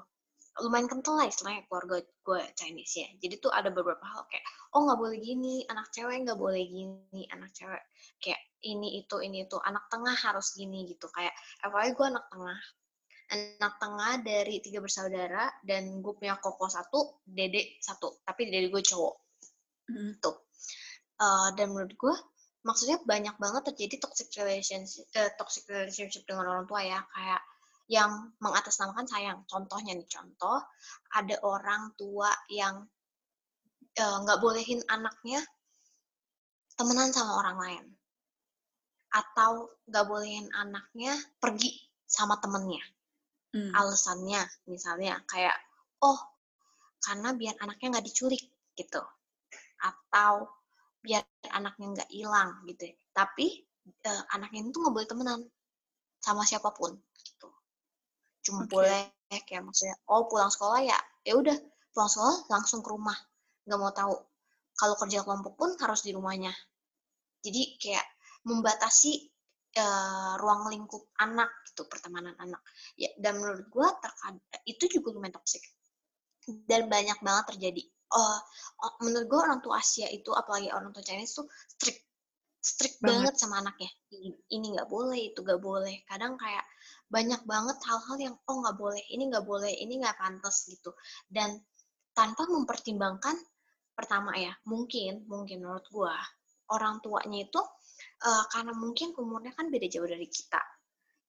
lumayan 0.64 0.88
kental 0.88 1.20
lah 1.20 1.28
istilahnya 1.28 1.68
keluarga 1.70 2.02
gue 2.02 2.42
Chinese 2.58 2.94
ya. 2.98 3.08
Jadi 3.22 3.38
tuh 3.38 3.54
ada 3.54 3.70
beberapa 3.70 4.02
hal 4.02 4.26
kayak 4.32 4.46
oh 4.76 4.88
nggak 4.90 5.00
boleh 5.00 5.18
gini 5.20 5.64
anak 5.72 5.88
cewek 5.92 6.26
nggak 6.26 6.40
boleh 6.40 6.64
gini 6.66 7.22
anak 7.30 7.54
cewek. 7.54 7.84
Kayak 8.18 8.42
ini 8.66 9.04
itu 9.04 9.22
ini 9.22 9.46
itu 9.46 9.58
anak 9.62 9.86
tengah 9.94 10.16
harus 10.16 10.56
gini 10.58 10.90
gitu. 10.90 11.06
Kayak 11.14 11.36
apalagi 11.62 11.94
gue 11.94 12.08
anak 12.08 12.26
tengah 12.32 12.60
anak 13.32 13.82
tengah 13.82 14.22
dari 14.22 14.62
tiga 14.62 14.80
bersaudara 14.82 15.50
dan 15.66 16.02
gue 16.02 16.14
punya 16.14 16.38
koko 16.38 16.70
satu, 16.70 17.26
dede 17.26 17.82
satu, 17.82 18.22
tapi 18.22 18.50
dede 18.50 18.70
gue 18.70 18.84
cowok. 18.86 19.16
Mm. 19.90 20.12
Tuh. 20.22 20.36
Uh, 21.16 21.50
dan 21.56 21.72
menurut 21.72 21.96
gue 21.96 22.16
maksudnya 22.68 23.00
banyak 23.08 23.38
banget 23.40 23.72
terjadi 23.72 24.04
toxic 24.04 24.30
relationship, 24.36 25.08
uh, 25.16 25.32
toxic 25.40 25.64
relationship 25.72 26.28
dengan 26.28 26.50
orang 26.50 26.66
tua 26.68 26.82
ya 26.84 27.00
kayak 27.14 27.42
yang 27.86 28.34
mengatasnamakan 28.42 29.06
sayang. 29.06 29.40
Contohnya 29.46 29.94
nih 29.94 30.10
contoh 30.10 30.58
ada 31.14 31.36
orang 31.46 31.94
tua 31.94 32.34
yang 32.50 32.82
eh, 33.94 34.18
nggak 34.26 34.38
uh, 34.38 34.42
bolehin 34.42 34.82
anaknya 34.90 35.40
temenan 36.76 37.14
sama 37.16 37.40
orang 37.40 37.58
lain 37.62 37.86
atau 39.16 39.72
nggak 39.88 40.06
bolehin 40.12 40.52
anaknya 40.52 41.16
pergi 41.40 41.72
sama 42.04 42.36
temennya 42.44 42.84
hmm. 43.56 43.72
alasannya 43.72 44.44
misalnya 44.68 45.24
kayak 45.32 45.56
oh 46.04 46.20
karena 47.00 47.32
biar 47.32 47.56
anaknya 47.64 47.98
nggak 47.98 48.08
diculik 48.12 48.44
gitu. 48.76 49.00
Atau 49.80 50.52
biar 51.00 51.24
anaknya 51.56 52.02
nggak 52.02 52.10
hilang 52.12 52.66
gitu 52.68 52.92
tapi 53.16 53.64
uh, 54.04 54.24
anaknya 54.36 54.68
itu 54.68 54.78
nggak 54.82 54.94
boleh 54.94 55.08
temenan 55.08 55.40
sama 56.20 56.44
siapa 56.44 56.76
pun 56.76 56.92
gitu. 57.24 57.48
Cuma 58.44 58.68
okay. 58.68 58.72
boleh 58.76 59.02
kayak 59.48 59.64
maksudnya 59.64 59.96
oh 60.12 60.28
pulang 60.28 60.52
sekolah 60.52 60.84
ya 60.84 61.00
ya 61.24 61.40
udah 61.40 61.56
pulang 61.96 62.12
sekolah 62.12 62.36
langsung 62.52 62.84
ke 62.84 62.92
rumah 62.92 63.16
nggak 63.64 63.80
mau 63.80 63.96
tahu. 63.96 64.16
Kalau 64.76 64.96
kerja 65.00 65.24
kelompok 65.24 65.56
pun 65.56 65.72
harus 65.80 66.04
di 66.04 66.12
rumahnya. 66.12 66.52
Jadi 67.40 67.80
kayak 67.80 68.04
membatasi 68.44 69.32
uh, 69.78 70.34
ruang 70.40 70.72
lingkup 70.72 71.12
anak 71.20 71.52
gitu 71.72 71.88
pertemanan 71.88 72.36
anak. 72.40 72.62
Ya 72.96 73.12
dan 73.20 73.40
menurut 73.40 73.68
gue 73.68 73.88
terkadang 74.02 74.42
itu 74.68 74.84
juga 75.00 75.16
lumayan 75.16 75.36
toksik 75.36 75.64
dan 76.66 76.88
banyak 76.88 77.18
banget 77.22 77.46
terjadi. 77.56 77.84
Uh, 78.16 78.40
menurut 79.04 79.28
gue 79.28 79.40
orang 79.40 79.60
tua 79.60 79.82
Asia 79.82 80.08
itu 80.08 80.32
apalagi 80.32 80.72
orang 80.72 80.94
tua 80.94 81.04
Chinese 81.04 81.36
tuh 81.36 81.48
strict 81.68 82.06
strict 82.62 82.98
banget, 83.04 83.30
banget 83.30 83.36
sama 83.38 83.62
anaknya. 83.62 83.92
Ini 84.50 84.66
nggak 84.74 84.90
boleh 84.90 85.34
itu 85.34 85.40
nggak 85.42 85.62
boleh. 85.62 86.02
Kadang 86.10 86.38
kayak 86.40 86.66
banyak 87.06 87.42
banget 87.46 87.78
hal-hal 87.86 88.18
yang 88.18 88.36
oh 88.50 88.56
nggak 88.66 88.78
boleh 88.78 89.04
ini 89.14 89.30
nggak 89.30 89.46
boleh 89.46 89.74
ini 89.74 90.02
nggak 90.02 90.18
pantas 90.18 90.66
gitu. 90.70 90.94
Dan 91.30 91.62
tanpa 92.16 92.48
mempertimbangkan 92.48 93.36
pertama 93.96 94.36
ya 94.36 94.52
mungkin 94.68 95.24
mungkin 95.28 95.64
menurut 95.64 95.88
gue 95.88 96.16
orang 96.72 97.00
tuanya 97.00 97.48
itu 97.48 97.62
uh, 98.24 98.46
karena 98.54 98.72
mungkin 98.72 99.12
umurnya 99.18 99.52
kan 99.58 99.68
beda 99.68 99.88
jauh 99.92 100.08
dari 100.08 100.28
kita. 100.30 100.62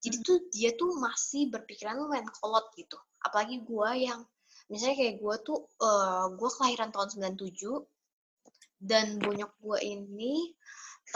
Jadi 0.03 0.17
hmm. 0.23 0.27
tuh 0.27 0.39
dia 0.53 0.71
tuh 0.79 0.95
masih 1.01 1.51
berpikiran 1.51 1.99
lumayan 1.99 2.29
kolot 2.31 2.71
gitu. 2.79 2.95
Apalagi 3.25 3.65
gue 3.67 3.91
yang 4.07 4.23
misalnya 4.71 4.97
kayak 4.99 5.17
gue 5.19 5.35
tuh 5.43 5.59
uh, 5.83 6.31
gue 6.35 6.51
kelahiran 6.59 6.91
tahun 6.95 7.35
97 7.35 8.83
dan 8.83 9.19
bonyok 9.19 9.53
gue 9.59 9.79
ini 9.83 10.53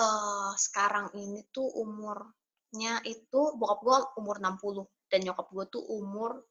uh, 0.00 0.56
sekarang 0.56 1.12
ini 1.14 1.44
tuh 1.52 1.66
umurnya 1.66 3.04
itu 3.04 3.40
bokap 3.58 3.80
gue 3.84 3.96
umur 4.22 4.36
60 4.42 5.10
dan 5.10 5.20
nyokap 5.26 5.46
gue 5.50 5.64
tuh 5.68 5.82
umur 5.86 6.46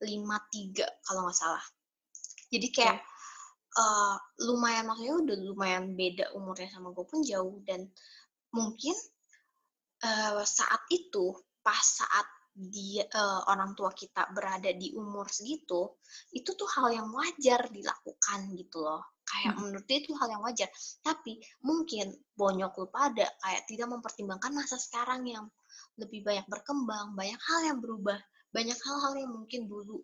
53 0.00 1.04
kalau 1.04 1.28
nggak 1.28 1.38
salah. 1.38 1.64
Jadi 2.50 2.68
kayak 2.72 2.98
uh, 3.76 4.16
lumayan 4.42 4.88
maksudnya 4.88 5.16
udah 5.20 5.36
lumayan 5.44 5.94
beda 5.94 6.32
umurnya 6.34 6.72
sama 6.72 6.90
gue 6.90 7.04
pun 7.04 7.20
jauh 7.22 7.60
dan 7.68 7.86
mungkin 8.54 8.96
uh, 10.04 10.42
saat 10.42 10.82
itu 10.90 11.34
pas 11.60 11.80
saat 11.80 12.26
dia 12.50 13.06
uh, 13.14 13.46
orang 13.46 13.78
tua 13.78 13.94
kita 13.94 14.34
berada 14.34 14.74
di 14.74 14.90
umur 14.92 15.30
segitu 15.30 15.96
itu 16.34 16.50
tuh 16.58 16.66
hal 16.76 16.90
yang 16.90 17.08
wajar 17.14 17.70
dilakukan 17.70 18.40
gitu 18.58 18.82
loh. 18.82 19.16
Kayak 19.22 19.54
hmm. 19.54 19.60
menurut 19.62 19.84
dia 19.86 19.98
itu 20.02 20.12
hal 20.18 20.28
yang 20.34 20.42
wajar. 20.42 20.68
Tapi 21.00 21.38
mungkin 21.62 22.10
bonyok 22.34 22.72
lu 22.74 22.86
pada 22.90 23.30
kayak 23.38 23.62
tidak 23.70 23.88
mempertimbangkan 23.94 24.50
masa 24.50 24.76
sekarang 24.76 25.22
yang 25.24 25.46
lebih 26.00 26.24
banyak 26.24 26.46
berkembang 26.48 27.12
banyak 27.12 27.40
hal 27.40 27.60
yang 27.66 27.78
berubah 27.78 28.16
banyak 28.50 28.78
hal-hal 28.78 29.12
yang 29.20 29.30
mungkin 29.30 29.68
dulu 29.68 30.02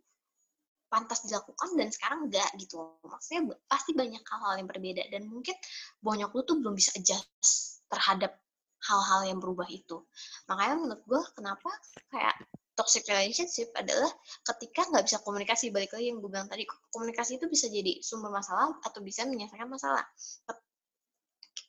pantas 0.86 1.26
dilakukan 1.26 1.74
dan 1.74 1.88
sekarang 1.90 2.30
enggak 2.30 2.46
gitu 2.60 2.78
maksudnya 3.02 3.58
pasti 3.66 3.90
banyak 3.96 4.22
hal-hal 4.22 4.54
yang 4.60 4.68
berbeda 4.70 5.02
dan 5.10 5.26
mungkin 5.26 5.56
bonyok 5.98 6.30
lu 6.30 6.42
tuh 6.46 6.56
belum 6.62 6.74
bisa 6.78 6.94
adjust 6.94 7.75
terhadap 7.90 8.38
hal-hal 8.86 9.20
yang 9.26 9.38
berubah 9.40 9.66
itu. 9.72 10.04
Makanya 10.46 10.76
menurut 10.78 11.02
gue 11.04 11.22
kenapa 11.34 11.70
kayak 12.12 12.34
toxic 12.76 13.08
relationship 13.08 13.72
adalah 13.72 14.12
ketika 14.52 14.84
nggak 14.92 15.04
bisa 15.08 15.18
komunikasi 15.24 15.72
balik 15.72 15.90
lagi 15.96 16.12
yang 16.12 16.20
gue 16.20 16.28
bilang 16.28 16.46
tadi 16.46 16.68
komunikasi 16.92 17.40
itu 17.40 17.48
bisa 17.48 17.66
jadi 17.72 17.98
sumber 18.04 18.28
masalah 18.28 18.76
atau 18.84 19.00
bisa 19.00 19.24
menyelesaikan 19.24 19.66
masalah. 19.66 20.04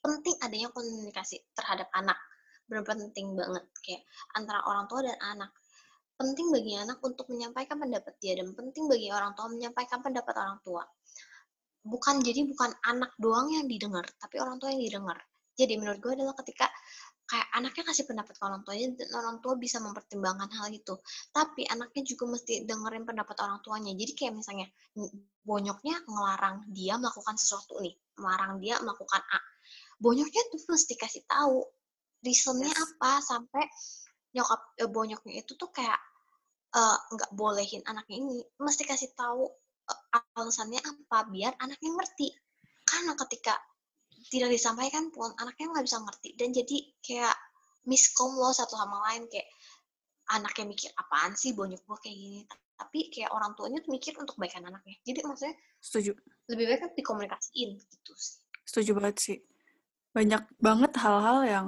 Penting 0.04 0.36
adanya 0.44 0.70
komunikasi 0.72 1.42
terhadap 1.56 1.88
anak 1.96 2.20
benar 2.68 2.84
penting 2.84 3.32
banget 3.32 3.64
kayak 3.80 4.04
antara 4.36 4.60
orang 4.68 4.86
tua 4.92 5.00
dan 5.08 5.16
anak. 5.24 5.52
Penting 6.20 6.52
bagi 6.52 6.74
anak 6.76 7.00
untuk 7.00 7.30
menyampaikan 7.32 7.80
pendapat 7.80 8.20
dia 8.20 8.36
dan 8.36 8.52
penting 8.52 8.92
bagi 8.92 9.08
orang 9.08 9.32
tua 9.38 9.48
menyampaikan 9.48 10.04
pendapat 10.04 10.36
orang 10.36 10.60
tua. 10.66 10.84
Bukan 11.88 12.20
jadi 12.20 12.44
bukan 12.44 12.76
anak 12.84 13.16
doang 13.16 13.48
yang 13.56 13.64
didengar 13.72 14.04
tapi 14.20 14.44
orang 14.44 14.60
tua 14.60 14.76
yang 14.76 14.84
didengar 14.84 15.16
jadi 15.58 15.74
menurut 15.82 15.98
gue 15.98 16.14
adalah 16.14 16.38
ketika 16.38 16.70
kayak 17.28 17.48
anaknya 17.60 17.84
kasih 17.92 18.06
pendapat 18.08 18.40
ke 18.40 18.44
orang 18.48 18.62
tuanya 18.64 18.88
dan 18.96 19.10
orang 19.20 19.38
tua 19.44 19.60
bisa 19.60 19.84
mempertimbangkan 19.84 20.48
hal 20.48 20.72
itu. 20.72 20.96
Tapi 21.36 21.68
anaknya 21.68 22.08
juga 22.08 22.24
mesti 22.32 22.64
dengerin 22.64 23.04
pendapat 23.04 23.36
orang 23.44 23.60
tuanya. 23.60 23.92
Jadi 23.92 24.16
kayak 24.16 24.34
misalnya 24.40 24.68
bonyoknya 25.44 26.08
ngelarang 26.08 26.72
dia 26.72 26.96
melakukan 26.96 27.36
sesuatu 27.36 27.84
nih 27.84 27.92
melarang 28.16 28.64
dia 28.64 28.80
melakukan 28.80 29.20
A. 29.20 29.40
Bonyoknya 30.00 30.42
tuh 30.56 30.62
mesti 30.72 30.94
kasih 30.96 31.24
tahu 31.28 31.68
reasonnya 32.24 32.72
yes. 32.72 32.80
apa 32.80 33.12
sampai 33.22 33.64
nyokap 34.32 34.62
eh, 34.80 34.90
bonyoknya 34.90 35.34
itu 35.44 35.54
tuh 35.60 35.70
kayak 35.70 36.00
eh, 36.74 36.98
nggak 37.12 37.32
uh, 37.32 37.36
bolehin 37.36 37.84
anaknya 37.92 38.24
ini. 38.24 38.40
Mesti 38.56 38.88
kasih 38.88 39.12
tahu 39.12 39.52
uh, 39.92 40.30
alasannya 40.40 40.80
apa 40.80 41.28
biar 41.28 41.60
anaknya 41.60 41.92
ngerti. 41.92 42.32
Karena 42.88 43.20
ketika 43.20 43.60
tidak 44.28 44.50
disampaikan 44.52 45.10
pun 45.10 45.32
anaknya 45.40 45.72
nggak 45.72 45.86
bisa 45.86 45.98
ngerti. 46.04 46.30
Dan 46.36 46.50
jadi 46.52 46.78
kayak 47.04 47.36
miskom 47.88 48.36
loh 48.36 48.52
satu 48.52 48.76
sama 48.76 49.00
lain 49.12 49.26
kayak 49.32 49.48
anaknya 50.36 50.66
mikir 50.68 50.90
apaan 51.00 51.34
sih 51.40 51.56
bonyok 51.56 51.82
gue 51.82 51.98
kayak 52.04 52.18
gini? 52.18 52.42
Tapi 52.78 53.00
kayak 53.10 53.32
orang 53.34 53.58
tuanya 53.58 53.80
tuh 53.82 53.92
mikir 53.96 54.14
untuk 54.20 54.38
kebaikan 54.38 54.68
anaknya. 54.68 54.96
Jadi 55.02 55.20
maksudnya 55.26 55.56
setuju. 55.82 56.12
lebih 56.48 56.64
baik 56.70 56.80
kan 56.84 56.92
dikomunikasiin 56.94 57.70
gitu 57.80 58.14
sih. 58.16 58.40
Setuju 58.68 58.92
banget 59.00 59.16
sih. 59.18 59.38
Banyak 60.14 60.44
banget 60.60 60.94
hal-hal 61.00 61.40
yang 61.48 61.68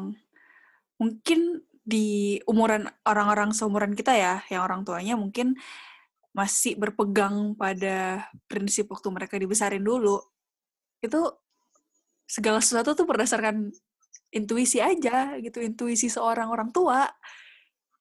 mungkin 0.99 1.63
di 1.89 2.37
umuran 2.45 2.85
orang-orang 3.07 3.55
seumuran 3.55 3.97
kita 3.97 4.13
ya, 4.13 4.35
yang 4.53 4.61
orang 4.67 4.85
tuanya 4.85 5.17
mungkin 5.17 5.57
masih 6.37 6.77
berpegang 6.77 7.57
pada 7.57 8.29
prinsip 8.45 8.85
waktu 8.93 9.09
mereka 9.09 9.41
dibesarin 9.41 9.81
dulu, 9.81 10.21
itu 11.01 11.19
segala 12.29 12.61
sesuatu 12.61 12.93
tuh 12.93 13.09
berdasarkan 13.09 13.73
intuisi 14.29 14.77
aja 14.77 15.33
gitu, 15.41 15.57
intuisi 15.65 16.05
seorang 16.05 16.53
orang 16.53 16.69
tua. 16.69 17.09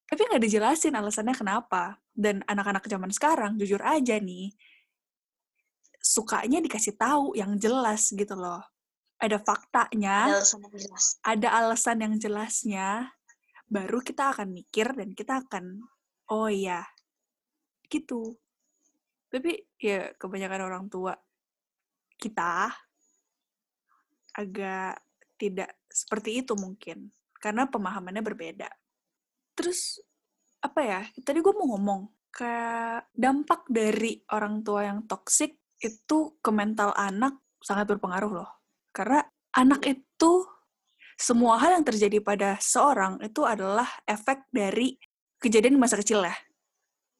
Tapi 0.04 0.20
nggak 0.28 0.42
dijelasin 0.44 0.92
alasannya 0.92 1.32
kenapa. 1.32 1.96
Dan 2.12 2.44
anak-anak 2.44 2.84
zaman 2.84 3.08
sekarang, 3.14 3.56
jujur 3.56 3.78
aja 3.80 4.18
nih, 4.18 4.50
sukanya 6.02 6.58
dikasih 6.58 6.98
tahu 6.98 7.38
yang 7.38 7.56
jelas 7.56 8.10
gitu 8.10 8.34
loh. 8.34 8.60
Ada 9.18 9.38
faktanya, 9.38 10.30
Ada 10.30 10.42
alasan 10.42 10.60
yang 10.62 10.74
jelas. 10.78 11.04
ada 11.22 11.48
alasan 11.58 11.96
yang 12.02 12.14
jelasnya, 12.18 12.88
baru 13.66 13.98
kita 14.02 14.34
akan 14.34 14.50
mikir 14.50 14.94
dan 14.94 15.14
kita 15.14 15.46
akan, 15.46 15.82
oh 16.30 16.50
iya, 16.50 16.82
gitu. 17.86 18.34
Tapi 19.28 19.58
ya 19.78 20.10
kebanyakan 20.16 20.60
orang 20.64 20.84
tua 20.90 21.14
kita 22.18 22.72
agak 24.38 25.02
tidak 25.34 25.74
seperti 25.90 26.46
itu 26.46 26.54
mungkin, 26.54 27.10
karena 27.42 27.66
pemahamannya 27.66 28.22
berbeda. 28.22 28.70
Terus, 29.58 29.98
apa 30.62 30.80
ya, 30.86 31.00
tadi 31.26 31.42
gue 31.42 31.50
mau 31.50 31.74
ngomong, 31.74 32.30
kayak 32.30 33.10
dampak 33.10 33.66
dari 33.66 34.22
orang 34.30 34.62
tua 34.62 34.86
yang 34.86 35.02
toksik 35.10 35.58
itu 35.82 36.38
ke 36.38 36.50
mental 36.54 36.94
anak 36.94 37.42
sangat 37.58 37.90
berpengaruh 37.90 38.42
loh. 38.42 38.50
Karena 38.94 39.22
anak 39.58 39.82
itu 39.86 40.46
semua 41.18 41.58
hal 41.58 41.82
yang 41.82 41.86
terjadi 41.86 42.22
pada 42.22 42.54
seorang 42.62 43.18
itu 43.26 43.42
adalah 43.42 43.86
efek 44.06 44.46
dari 44.54 44.94
kejadian 45.42 45.74
di 45.78 45.82
masa 45.82 45.98
kecil 45.98 46.22
ya. 46.22 46.34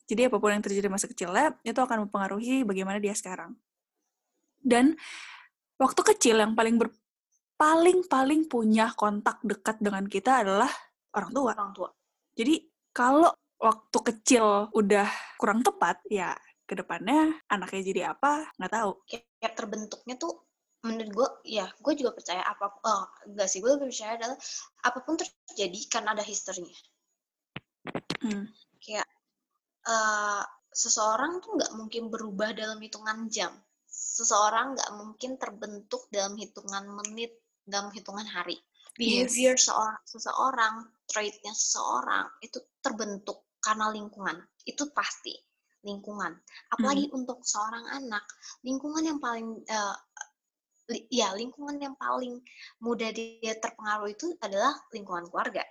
Jadi 0.09 0.31
apa 0.31 0.39
pun 0.41 0.55
yang 0.55 0.65
terjadi 0.65 0.89
di 0.89 0.93
masa 0.93 1.07
kecilnya 1.11 1.59
itu 1.67 1.77
akan 1.77 2.07
mempengaruhi 2.07 2.65
bagaimana 2.65 2.97
dia 3.03 3.13
sekarang. 3.13 3.59
Dan 4.59 4.97
waktu 5.77 6.01
kecil 6.15 6.41
yang 6.41 6.57
paling 6.57 6.81
ber, 6.81 6.95
paling 7.59 8.07
paling 8.07 8.47
punya 8.47 8.95
kontak 8.95 9.43
dekat 9.43 9.83
dengan 9.83 10.07
kita 10.07 10.47
adalah 10.47 10.71
orang 11.19 11.31
tua. 11.35 11.51
Orang 11.53 11.73
tua. 11.75 11.91
Jadi 12.39 12.55
kalau 12.95 13.35
waktu 13.59 13.99
kecil 14.15 14.71
udah 14.71 15.11
kurang 15.35 15.67
tepat 15.67 15.99
ya 16.07 16.39
ke 16.63 16.79
depannya 16.79 17.35
anaknya 17.51 17.83
jadi 17.83 18.01
apa 18.15 18.55
nggak 18.55 18.73
tahu. 18.73 18.91
Kayak 19.11 19.55
terbentuknya 19.59 20.15
tuh 20.15 20.47
menurut 20.79 21.11
gue 21.11 21.29
ya 21.59 21.67
gue 21.83 21.95
juga 21.99 22.15
percaya 22.15 22.39
apa 22.47 22.71
oh, 22.87 23.03
enggak 23.27 23.51
sih 23.51 23.59
gue 23.59 23.67
lebih 23.67 23.91
percaya 23.91 24.15
adalah 24.15 24.39
apa 24.87 24.99
pun 25.03 25.19
terjadi 25.19 25.81
karena 25.91 26.15
ada 26.15 26.23
historinya 26.23 26.79
Hmm. 28.19 28.51
kayak 28.83 29.09
eh, 29.87 30.43
seseorang 30.75 31.39
tuh 31.39 31.55
nggak 31.57 31.73
mungkin 31.79 32.11
berubah 32.13 32.51
dalam 32.53 32.79
hitungan 32.83 33.31
jam 33.31 33.55
seseorang 33.89 34.75
nggak 34.75 34.91
mungkin 34.99 35.39
terbentuk 35.39 36.07
dalam 36.11 36.35
hitungan 36.35 36.85
menit 36.99 37.35
dalam 37.69 37.93
hitungan 37.93 38.27
hari. 38.27 38.57
Behavior 38.99 39.55
seorang 39.55 40.01
seseorang 40.03 40.75
traitnya 41.07 41.55
seseorang 41.55 42.27
itu 42.43 42.59
terbentuk 42.83 43.47
karena 43.63 43.95
lingkungan. 43.95 44.43
Itu 44.67 44.91
pasti 44.91 45.31
lingkungan. 45.87 46.35
Apalagi 46.75 47.07
untuk 47.15 47.47
seorang 47.47 47.87
anak 47.95 48.27
lingkungan 48.67 49.07
yang 49.07 49.21
paling 49.23 49.63
li- 50.89 51.07
ya 51.13 51.31
lingkungan 51.37 51.79
yang 51.79 51.95
paling 51.95 52.41
mudah 52.83 53.13
dia 53.15 53.55
terpengaruh 53.61 54.11
itu 54.11 54.35
adalah 54.41 54.75
lingkungan 54.91 55.29
keluarga. 55.31 55.63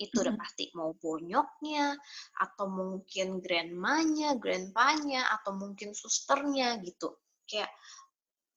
Itu 0.00 0.24
udah 0.24 0.34
Mhm. 0.34 0.40
pasti. 0.40 0.64
Mau 0.74 0.96
bonyoknya 0.96 1.92
atau 2.40 2.66
mungkin 2.66 3.38
grandmanya, 3.38 4.34
grandpanya 4.40 5.28
atau 5.38 5.54
mungkin 5.54 5.92
susternya 5.92 6.80
gitu. 6.80 7.14
Kayak 7.44 7.68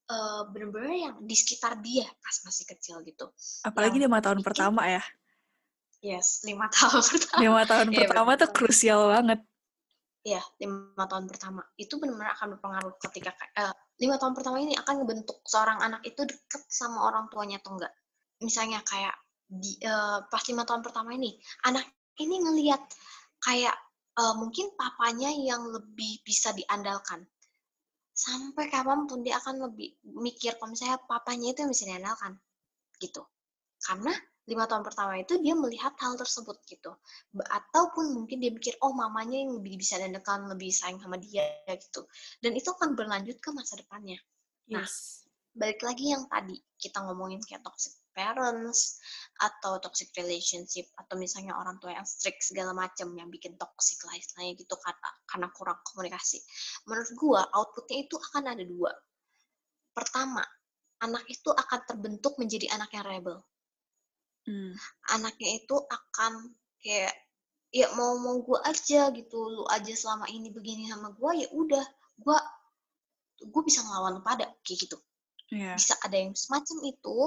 eh, 0.06 0.42
bener-bener 0.50 0.94
yang 0.94 1.16
di 1.20 1.34
sekitar 1.34 1.80
dia 1.80 2.06
pas 2.20 2.36
masih 2.44 2.66
kecil 2.68 3.00
gitu 3.02 3.32
Apalagi 3.62 3.98
lima 3.98 4.20
tahun 4.20 4.40
bikin- 4.40 4.48
pertama 4.48 4.84
ya. 4.86 5.04
yes 6.00 6.44
lima 6.44 6.68
tahun 6.76 7.00
pertama 7.02 7.40
Lima 7.40 7.62
tahun 7.64 7.88
Iya, 7.90 8.00
pertama 8.04 8.32
tuh 8.34 8.48
betul. 8.48 8.58
krusial 8.58 9.02
banget. 9.10 9.40
ya 10.24 10.40
lima 10.56 11.04
tahun 11.04 11.28
pertama 11.28 11.60
itu 11.76 12.00
benar-benar 12.00 12.32
akan 12.34 12.56
berpengaruh 12.56 12.96
ketika 12.98 13.36
eh, 13.54 13.76
lima 14.00 14.16
tahun 14.16 14.32
pertama 14.32 14.56
ini 14.58 14.72
akan 14.74 15.04
ngebentuk 15.04 15.44
seorang 15.44 15.84
anak 15.84 16.00
itu 16.02 16.24
deket 16.24 16.64
sama 16.72 17.04
orang 17.04 17.28
tuanya 17.28 17.60
atau 17.60 17.76
enggak 17.76 17.92
misalnya 18.40 18.80
kayak 18.88 19.12
di 19.44 19.76
eh, 19.84 20.20
pas 20.24 20.40
lima 20.48 20.64
tahun 20.64 20.80
pertama 20.80 21.12
ini 21.12 21.36
anak 21.68 21.84
ini 22.24 22.40
ngelihat 22.40 22.80
kayak 23.44 23.76
eh, 24.16 24.34
mungkin 24.40 24.72
papanya 24.80 25.28
yang 25.28 25.68
lebih 25.68 26.24
bisa 26.24 26.56
diandalkan 26.56 27.28
sampai 28.14 28.70
kapan 28.70 29.10
pun 29.10 29.26
dia 29.26 29.42
akan 29.42 29.70
lebih 29.70 29.98
mikir 30.06 30.54
kalau 30.62 30.72
misalnya 30.78 31.02
papanya 31.10 31.50
itu 31.50 31.66
yang 31.66 31.72
bisa 31.74 31.86
diandalkan 31.90 32.34
gitu. 33.02 33.26
Karena 33.82 34.14
lima 34.44 34.68
tahun 34.68 34.84
pertama 34.84 35.18
itu 35.18 35.40
dia 35.40 35.56
melihat 35.58 35.98
hal 35.98 36.14
tersebut 36.20 36.62
gitu. 36.70 36.94
Ataupun 37.50 38.14
mungkin 38.14 38.38
dia 38.38 38.54
mikir 38.54 38.78
oh 38.86 38.94
mamanya 38.94 39.40
yang 39.42 39.58
lebih 39.58 39.82
bisa 39.82 39.98
diandalkan 39.98 40.46
lebih 40.46 40.70
sayang 40.70 41.02
sama 41.02 41.18
dia 41.18 41.44
gitu. 41.74 42.06
Dan 42.38 42.54
itu 42.54 42.70
akan 42.70 42.94
berlanjut 42.94 43.42
ke 43.42 43.50
masa 43.50 43.76
depannya. 43.80 44.22
Nah, 44.72 44.86
Yes. 44.86 45.26
balik 45.52 45.82
lagi 45.84 46.14
yang 46.14 46.30
tadi 46.30 46.56
kita 46.80 47.04
ngomongin 47.04 47.42
kayak 47.44 47.66
toxic 47.66 47.94
parents 48.14 49.02
atau 49.42 49.82
toxic 49.82 50.14
relationship 50.16 50.88
atau 50.96 51.18
misalnya 51.18 51.58
orang 51.58 51.82
tua 51.82 51.98
yang 51.98 52.06
strict 52.08 52.46
segala 52.46 52.72
macam 52.72 53.12
yang 53.18 53.28
bikin 53.28 53.58
toxic 53.58 54.00
lah 54.06 54.16
istilahnya 54.16 54.54
gitu 54.56 54.78
karena 54.80 55.10
karena 55.26 55.48
kurang 55.52 55.80
komunikasi. 55.84 56.40
Menurut 56.88 57.12
gua 57.18 57.42
outputnya 57.52 58.06
itu 58.06 58.16
akan 58.16 58.44
ada 58.54 58.64
dua. 58.64 58.92
Pertama, 59.94 60.42
anak 61.02 61.26
itu 61.28 61.50
akan 61.50 61.80
terbentuk 61.90 62.38
menjadi 62.38 62.72
anak 62.78 62.90
yang 62.94 63.06
rebel. 63.06 63.38
Hmm. 64.48 64.74
Anaknya 65.12 65.60
itu 65.60 65.76
akan 65.76 66.54
kayak 66.80 67.14
ya 67.74 67.90
mau 67.98 68.16
mau 68.22 68.40
gua 68.46 68.62
aja 68.70 69.10
gitu, 69.10 69.38
lu 69.50 69.66
aja 69.68 69.92
selama 69.98 70.30
ini 70.30 70.54
begini 70.54 70.88
sama 70.88 71.10
gua 71.18 71.34
ya 71.34 71.50
udah, 71.50 71.86
gua 72.22 72.38
gue 73.44 73.64
bisa 73.68 73.84
ngelawan 73.84 74.16
lu 74.16 74.24
pada 74.24 74.48
kayak 74.64 74.88
gitu 74.88 74.96
Iya. 75.54 75.78
bisa 75.78 75.94
ada 76.02 76.18
yang 76.18 76.34
semacam 76.34 76.78
itu 76.90 77.18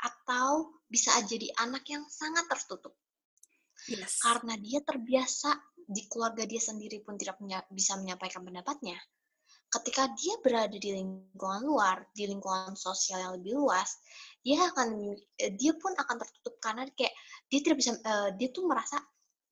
atau 0.00 0.80
bisa 0.84 1.12
jadi 1.24 1.48
anak 1.60 1.84
yang 1.86 2.04
sangat 2.08 2.46
tertutup 2.48 2.96
Yes. 3.88 4.20
karena 4.20 4.60
dia 4.60 4.84
terbiasa 4.84 5.56
di 5.74 6.04
keluarga 6.06 6.44
dia 6.44 6.60
sendiri 6.60 7.00
pun 7.00 7.16
tidak 7.16 7.40
punya- 7.40 7.64
bisa 7.72 7.96
menyampaikan 7.96 8.44
pendapatnya 8.44 9.00
ketika 9.70 10.10
dia 10.12 10.34
berada 10.42 10.76
di 10.76 10.90
lingkungan 10.92 11.62
luar 11.64 12.04
di 12.12 12.28
lingkungan 12.28 12.76
sosial 12.76 13.22
yang 13.22 13.32
lebih 13.40 13.56
luas 13.56 13.96
dia 14.42 14.68
akan 14.68 15.16
eh, 15.38 15.52
dia 15.56 15.72
pun 15.74 15.96
akan 15.96 16.16
tertutup 16.18 16.60
karena 16.60 16.84
kayak 16.92 17.14
dia 17.48 17.60
tidak 17.64 17.78
bisa 17.78 17.90
eh, 17.96 18.30
dia 18.36 18.48
tuh 18.52 18.68
merasa 18.68 19.00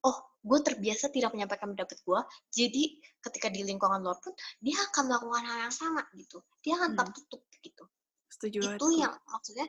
oh 0.04 0.16
gue 0.38 0.58
terbiasa 0.60 1.08
tidak 1.08 1.32
menyampaikan 1.32 1.72
pendapat 1.72 1.98
gue 1.98 2.20
jadi 2.52 2.82
ketika 3.24 3.48
di 3.48 3.64
lingkungan 3.64 4.02
luar 4.02 4.18
pun 4.20 4.36
dia 4.60 4.76
akan 4.90 5.02
melakukan 5.08 5.42
hal 5.46 5.58
yang 5.64 5.74
sama 5.74 6.04
gitu 6.14 6.44
dia 6.60 6.76
akan 6.76 6.92
Hmm. 6.92 6.98
tertutup 7.00 7.42
gitu 7.58 7.84
Setuju 8.28 8.58
itu 8.76 8.86
gue. 8.86 9.00
yang 9.00 9.14
maksudnya 9.24 9.66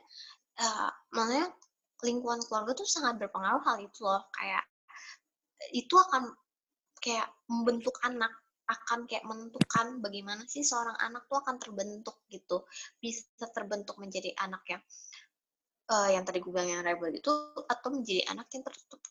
eh 0.58 0.90
maksudnya 1.14 1.46
lingkungan 2.00 2.40
keluarga 2.48 2.72
tuh 2.74 2.88
sangat 2.88 3.20
berpengaruh 3.20 3.62
hal 3.62 3.76
itu 3.84 4.00
loh 4.02 4.24
kayak 4.32 4.64
itu 5.76 5.92
akan 5.92 6.32
kayak 6.98 7.28
membentuk 7.46 7.94
anak 8.02 8.32
akan 8.70 9.04
kayak 9.10 9.26
menentukan 9.26 9.98
bagaimana 9.98 10.46
sih 10.46 10.62
seorang 10.62 10.94
anak 11.02 11.26
tuh 11.26 11.42
akan 11.42 11.58
terbentuk 11.58 12.22
gitu 12.30 12.64
bisa 13.02 13.26
terbentuk 13.50 13.98
menjadi 13.98 14.30
anak 14.40 14.62
yang 14.70 14.82
eh, 15.90 16.08
yang 16.14 16.22
tadi 16.22 16.38
gue 16.38 16.52
bilang 16.54 16.70
yang 16.70 16.82
rebel 16.86 17.10
itu 17.10 17.32
atau 17.66 17.88
menjadi 17.90 18.30
anak 18.30 18.46
yang 18.54 18.62
tertutup 18.62 19.02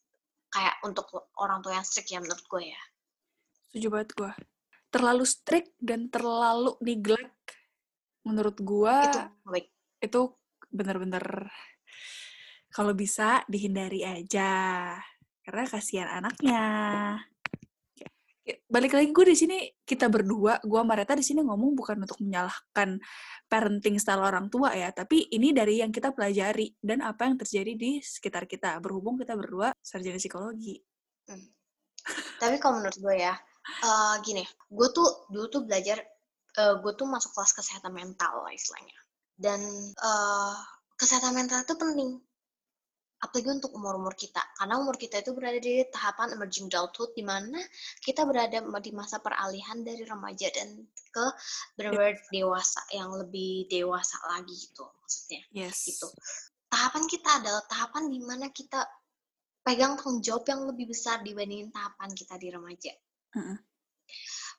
kayak 0.50 0.76
untuk 0.82 1.06
orang 1.38 1.62
tua 1.62 1.78
yang 1.78 1.86
strict 1.86 2.10
ya 2.10 2.24
menurut 2.24 2.46
gue 2.48 2.64
ya 2.72 2.82
Setuju 3.70 3.88
banget 3.94 4.10
gue. 4.18 4.32
Terlalu 4.90 5.26
strict 5.30 5.78
dan 5.78 6.10
terlalu 6.10 6.74
neglect 6.82 7.38
menurut 8.26 8.58
gue 8.58 8.96
itu 9.06 9.22
baik 9.46 9.68
itu 10.02 10.22
bener-bener 10.70 11.49
kalau 12.70 12.93
bisa 12.93 13.41
dihindari 13.49 14.05
aja 14.05 14.93
karena 15.41 15.65
kasihan 15.65 16.09
anaknya. 16.22 16.63
Ya, 18.45 18.55
Balik 18.70 18.93
lagi 18.93 19.09
gue 19.09 19.26
di 19.34 19.38
sini 19.38 19.57
kita 19.82 20.09
berdua, 20.09 20.61
gue 20.61 20.78
sama 20.78 20.93
di 21.01 21.26
sini 21.26 21.41
ngomong 21.41 21.74
bukan 21.74 22.05
untuk 22.05 22.22
menyalahkan 22.22 23.01
parenting 23.49 23.97
style 23.97 24.22
orang 24.22 24.49
tua 24.53 24.78
ya, 24.78 24.93
tapi 24.93 25.26
ini 25.34 25.49
dari 25.53 25.82
yang 25.82 25.89
kita 25.89 26.13
pelajari 26.13 26.78
dan 26.78 27.01
apa 27.01 27.26
yang 27.26 27.41
terjadi 27.41 27.74
di 27.74 27.91
sekitar 28.01 28.45
kita. 28.45 28.78
Berhubung 28.78 29.17
kita 29.17 29.34
berdua 29.34 29.74
sarjana 29.82 30.22
psikologi. 30.22 30.78
Tapi 32.41 32.55
kalau 32.61 32.82
menurut 32.82 32.97
gue 32.97 33.15
ya, 33.17 33.34
eh, 33.86 34.15
gini, 34.22 34.45
gue 34.70 34.88
tuh 34.93 35.30
dulu 35.34 35.45
tuh 35.49 35.61
belajar, 35.65 35.97
eh, 36.57 36.76
gue 36.78 36.91
tuh 36.93 37.05
masuk 37.09 37.34
kelas 37.34 37.53
kesehatan 37.57 37.93
mental 37.93 38.45
lah 38.45 38.53
istilahnya. 38.53 39.09
Dan 39.40 39.64
eh, 39.96 40.56
kesehatan 41.00 41.32
mental 41.32 41.64
itu 41.64 41.76
penting. 41.80 42.12
apalagi 43.20 43.52
untuk 43.52 43.76
umur-umur 43.76 44.16
kita 44.16 44.40
karena 44.56 44.80
umur 44.80 44.96
kita 44.96 45.20
itu 45.20 45.36
berada 45.36 45.60
di 45.60 45.84
tahapan 45.92 46.40
emerging 46.40 46.72
adulthood 46.72 47.12
di 47.12 47.20
mana 47.20 47.60
kita 48.00 48.24
berada 48.24 48.64
di 48.80 48.92
masa 48.96 49.20
peralihan 49.20 49.84
dari 49.84 50.08
remaja 50.08 50.48
dan 50.56 50.88
ke 50.88 51.26
benar-benar 51.76 52.16
dewasa 52.32 52.80
yang 52.96 53.12
lebih 53.12 53.68
dewasa 53.68 54.16
lagi 54.24 54.56
gitu 54.56 54.88
maksudnya 55.04 55.44
Yes. 55.52 55.84
gitu 55.92 56.08
tahapan 56.72 57.04
kita 57.12 57.44
adalah 57.44 57.60
tahapan 57.68 58.08
di 58.08 58.20
mana 58.24 58.56
kita 58.56 58.88
pegang 59.68 60.00
tanggung 60.00 60.24
jawab 60.24 60.48
yang 60.48 60.64
lebih 60.72 60.88
besar 60.88 61.20
dibandingin 61.20 61.76
tahapan 61.76 62.16
kita 62.16 62.40
di 62.40 62.48
remaja 62.56 62.94
Mm-mm. 63.36 63.58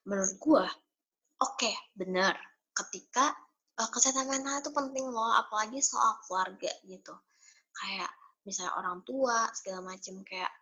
menurut 0.04 0.36
gua 0.36 0.68
oke 1.40 1.72
benar 1.96 2.36
ketika 2.76 3.32
uh, 3.80 3.88
kesehatan 3.88 4.28
mental 4.28 4.60
itu 4.60 4.70
penting 4.76 5.08
loh 5.08 5.32
apalagi 5.40 5.80
soal 5.80 6.20
keluarga 6.28 6.68
gitu. 6.84 7.16
Kayak 7.72 8.12
misalnya 8.44 8.76
orang 8.76 9.00
tua 9.08 9.48
segala 9.56 9.80
macem 9.80 10.20
kayak 10.20 10.52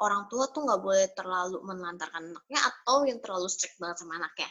orang 0.00 0.24
tua 0.32 0.48
tuh 0.48 0.64
nggak 0.64 0.80
boleh 0.80 1.06
terlalu 1.12 1.60
menelantarkan 1.62 2.32
anaknya 2.32 2.60
atau 2.64 3.04
yang 3.04 3.20
terlalu 3.20 3.48
strict 3.52 3.76
banget 3.76 4.00
sama 4.00 4.16
anaknya. 4.16 4.48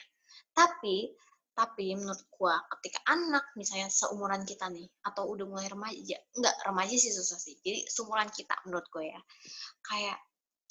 Tapi 0.53 1.09
tapi 1.51 1.93
menurut 1.99 2.23
gua 2.31 2.55
ketika 2.77 3.03
anak 3.11 3.43
misalnya 3.59 3.91
seumuran 3.91 4.47
kita 4.47 4.71
nih 4.71 4.87
atau 5.03 5.27
udah 5.27 5.43
mulai 5.43 5.67
remaja 5.67 6.15
nggak 6.31 6.55
remaja 6.63 6.95
sih 6.95 7.11
susah 7.11 7.35
sih 7.35 7.59
jadi 7.59 7.83
seumuran 7.91 8.31
kita 8.31 8.55
menurut 8.63 8.87
gue 8.87 9.11
ya 9.11 9.19
kayak 9.83 10.15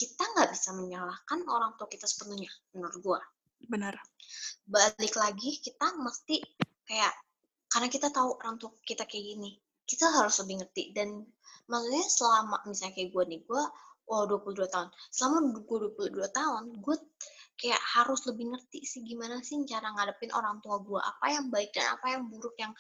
kita 0.01 0.25
nggak 0.25 0.49
bisa 0.57 0.73
menyalahkan 0.73 1.45
orang 1.53 1.77
tua 1.77 1.85
kita 1.85 2.09
sepenuhnya 2.09 2.49
menurut 2.73 2.97
gua. 3.05 3.21
Benar. 3.61 3.93
balik 4.65 5.15
lagi 5.21 5.61
kita 5.61 5.93
mesti 6.01 6.41
kayak 6.89 7.13
karena 7.71 7.89
kita 7.89 8.11
tahu 8.11 8.37
orang 8.43 8.59
tua 8.59 8.75
kita 8.83 9.07
kayak 9.07 9.25
gini 9.39 9.51
kita 9.91 10.07
harus 10.07 10.39
lebih 10.47 10.63
ngerti. 10.63 10.95
Dan 10.95 11.27
maksudnya 11.67 12.07
selama 12.07 12.57
misalnya 12.63 12.95
kayak 12.95 13.11
gue 13.11 13.25
nih 13.27 13.41
gue 13.43 13.63
wow 14.07 14.23
22 14.31 14.71
tahun. 14.71 14.89
Selama 15.11 15.39
gue 15.59 15.79
22 15.99 16.31
tahun 16.31 16.63
gue 16.79 16.97
kayak 17.59 17.83
harus 17.99 18.25
lebih 18.31 18.55
ngerti 18.55 18.87
sih 18.87 19.03
gimana 19.05 19.43
sih 19.45 19.59
cara 19.69 19.93
ngadepin 19.93 20.33
orang 20.33 20.63
tua 20.65 20.81
gue 20.81 20.97
apa 20.97 21.27
yang 21.29 21.53
baik 21.53 21.77
dan 21.77 21.93
apa 21.93 22.07
yang 22.17 22.23
buruk 22.33 22.57
yang 22.57 22.73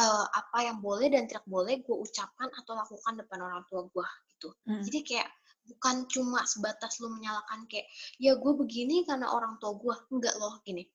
eh, 0.00 0.26
apa 0.32 0.58
yang 0.64 0.80
boleh 0.80 1.12
dan 1.12 1.28
tidak 1.28 1.44
boleh 1.44 1.84
gue 1.84 1.92
ucapkan 1.92 2.48
atau 2.48 2.72
lakukan 2.72 3.12
depan 3.12 3.44
orang 3.44 3.62
tua 3.68 3.84
gue 3.84 4.08
gitu. 4.32 4.48
Mm. 4.72 4.82
jadi 4.88 4.98
kayak 5.04 5.28
bukan 5.68 5.96
cuma 6.08 6.40
sebatas 6.48 6.96
lu 7.04 7.12
menyalahkan 7.12 7.68
kayak 7.68 7.84
ya 8.16 8.40
gue 8.40 8.52
begini 8.56 9.04
karena 9.04 9.28
orang 9.28 9.60
tua 9.60 9.76
gue 9.76 9.94
enggak 10.08 10.32
loh 10.40 10.64
gini. 10.64 10.88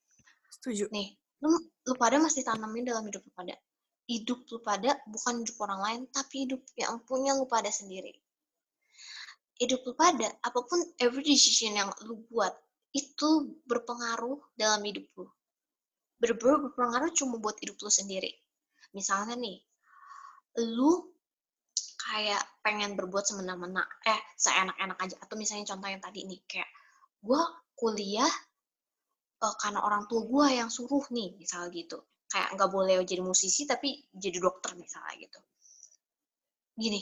Setuju. 0.50 0.90
nih 0.90 1.21
lu 1.42 1.58
lu 1.58 1.94
pada 1.98 2.22
mesti 2.22 2.46
tanamin 2.46 2.86
dalam 2.86 3.02
hidup 3.06 3.22
lu 3.26 3.32
pada. 3.34 3.54
Hidup 4.06 4.46
lu 4.46 4.58
pada 4.62 4.98
bukan 5.10 5.42
hidup 5.42 5.56
orang 5.62 5.80
lain 5.82 6.00
tapi 6.10 6.46
hidup 6.46 6.62
yang 6.78 7.02
punya 7.02 7.34
lu 7.34 7.50
pada 7.50 7.68
sendiri. 7.68 8.14
Hidup 9.58 9.82
lu 9.82 9.92
pada 9.98 10.30
apa 10.42 10.60
pun 10.62 10.78
every 11.02 11.26
decision 11.26 11.74
yang 11.74 11.90
lu 12.06 12.22
buat 12.30 12.54
itu 12.94 13.58
berpengaruh 13.66 14.38
dalam 14.54 14.80
hidup 14.86 15.06
lu. 15.18 15.26
Bener-bener 16.22 16.70
berpengaruh 16.70 17.10
cuma 17.18 17.42
buat 17.42 17.58
hidup 17.58 17.78
lu 17.82 17.90
sendiri. 17.90 18.30
Misalnya 18.94 19.34
nih 19.34 19.58
lu 20.76 21.10
kayak 21.98 22.42
pengen 22.60 22.94
berbuat 22.94 23.24
semena-mena 23.26 23.82
eh 24.06 24.20
seenak-enak 24.38 24.98
aja. 24.98 25.16
Atau 25.18 25.34
misalnya 25.34 25.74
contoh 25.74 25.88
yang 25.90 26.02
tadi 26.02 26.22
nih 26.22 26.40
kayak 26.46 26.70
gua 27.22 27.42
kuliah 27.74 28.30
eh, 29.44 29.54
karena 29.62 29.80
orang 29.82 30.06
tua 30.10 30.22
gue 30.24 30.46
yang 30.58 30.70
suruh 30.72 31.04
nih 31.10 31.34
misalnya 31.36 31.70
gitu. 31.74 31.98
Kayak 32.32 32.48
nggak 32.56 32.70
boleh 32.72 32.94
jadi 33.04 33.22
musisi 33.24 33.62
tapi 33.68 33.88
jadi 34.14 34.38
dokter 34.40 34.72
misalnya 34.78 35.14
gitu. 35.20 35.40
Gini 36.78 37.00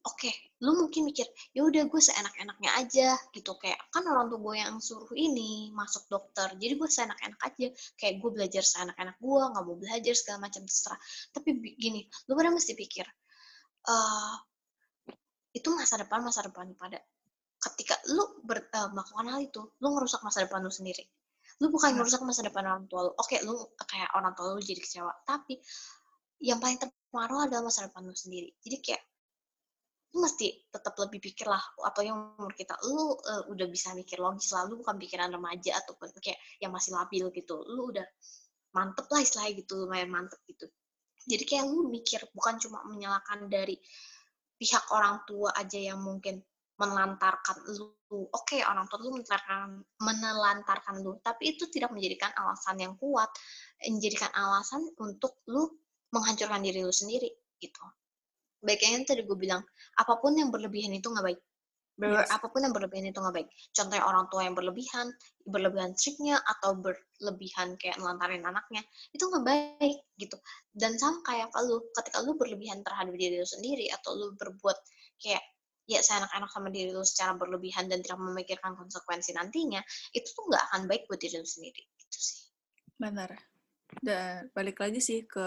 oke 0.00 0.32
lu 0.64 0.72
mungkin 0.80 1.12
mikir 1.12 1.28
ya 1.52 1.60
udah 1.64 1.84
gue 1.88 2.00
seenak-enaknya 2.00 2.70
aja 2.80 3.08
gitu. 3.36 3.52
Kayak 3.60 3.80
kan 3.92 4.04
orang 4.06 4.28
tua 4.32 4.40
gue 4.40 4.54
yang 4.60 4.74
suruh 4.80 5.12
ini 5.16 5.72
masuk 5.74 6.06
dokter 6.08 6.48
jadi 6.56 6.74
gue 6.78 6.88
seenak-enak 6.88 7.40
aja. 7.42 7.68
Kayak 7.98 8.14
gue 8.22 8.30
belajar 8.32 8.62
seenak-enak 8.64 9.16
gue 9.20 9.42
nggak 9.52 9.64
mau 9.66 9.76
belajar 9.76 10.14
segala 10.16 10.38
macam 10.46 10.62
terserah. 10.64 11.00
Tapi 11.34 11.48
gini 11.76 12.00
lu 12.28 12.32
pada 12.38 12.50
mesti 12.52 12.72
pikir 12.76 13.06
eh 13.80 14.36
itu 15.50 15.68
masa 15.74 15.98
depan 15.98 16.20
masa 16.22 16.46
depan 16.46 16.70
pada 16.78 17.00
ketika 17.60 17.98
lu 18.14 18.40
ber, 18.46 18.70
eh, 18.70 18.88
melakukan 18.94 19.26
hal 19.28 19.40
itu 19.44 19.62
lu 19.82 19.88
ngerusak 19.92 20.22
masa 20.24 20.46
depan 20.46 20.64
lu 20.64 20.72
sendiri 20.72 21.04
lu 21.60 21.68
bukan 21.68 21.92
Benar. 21.92 21.96
ngerusak 22.04 22.20
masa 22.24 22.40
depan 22.40 22.64
orang 22.64 22.84
tua 22.88 23.00
lu. 23.08 23.12
Oke 23.16 23.36
lu 23.44 23.54
kayak 23.84 24.10
orang 24.16 24.32
tua 24.32 24.56
lu 24.56 24.60
jadi 24.64 24.80
kecewa. 24.80 25.12
Tapi 25.28 25.60
yang 26.40 26.56
paling 26.56 26.80
terpengaruh 26.80 27.48
adalah 27.48 27.68
masa 27.68 27.84
depan 27.84 28.08
lu 28.08 28.16
sendiri. 28.16 28.48
Jadi 28.64 28.76
kayak 28.80 29.02
lu 30.10 30.26
mesti 30.26 30.48
tetap 30.72 30.96
lebih 30.96 31.20
pikir 31.20 31.46
lah. 31.46 31.60
Apa 31.84 32.00
yang 32.00 32.34
umur 32.40 32.56
kita 32.56 32.74
lu 32.88 33.14
eh, 33.20 33.42
udah 33.52 33.66
bisa 33.68 33.92
mikir 33.92 34.18
logis 34.18 34.50
lah. 34.56 34.64
Lu 34.64 34.80
bukan 34.80 34.96
pikiran 34.96 35.28
remaja 35.28 35.76
ataupun 35.84 36.10
kayak 36.18 36.40
yang 36.64 36.72
masih 36.72 36.96
labil 36.96 37.28
gitu. 37.36 37.60
Lu 37.68 37.92
udah 37.92 38.08
mantep 38.72 39.06
lah 39.12 39.20
istilahnya 39.20 39.60
gitu 39.60 39.84
lumayan 39.84 40.08
mantep 40.08 40.40
gitu. 40.48 40.64
Jadi 41.28 41.44
kayak 41.44 41.68
lu 41.68 41.92
mikir 41.92 42.24
bukan 42.32 42.56
cuma 42.56 42.80
menyalahkan 42.88 43.52
dari 43.52 43.76
pihak 44.56 44.88
orang 44.92 45.24
tua 45.28 45.52
aja 45.52 45.76
yang 45.76 46.00
mungkin 46.00 46.40
menelantarkan 46.80 47.56
lu. 47.76 47.92
Oke 48.10 48.64
orang 48.64 48.88
tua 48.90 48.98
lu 49.04 49.14
menelantarkan 49.14 49.84
menelantarkan 50.02 50.94
lu 51.04 51.20
tapi 51.22 51.54
itu 51.54 51.68
tidak 51.70 51.92
menjadikan 51.92 52.32
alasan 52.34 52.80
yang 52.80 52.96
kuat. 52.96 53.28
Menjadikan 53.84 54.32
alasan 54.32 54.88
untuk 54.98 55.44
lu 55.52 55.68
menghancurkan 56.10 56.64
diri 56.64 56.80
lu 56.82 56.90
sendiri 56.90 57.28
gitu. 57.60 57.84
Baik 58.64 58.80
yang 58.84 59.04
tadi 59.04 59.22
gue 59.24 59.38
bilang 59.38 59.62
apa 59.96 60.16
pun 60.18 60.34
yang 60.34 60.48
berlebihan 60.48 60.90
itu 60.96 61.06
nggak 61.06 61.26
baik. 61.28 61.40
Ber- 62.00 62.24
Yes. 62.24 62.32
apa 62.32 62.48
pun 62.48 62.64
yang 62.64 62.72
berlebihan 62.72 63.12
itu 63.12 63.20
nggak 63.20 63.36
baik. 63.36 63.48
Contohnya 63.76 64.04
orang 64.08 64.24
tua 64.32 64.40
yang 64.48 64.56
berlebihan 64.56 65.06
berlebihan 65.44 65.92
striknya 65.92 66.40
atau 66.40 66.72
berlebihan 66.80 67.76
kayak 67.76 68.00
nelantarin 68.00 68.40
anaknya 68.40 68.80
itu 69.12 69.20
nggak 69.20 69.44
baik 69.44 70.00
gitu. 70.16 70.36
Dan 70.72 70.96
sama 70.96 71.20
kayak 71.28 71.52
lu 71.68 71.84
ketika 71.92 72.24
lu 72.24 72.40
berlebihan 72.40 72.80
terhadap 72.80 73.12
diri 73.14 73.36
lu 73.36 73.44
sendiri 73.44 73.92
atau 73.92 74.16
lu 74.16 74.32
berbuat 74.32 74.80
kayak 75.20 75.44
ya 75.90 76.00
seenak-enak 76.00 76.50
sama 76.54 76.70
diri 76.70 76.94
lu 76.94 77.02
secara 77.02 77.34
berlebihan 77.34 77.90
dan 77.90 77.98
tidak 77.98 78.22
memikirkan 78.22 78.78
konsekuensi 78.78 79.34
nantinya 79.34 79.82
itu 80.14 80.30
tuh 80.30 80.46
nggak 80.46 80.62
akan 80.70 80.86
baik 80.86 81.10
buat 81.10 81.18
diri 81.18 81.42
lu 81.42 81.48
sendiri 81.48 81.82
gitu 81.98 82.18
sih 82.18 82.50
Benar. 83.00 83.32
Dan 83.96 84.52
balik 84.52 84.84
lagi 84.84 85.00
sih 85.00 85.24
ke 85.24 85.40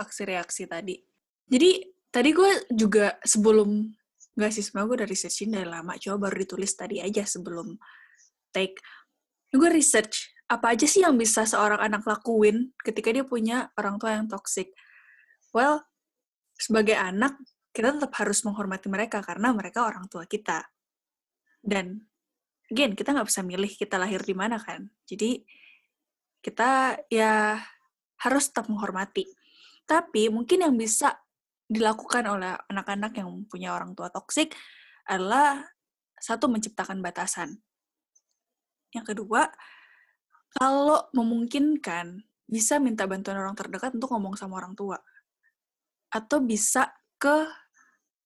aksi 0.00 0.22
reaksi 0.24 0.64
tadi. 0.64 0.96
Jadi 1.44 1.84
tadi 2.08 2.32
gue 2.32 2.72
juga 2.72 3.20
sebelum 3.20 3.84
nggak 4.32 4.50
sih 4.56 4.64
sebenarnya 4.64 4.88
gue 4.88 4.96
udah 5.04 5.10
researchin 5.12 5.52
dari 5.52 5.68
lama. 5.68 5.92
Coba 6.00 6.32
baru 6.32 6.48
ditulis 6.48 6.72
tadi 6.72 7.04
aja 7.04 7.28
sebelum 7.28 7.76
take. 8.56 8.80
Gue 9.52 9.68
research 9.68 10.32
apa 10.48 10.72
aja 10.72 10.88
sih 10.88 11.04
yang 11.04 11.20
bisa 11.20 11.44
seorang 11.44 11.76
anak 11.76 12.08
lakuin 12.08 12.72
ketika 12.80 13.12
dia 13.12 13.24
punya 13.28 13.68
orang 13.76 14.00
tua 14.00 14.16
yang 14.16 14.26
toxic. 14.32 14.72
Well, 15.52 15.84
sebagai 16.56 16.96
anak 16.96 17.36
kita 17.72 17.96
tetap 17.96 18.12
harus 18.20 18.44
menghormati 18.44 18.86
mereka 18.92 19.24
karena 19.24 19.50
mereka 19.56 19.88
orang 19.88 20.04
tua 20.06 20.28
kita. 20.28 20.60
Dan 21.58 22.04
again 22.68 22.92
kita 22.92 23.16
nggak 23.16 23.28
bisa 23.32 23.40
milih 23.40 23.72
kita 23.72 23.96
lahir 23.96 24.20
di 24.20 24.36
mana 24.36 24.60
kan. 24.60 24.92
Jadi 25.08 25.40
kita 26.44 27.00
ya 27.08 27.56
harus 28.20 28.44
tetap 28.52 28.68
menghormati. 28.68 29.24
Tapi 29.88 30.28
mungkin 30.28 30.68
yang 30.68 30.76
bisa 30.76 31.16
dilakukan 31.66 32.28
oleh 32.28 32.52
anak-anak 32.68 33.16
yang 33.16 33.48
punya 33.48 33.72
orang 33.72 33.96
tua 33.96 34.12
toksik 34.12 34.52
adalah 35.08 35.64
satu 36.20 36.46
menciptakan 36.46 37.00
batasan. 37.00 37.56
Yang 38.92 39.16
kedua, 39.16 39.48
kalau 40.52 41.08
memungkinkan 41.16 42.20
bisa 42.44 42.76
minta 42.76 43.08
bantuan 43.08 43.40
orang 43.40 43.56
terdekat 43.56 43.96
untuk 43.96 44.12
ngomong 44.12 44.36
sama 44.36 44.60
orang 44.60 44.76
tua. 44.76 45.00
Atau 46.12 46.44
bisa 46.44 46.92
ke 47.16 47.48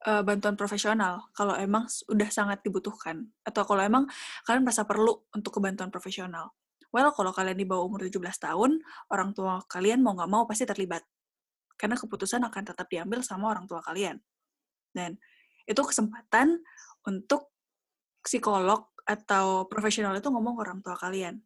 eh, 0.04 0.22
bantuan 0.26 0.58
profesional 0.60 1.32
kalau 1.32 1.56
emang 1.56 1.88
udah 2.12 2.28
sangat 2.28 2.60
dibutuhkan 2.60 3.32
atau 3.46 3.64
kalau 3.64 3.80
emang 3.80 4.04
kalian 4.44 4.62
merasa 4.66 4.84
perlu 4.84 5.16
untuk 5.32 5.56
ke 5.56 5.60
bantuan 5.64 5.88
profesional. 5.88 6.52
Well, 6.92 7.12
kalau 7.12 7.32
kalian 7.34 7.58
di 7.60 7.66
bawah 7.68 7.88
umur 7.88 8.08
17 8.08 8.22
tahun, 8.40 8.80
orang 9.12 9.36
tua 9.36 9.60
kalian 9.68 10.00
mau 10.00 10.16
nggak 10.16 10.30
mau 10.30 10.48
pasti 10.48 10.64
terlibat. 10.64 11.04
Karena 11.76 11.92
keputusan 11.98 12.40
akan 12.40 12.62
tetap 12.72 12.88
diambil 12.88 13.20
sama 13.20 13.52
orang 13.52 13.68
tua 13.68 13.84
kalian. 13.84 14.16
Dan 14.96 15.20
itu 15.68 15.82
kesempatan 15.82 16.56
untuk 17.04 17.52
psikolog 18.24 18.88
atau 19.04 19.68
profesional 19.68 20.16
itu 20.16 20.26
ngomong 20.32 20.56
ke 20.56 20.62
orang 20.66 20.80
tua 20.80 20.96
kalian. 20.96 21.44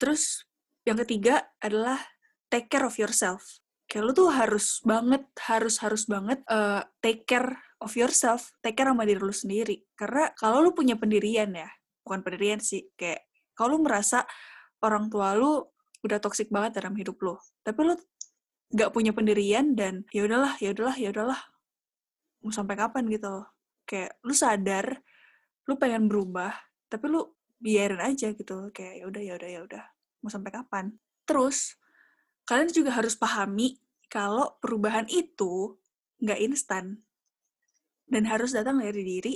Terus 0.00 0.48
yang 0.88 0.98
ketiga 1.00 1.54
adalah 1.60 2.00
take 2.48 2.72
care 2.72 2.88
of 2.88 2.96
yourself. 2.96 3.63
Kayak 3.94 4.10
lu 4.10 4.12
tuh 4.26 4.26
harus 4.34 4.82
banget, 4.82 5.22
harus 5.38 5.78
harus 5.78 6.02
banget 6.10 6.42
eh, 6.50 6.82
take 6.98 7.22
care 7.30 7.54
of 7.78 7.94
yourself, 7.94 8.50
take 8.58 8.74
care 8.74 8.90
sama 8.90 9.06
diri 9.06 9.22
lu 9.22 9.30
sendiri. 9.30 9.86
Karena 9.94 10.34
kalau 10.34 10.66
lu 10.66 10.74
punya 10.74 10.98
pendirian 10.98 11.54
ya, 11.54 11.70
bukan 12.02 12.26
pendirian 12.26 12.58
sih, 12.58 12.90
kayak 12.98 13.22
kalau 13.54 13.78
lu 13.78 13.86
merasa 13.86 14.26
orang 14.82 15.06
tua 15.06 15.38
lu 15.38 15.62
udah 16.02 16.18
toksik 16.18 16.50
banget 16.50 16.82
dalam 16.82 16.98
hidup 16.98 17.14
lu, 17.22 17.38
tapi 17.62 17.86
lu 17.86 17.94
nggak 18.74 18.90
punya 18.90 19.14
pendirian 19.14 19.78
dan 19.78 20.02
ya 20.10 20.26
udahlah, 20.26 20.58
ya 20.58 20.74
udahlah, 20.74 20.96
ya 20.98 21.08
udahlah, 21.14 21.40
mau 22.42 22.50
sampai 22.50 22.74
kapan 22.74 23.06
gitu. 23.14 23.46
Kayak 23.86 24.18
lu 24.26 24.34
sadar 24.34 24.86
lu 25.70 25.78
pengen 25.78 26.10
berubah, 26.10 26.50
tapi 26.90 27.14
lu 27.14 27.30
biarin 27.62 28.02
aja 28.02 28.34
gitu. 28.34 28.74
Kayak 28.74 28.94
ya 29.00 29.04
udah 29.06 29.22
ya 29.22 29.32
udah 29.38 29.48
ya 29.54 29.60
udah. 29.62 29.84
Mau 30.18 30.34
sampai 30.34 30.50
kapan? 30.50 30.98
Terus 31.22 31.78
kalian 32.42 32.74
juga 32.74 32.90
harus 32.90 33.14
pahami 33.14 33.80
kalau 34.14 34.54
perubahan 34.62 35.10
itu 35.10 35.74
nggak 36.22 36.38
instan 36.46 37.02
dan 38.06 38.22
harus 38.30 38.54
datang 38.54 38.78
dari 38.78 39.02
diri 39.02 39.34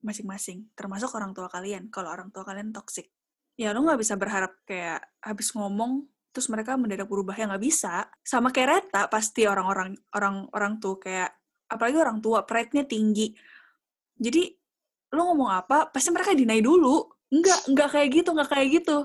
masing-masing, 0.00 0.72
termasuk 0.72 1.12
orang 1.12 1.36
tua 1.36 1.52
kalian. 1.52 1.92
Kalau 1.92 2.08
orang 2.08 2.32
tua 2.32 2.48
kalian 2.48 2.72
toxic, 2.72 3.12
ya 3.60 3.76
lo 3.76 3.84
nggak 3.84 4.00
bisa 4.00 4.16
berharap 4.16 4.64
kayak 4.64 5.04
habis 5.20 5.52
ngomong 5.52 6.08
terus 6.32 6.46
mereka 6.48 6.78
mendadak 6.80 7.10
berubah 7.12 7.36
ya 7.36 7.44
nggak 7.52 7.60
bisa. 7.60 8.08
Sama 8.24 8.48
kayak 8.48 8.88
Reta 8.88 9.12
pasti 9.12 9.44
orang-orang 9.44 9.92
orang-orang 10.16 10.80
tuh 10.80 10.96
kayak 10.96 11.36
apalagi 11.68 12.00
orang 12.00 12.24
tua 12.24 12.48
pride-nya 12.48 12.88
tinggi. 12.88 13.36
Jadi 14.16 14.48
lo 15.12 15.28
ngomong 15.28 15.50
apa 15.52 15.92
pasti 15.92 16.08
mereka 16.08 16.32
dinai 16.32 16.64
dulu. 16.64 17.04
Enggak, 17.30 17.68
enggak 17.68 17.88
kayak 17.94 18.08
gitu, 18.16 18.28
enggak 18.32 18.48
kayak 18.48 18.68
gitu. 18.80 18.98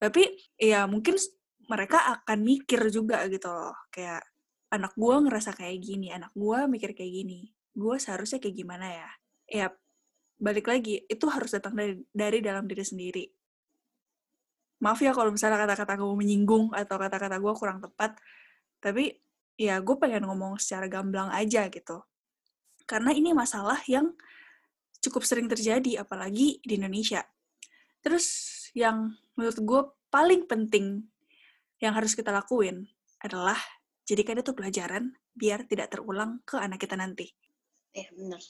Tapi 0.00 0.22
ya 0.58 0.90
mungkin 0.90 1.14
mereka 1.70 2.18
akan 2.18 2.38
mikir 2.42 2.80
juga 2.90 3.22
gitu 3.30 3.46
loh. 3.46 3.76
Kayak 3.94 4.26
anak 4.70 4.94
gue 4.94 5.14
ngerasa 5.26 5.50
kayak 5.58 5.78
gini, 5.82 6.14
anak 6.14 6.30
gue 6.32 6.58
mikir 6.70 6.94
kayak 6.94 7.12
gini. 7.12 7.50
Gue 7.74 7.98
seharusnya 7.98 8.38
kayak 8.38 8.56
gimana 8.56 8.86
ya? 8.86 9.10
Ya 9.50 9.66
balik 10.40 10.70
lagi, 10.70 11.04
itu 11.04 11.26
harus 11.28 11.52
datang 11.52 11.76
dari, 11.76 12.00
dari 12.10 12.38
dalam 12.40 12.64
diri 12.64 12.80
sendiri. 12.86 13.24
Maaf 14.80 15.04
ya 15.04 15.12
kalau 15.12 15.28
misalnya 15.28 15.60
kata-kata 15.60 16.00
gue 16.00 16.16
menyinggung 16.16 16.72
atau 16.72 16.96
kata-kata 16.96 17.36
gue 17.36 17.52
kurang 17.52 17.84
tepat, 17.84 18.16
tapi 18.80 19.12
ya 19.60 19.76
gue 19.84 19.96
pengen 20.00 20.24
ngomong 20.24 20.56
secara 20.56 20.88
gamblang 20.88 21.28
aja 21.28 21.68
gitu. 21.68 22.00
Karena 22.88 23.12
ini 23.12 23.36
masalah 23.36 23.76
yang 23.84 24.16
cukup 25.04 25.28
sering 25.28 25.52
terjadi, 25.52 26.00
apalagi 26.00 26.64
di 26.64 26.80
Indonesia. 26.80 27.20
Terus 28.00 28.26
yang 28.72 29.12
menurut 29.36 29.60
gue 29.60 29.80
paling 30.08 30.48
penting 30.48 31.04
yang 31.84 31.92
harus 31.92 32.16
kita 32.16 32.32
lakuin 32.32 32.88
adalah 33.20 33.60
jadikan 34.10 34.42
itu 34.42 34.50
pelajaran 34.50 35.14
biar 35.30 35.70
tidak 35.70 35.94
terulang 35.94 36.42
ke 36.42 36.58
anak 36.58 36.82
kita 36.82 36.98
nanti. 36.98 37.30
Eh, 37.94 38.10
bener. 38.10 38.42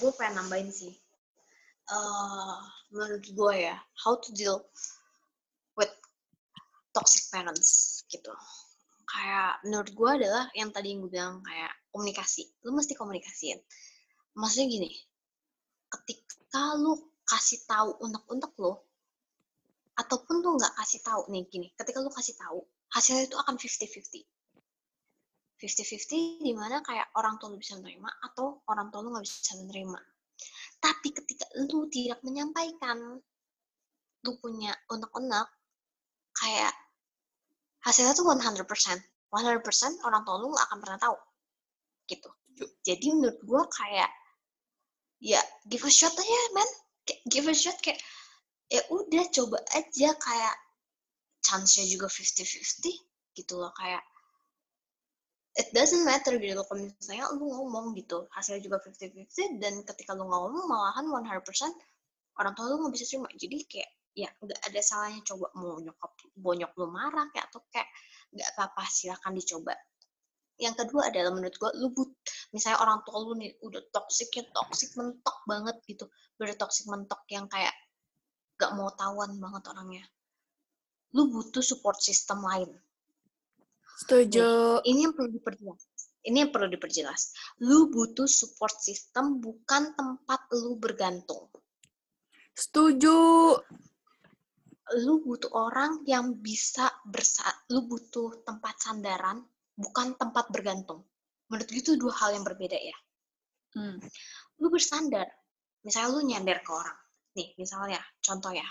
Gue 0.00 0.08
pengen 0.16 0.40
nambahin 0.40 0.72
sih. 0.72 0.96
Uh, 1.92 2.56
menurut 2.88 3.28
gue 3.28 3.54
ya, 3.60 3.76
how 4.00 4.16
to 4.16 4.32
deal 4.32 4.64
with 5.76 5.92
toxic 6.96 7.28
parents 7.28 8.00
gitu. 8.08 8.32
Kayak 9.04 9.60
menurut 9.68 9.90
gue 9.92 10.10
adalah 10.24 10.48
yang 10.56 10.72
tadi 10.72 10.96
yang 10.96 11.04
gue 11.04 11.12
bilang 11.12 11.44
kayak 11.44 11.72
komunikasi. 11.92 12.48
Lu 12.64 12.72
mesti 12.72 12.96
komunikasiin. 12.96 13.60
Maksudnya 14.32 14.66
gini, 14.80 14.90
ketika 15.92 16.80
lu 16.80 16.96
kasih 17.28 17.60
tahu 17.68 18.00
unek-unek 18.00 18.54
lo, 18.56 18.88
ataupun 19.98 20.40
lu 20.40 20.56
nggak 20.56 20.72
kasih 20.78 21.04
tahu 21.04 21.28
nih 21.28 21.44
gini, 21.52 21.68
ketika 21.76 22.00
lu 22.00 22.08
kasih 22.08 22.38
tahu, 22.38 22.64
hasilnya 22.94 23.28
itu 23.28 23.36
akan 23.36 23.58
50-50. 23.58 24.39
50-50 25.60 26.40
di 26.40 26.52
mana 26.56 26.80
kayak 26.80 27.12
orang 27.20 27.36
tua 27.36 27.52
lu 27.52 27.60
bisa 27.60 27.76
menerima 27.76 28.08
atau 28.32 28.64
orang 28.72 28.88
tua 28.88 29.04
lu 29.04 29.12
nggak 29.12 29.24
bisa 29.28 29.60
menerima. 29.60 30.00
Tapi 30.80 31.08
ketika 31.12 31.44
lu 31.68 31.84
tidak 31.92 32.24
menyampaikan 32.24 33.20
lu 34.24 34.32
punya 34.40 34.72
unek-unek, 34.88 35.48
kayak 36.36 36.72
hasilnya 37.84 38.16
tuh 38.16 38.24
100%. 38.24 38.64
100% 39.30 40.06
orang 40.08 40.22
tua 40.26 40.36
lu 40.40 40.50
gak 40.52 40.66
akan 40.68 40.78
pernah 40.82 40.98
tahu. 40.98 41.16
Gitu. 42.08 42.28
Jadi 42.82 43.06
menurut 43.14 43.38
gue 43.40 43.62
kayak, 43.72 44.10
ya 45.22 45.40
give 45.70 45.86
a 45.86 45.92
shot 45.92 46.12
aja, 46.12 46.40
man. 46.56 46.70
Give 47.30 47.46
a 47.48 47.54
shot 47.54 47.78
kayak, 47.80 48.00
ya 48.68 48.82
udah 48.90 49.24
coba 49.32 49.58
aja 49.76 50.08
kayak 50.18 50.56
chance-nya 51.40 51.88
juga 51.88 52.10
50-50 52.10 53.36
gitu 53.38 53.54
loh 53.56 53.72
kayak 53.78 54.02
it 55.58 55.68
doesn't 55.74 56.06
matter 56.06 56.38
gitu 56.38 56.62
kalau 56.62 56.86
misalnya 56.86 57.26
lu 57.34 57.50
ngomong 57.50 57.96
gitu 57.98 58.30
hasilnya 58.30 58.62
juga 58.62 58.78
50-50 58.86 59.58
dan 59.58 59.74
ketika 59.82 60.14
lu 60.14 60.30
ngomong 60.30 60.66
malahan 60.70 61.06
100% 61.10 61.42
orang 62.38 62.52
tua 62.54 62.66
lu 62.70 62.76
nggak 62.86 62.94
bisa 62.94 63.04
terima. 63.10 63.28
Jadi 63.34 63.56
kayak 63.66 63.90
ya 64.10 64.28
nggak 64.42 64.60
ada 64.66 64.80
salahnya 64.82 65.20
coba 65.22 65.46
mau 65.54 65.78
nyokap 65.78 66.10
bonyok 66.34 66.72
lu 66.78 66.86
marah 66.90 67.26
kayak 67.34 67.46
atau 67.50 67.62
kayak 67.70 67.88
nggak 68.34 68.48
apa-apa 68.54 68.82
silakan 68.86 69.32
dicoba. 69.34 69.74
Yang 70.60 70.74
kedua 70.84 71.08
adalah 71.08 71.32
menurut 71.32 71.56
gue 71.56 71.70
lu 71.80 71.88
but 71.96 72.10
misalnya 72.52 72.78
orang 72.84 73.00
tua 73.02 73.16
lu 73.24 73.32
nih 73.38 73.50
udah 73.64 73.82
toxic 73.90 74.28
ya 74.36 74.44
toxic 74.54 74.94
mentok 74.94 75.36
banget 75.48 75.76
gitu. 75.88 76.04
Udah 76.38 76.54
toxic 76.54 76.86
mentok 76.86 77.24
yang 77.32 77.48
kayak 77.48 77.72
gak 78.60 78.76
mau 78.76 78.92
tawan 78.92 79.40
banget 79.40 79.62
orangnya. 79.72 80.04
Lu 81.16 81.32
butuh 81.32 81.64
support 81.64 81.96
system 82.04 82.44
lain 82.44 82.70
Setuju. 84.00 84.80
Nih, 84.80 84.96
ini 84.96 85.00
yang 85.04 85.12
perlu 85.12 85.28
diperjelas. 85.28 85.82
Ini 86.24 86.36
yang 86.44 86.50
perlu 86.52 86.68
diperjelas. 86.72 87.22
Lu 87.64 87.92
butuh 87.92 88.28
support 88.28 88.72
system 88.80 89.44
bukan 89.44 89.92
tempat 89.92 90.48
lu 90.56 90.80
bergantung. 90.80 91.52
Setuju. 92.56 93.16
Lu 95.04 95.14
butuh 95.22 95.52
orang 95.52 96.02
yang 96.08 96.40
bisa 96.40 96.88
bersa 97.06 97.46
lu 97.70 97.86
butuh 97.86 98.42
tempat 98.42 98.74
sandaran 98.80 99.44
bukan 99.76 100.16
tempat 100.16 100.48
bergantung. 100.52 101.04
Menurut 101.48 101.68
gue 101.68 101.80
itu 101.80 101.92
dua 101.96 102.12
hal 102.24 102.36
yang 102.36 102.44
berbeda 102.44 102.76
ya. 102.76 102.96
Hmm. 103.76 104.00
Lu 104.60 104.68
bersandar. 104.68 105.28
Misalnya 105.84 106.08
lu 106.12 106.20
nyender 106.24 106.60
ke 106.60 106.70
orang. 106.72 106.98
Nih, 107.36 107.54
misalnya 107.56 108.00
contoh 108.20 108.52
ya. 108.52 108.66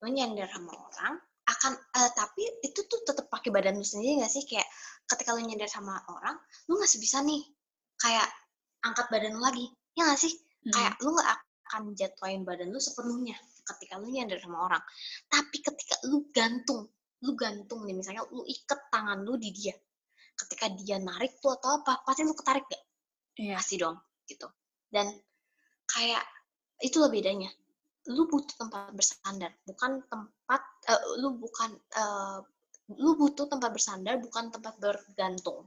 Lu 0.00 0.08
nyender 0.08 0.48
sama 0.48 0.72
orang, 0.72 1.14
akan 1.44 1.72
uh, 1.76 2.10
tapi 2.16 2.42
itu 2.64 2.80
tuh 2.88 3.00
tetap 3.04 3.28
pakai 3.28 3.52
badan 3.52 3.76
lu 3.76 3.84
sendiri 3.84 4.24
gak 4.24 4.32
sih? 4.32 4.44
Kayak 4.48 4.68
ketika 5.04 5.36
lu 5.36 5.44
nyender 5.44 5.68
sama 5.68 6.00
orang 6.08 6.36
lu 6.68 6.80
nggak 6.80 6.92
bisa 6.96 7.20
nih 7.20 7.42
kayak 8.00 8.28
angkat 8.84 9.06
badan 9.12 9.36
lu 9.36 9.42
lagi 9.44 9.66
ya 9.92 10.08
gak 10.08 10.20
sih? 10.20 10.32
Hmm. 10.64 10.72
kayak 10.72 10.94
lu 11.04 11.12
nggak 11.12 11.28
akan 11.68 11.82
jatuhin 11.92 12.42
badan 12.48 12.72
lu 12.72 12.80
sepenuhnya 12.80 13.36
ketika 13.64 14.00
lu 14.00 14.08
nyender 14.08 14.40
sama 14.40 14.64
orang. 14.64 14.82
Tapi 15.28 15.56
ketika 15.60 15.96
lu 16.08 16.28
gantung 16.32 16.88
lu 17.24 17.32
gantung 17.36 17.88
nih 17.88 17.96
misalnya 17.96 18.24
lu 18.32 18.44
iket 18.44 18.80
tangan 18.92 19.24
lu 19.24 19.40
di 19.40 19.48
dia 19.52 19.72
ketika 20.34 20.66
dia 20.76 20.98
narik 20.98 21.38
tuh 21.38 21.54
atau 21.56 21.80
apa 21.80 22.02
pasti 22.04 22.26
lu 22.26 22.34
ketarik 22.36 22.64
gak? 22.68 22.82
Iya. 23.34 23.56
pasti 23.60 23.74
dong 23.80 23.96
gitu. 24.28 24.48
Dan 24.88 25.10
kayak 25.90 26.24
itulah 26.80 27.08
bedanya 27.12 27.50
lu 28.12 28.28
butuh 28.28 28.52
tempat 28.60 28.92
bersandar 28.92 29.52
bukan 29.64 30.04
tempat 30.12 30.62
uh, 30.92 31.02
lu 31.24 31.40
bukan 31.40 31.72
uh, 31.96 32.44
lu 33.00 33.16
butuh 33.16 33.48
tempat 33.48 33.72
bersandar 33.72 34.20
bukan 34.20 34.52
tempat 34.52 34.76
bergantung. 34.76 35.64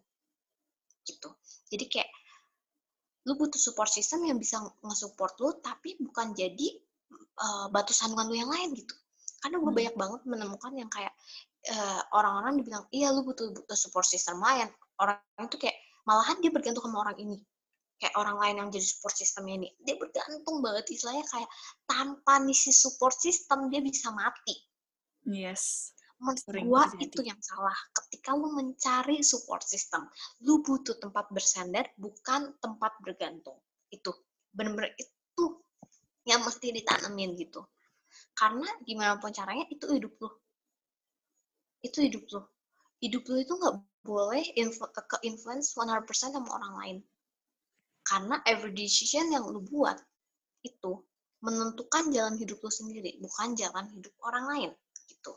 Gitu. 1.01 1.29
Jadi 1.73 1.85
kayak 1.89 2.09
lu 3.25 3.33
butuh 3.35 3.57
support 3.57 3.89
system 3.89 4.23
yang 4.29 4.37
bisa 4.37 4.61
nge-support 4.85 5.33
lu 5.41 5.57
tapi 5.57 5.97
bukan 5.97 6.37
jadi 6.37 6.77
uh, 7.41 7.67
batu 7.73 7.91
sandungan 7.91 8.29
lu 8.29 8.37
yang 8.37 8.51
lain 8.53 8.77
gitu. 8.77 8.93
Karena 9.41 9.57
gue 9.57 9.69
hmm. 9.69 9.77
banyak 9.81 9.95
banget 9.97 10.21
menemukan 10.29 10.73
yang 10.77 10.89
kayak 10.93 11.13
uh, 11.73 12.01
orang-orang 12.13 12.61
dibilang 12.61 12.85
iya 12.93 13.09
lu 13.09 13.25
butuh 13.25 13.49
butuh 13.49 13.77
support 13.77 14.05
system 14.05 14.37
lain. 14.37 14.69
Orang 15.01 15.17
itu 15.41 15.57
kayak 15.57 15.77
malahan 16.05 16.37
dia 16.37 16.53
bergantung 16.53 16.85
sama 16.85 17.01
orang 17.01 17.17
ini 17.17 17.41
kayak 17.97 18.13
orang 18.13 18.37
lain 18.37 18.55
yang 18.61 18.69
jadi 18.69 18.85
support 18.85 19.15
systemnya 19.17 19.55
ini 19.57 19.69
dia 19.81 19.97
bergantung 19.97 20.61
banget 20.61 20.85
istilahnya 20.93 21.25
kayak 21.25 21.49
tanpa 21.89 22.37
nih 22.45 22.53
support 22.53 23.17
system 23.17 23.73
dia 23.73 23.81
bisa 23.81 24.13
mati. 24.13 24.53
Yes. 25.25 25.93
Menurut 26.17 26.65
gua 26.65 26.83
itu 26.97 27.21
yang 27.21 27.37
salah. 27.41 27.77
Ketika 27.93 28.33
lu 28.33 28.53
mencari 28.53 29.21
support 29.21 29.61
system 29.65 30.05
lu 30.45 30.61
butuh 30.61 30.97
tempat 30.97 31.29
bersandar 31.33 31.89
bukan 31.97 32.53
tempat 32.61 32.93
bergantung. 33.01 33.57
Itu 33.89 34.13
benar-benar 34.53 34.93
itu 34.97 35.45
yang 36.25 36.45
mesti 36.45 36.73
ditanemin 36.73 37.37
gitu. 37.37 37.65
Karena 38.33 38.69
gimana 38.85 39.17
pun 39.17 39.33
caranya 39.33 39.65
itu 39.69 39.89
hidup 39.89 40.13
lu. 40.21 40.29
Itu 41.81 42.01
hidup 42.01 42.25
lu. 42.29 42.41
Hidup 42.97 43.23
lu 43.29 43.37
itu 43.41 43.53
nggak 43.53 43.75
boleh 44.05 44.45
influ 44.57 44.89
ke 44.89 45.17
influence 45.25 45.73
100% 45.77 46.33
sama 46.33 46.49
orang 46.57 46.73
lain 46.81 46.97
karena 48.07 48.39
every 48.47 48.71
decision 48.71 49.27
yang 49.35 49.43
lu 49.51 49.59
buat 49.59 49.99
itu 50.63 51.03
menentukan 51.43 52.09
jalan 52.09 52.39
hidup 52.39 52.63
lu 52.63 52.71
sendiri, 52.71 53.19
bukan 53.21 53.53
jalan 53.53 53.85
hidup 53.93 54.13
orang 54.25 54.45
lain 54.47 54.71
gitu. 55.11 55.35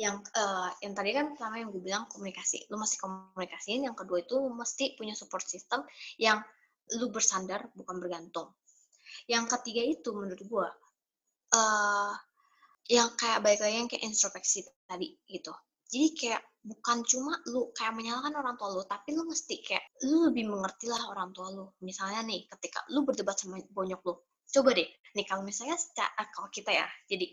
Yang 0.00 0.26
uh, 0.34 0.72
yang 0.82 0.92
tadi 0.96 1.10
kan 1.14 1.36
pertama 1.36 1.60
yang 1.60 1.68
gue 1.70 1.82
bilang 1.84 2.04
komunikasi, 2.10 2.66
lu 2.72 2.80
mesti 2.80 2.96
komunikasiin. 2.98 3.86
Yang 3.86 3.96
kedua 4.02 4.18
itu 4.24 4.34
lu 4.40 4.50
mesti 4.56 4.98
punya 4.98 5.14
support 5.14 5.44
system 5.46 5.86
yang 6.18 6.42
lu 6.98 7.12
bersandar 7.12 7.68
bukan 7.76 8.00
bergantung. 8.00 8.50
Yang 9.30 9.60
ketiga 9.60 9.82
itu 9.86 10.10
menurut 10.10 10.40
gue 10.42 10.68
uh, 11.54 12.12
yang 12.86 13.14
kayak 13.18 13.42
baik 13.42 13.58
lagi 13.62 13.76
yang 13.82 13.90
kayak 13.90 14.04
introspeksi 14.06 14.66
tadi 14.86 15.14
gitu. 15.30 15.54
Jadi 15.86 16.06
kayak 16.14 16.42
bukan 16.66 17.06
cuma 17.06 17.38
lu 17.46 17.70
kayak 17.78 17.94
menyalahkan 17.94 18.34
orang 18.34 18.58
tua 18.58 18.74
lu, 18.74 18.82
tapi 18.90 19.14
lu 19.14 19.22
mesti 19.22 19.62
kayak 19.62 19.86
lu 20.02 20.26
lebih 20.26 20.50
mengerti 20.50 20.90
lah 20.90 20.98
orang 21.14 21.30
tua 21.30 21.54
lu. 21.54 21.70
Misalnya 21.86 22.26
nih, 22.26 22.50
ketika 22.50 22.82
lu 22.90 23.06
berdebat 23.06 23.38
sama 23.38 23.62
bonyok 23.70 24.02
lu, 24.02 24.14
coba 24.50 24.70
deh, 24.74 24.88
nih 25.14 25.26
kalau 25.30 25.46
misalnya 25.46 25.78
secara, 25.78 26.26
kalau 26.34 26.50
kita 26.50 26.74
ya, 26.74 26.86
jadi 27.06 27.26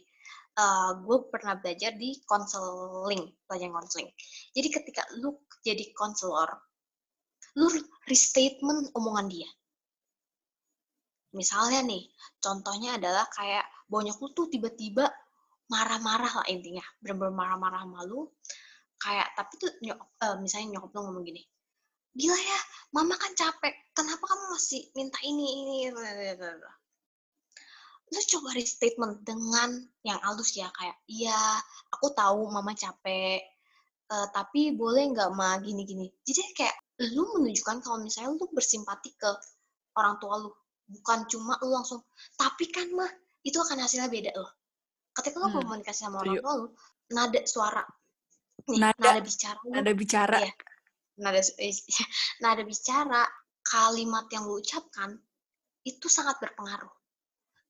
uh, 0.62 1.02
gue 1.02 1.18
pernah 1.34 1.58
belajar 1.58 1.98
di 1.98 2.22
konseling, 2.30 3.34
pelajaran 3.50 3.74
konseling. 3.74 4.10
Jadi 4.54 4.68
ketika 4.70 5.02
lu 5.18 5.42
jadi 5.66 5.82
konselor, 5.98 6.54
lu 7.58 7.66
restatement 8.06 8.94
omongan 8.94 9.28
dia. 9.34 9.50
Misalnya 11.34 11.82
nih, 11.82 12.06
contohnya 12.38 13.02
adalah 13.02 13.26
kayak 13.34 13.66
bonyok 13.90 14.18
lu 14.22 14.30
tuh 14.38 14.48
tiba-tiba 14.54 15.10
marah-marah 15.74 16.44
lah 16.44 16.46
intinya, 16.46 16.86
bener-bener 17.02 17.34
marah-marah 17.34 17.84
malu. 17.90 18.30
Kayak 19.04 19.28
tapi 19.36 19.54
tuh 19.60 19.72
nyok, 19.84 19.99
uh, 20.24 20.36
misalnya 20.39 20.80
nyokap 20.80 20.95
lu 20.95 20.99
ngomong 21.04 21.26
gini, 21.28 21.43
gila 22.16 22.39
ya, 22.39 22.60
mama 22.95 23.20
kan 23.20 23.36
capek, 23.36 23.74
kenapa 23.91 24.24
kamu 24.24 24.45
masih 24.56 24.82
minta 24.95 25.20
ini 25.28 25.45
ini? 25.60 25.78
Lu 28.14 28.20
coba 28.32 28.49
restatement 28.56 29.28
dengan 29.28 29.84
yang 30.08 30.20
halus 30.24 30.56
ya 30.56 30.72
kayak, 30.72 30.95
iya 31.12 31.60
aku 31.91 32.16
tahu 32.16 32.47
mama 32.47 32.72
capek, 32.72 33.43
uh, 34.08 34.28
tapi 34.32 34.72
boleh 34.72 35.12
nggak 35.12 35.36
ma 35.36 35.60
gini-gini. 35.60 36.08
Jadi 36.24 36.41
kayak 36.56 36.76
lu 37.12 37.28
menunjukkan 37.36 37.84
kalau 37.84 37.99
misalnya 37.99 38.38
lu 38.38 38.47
bersimpati 38.54 39.12
ke 39.20 39.30
orang 39.97 40.18
tua 40.22 40.39
lu 40.39 40.49
bukan 40.89 41.26
cuma 41.26 41.58
lu 41.64 41.74
langsung 41.74 42.04
tapi 42.38 42.70
kan 42.70 42.86
mah 42.93 43.10
itu 43.41 43.58
akan 43.58 43.82
hasilnya 43.82 44.10
beda 44.12 44.32
loh 44.36 44.51
ketika 45.18 45.41
lu 45.41 45.47
hmm. 45.49 45.58
komunikasi 45.64 46.06
sama 46.06 46.22
orang 46.22 46.38
tua 46.41 46.54
lu 46.60 46.68
nada 47.14 47.41
suara 47.49 47.84
nada, 48.68 48.95
nada 48.99 49.22
bicara 49.22 49.59
lu, 49.64 49.72
nada 49.72 49.91
bicara 49.91 50.38
ya, 50.39 50.53
nada 51.20 51.41
nada 52.43 52.64
bicara 52.64 53.22
kalimat 53.64 54.26
yang 54.32 54.47
lu 54.47 54.59
ucapkan 54.59 55.20
itu 55.84 56.07
sangat 56.07 56.39
berpengaruh 56.39 56.91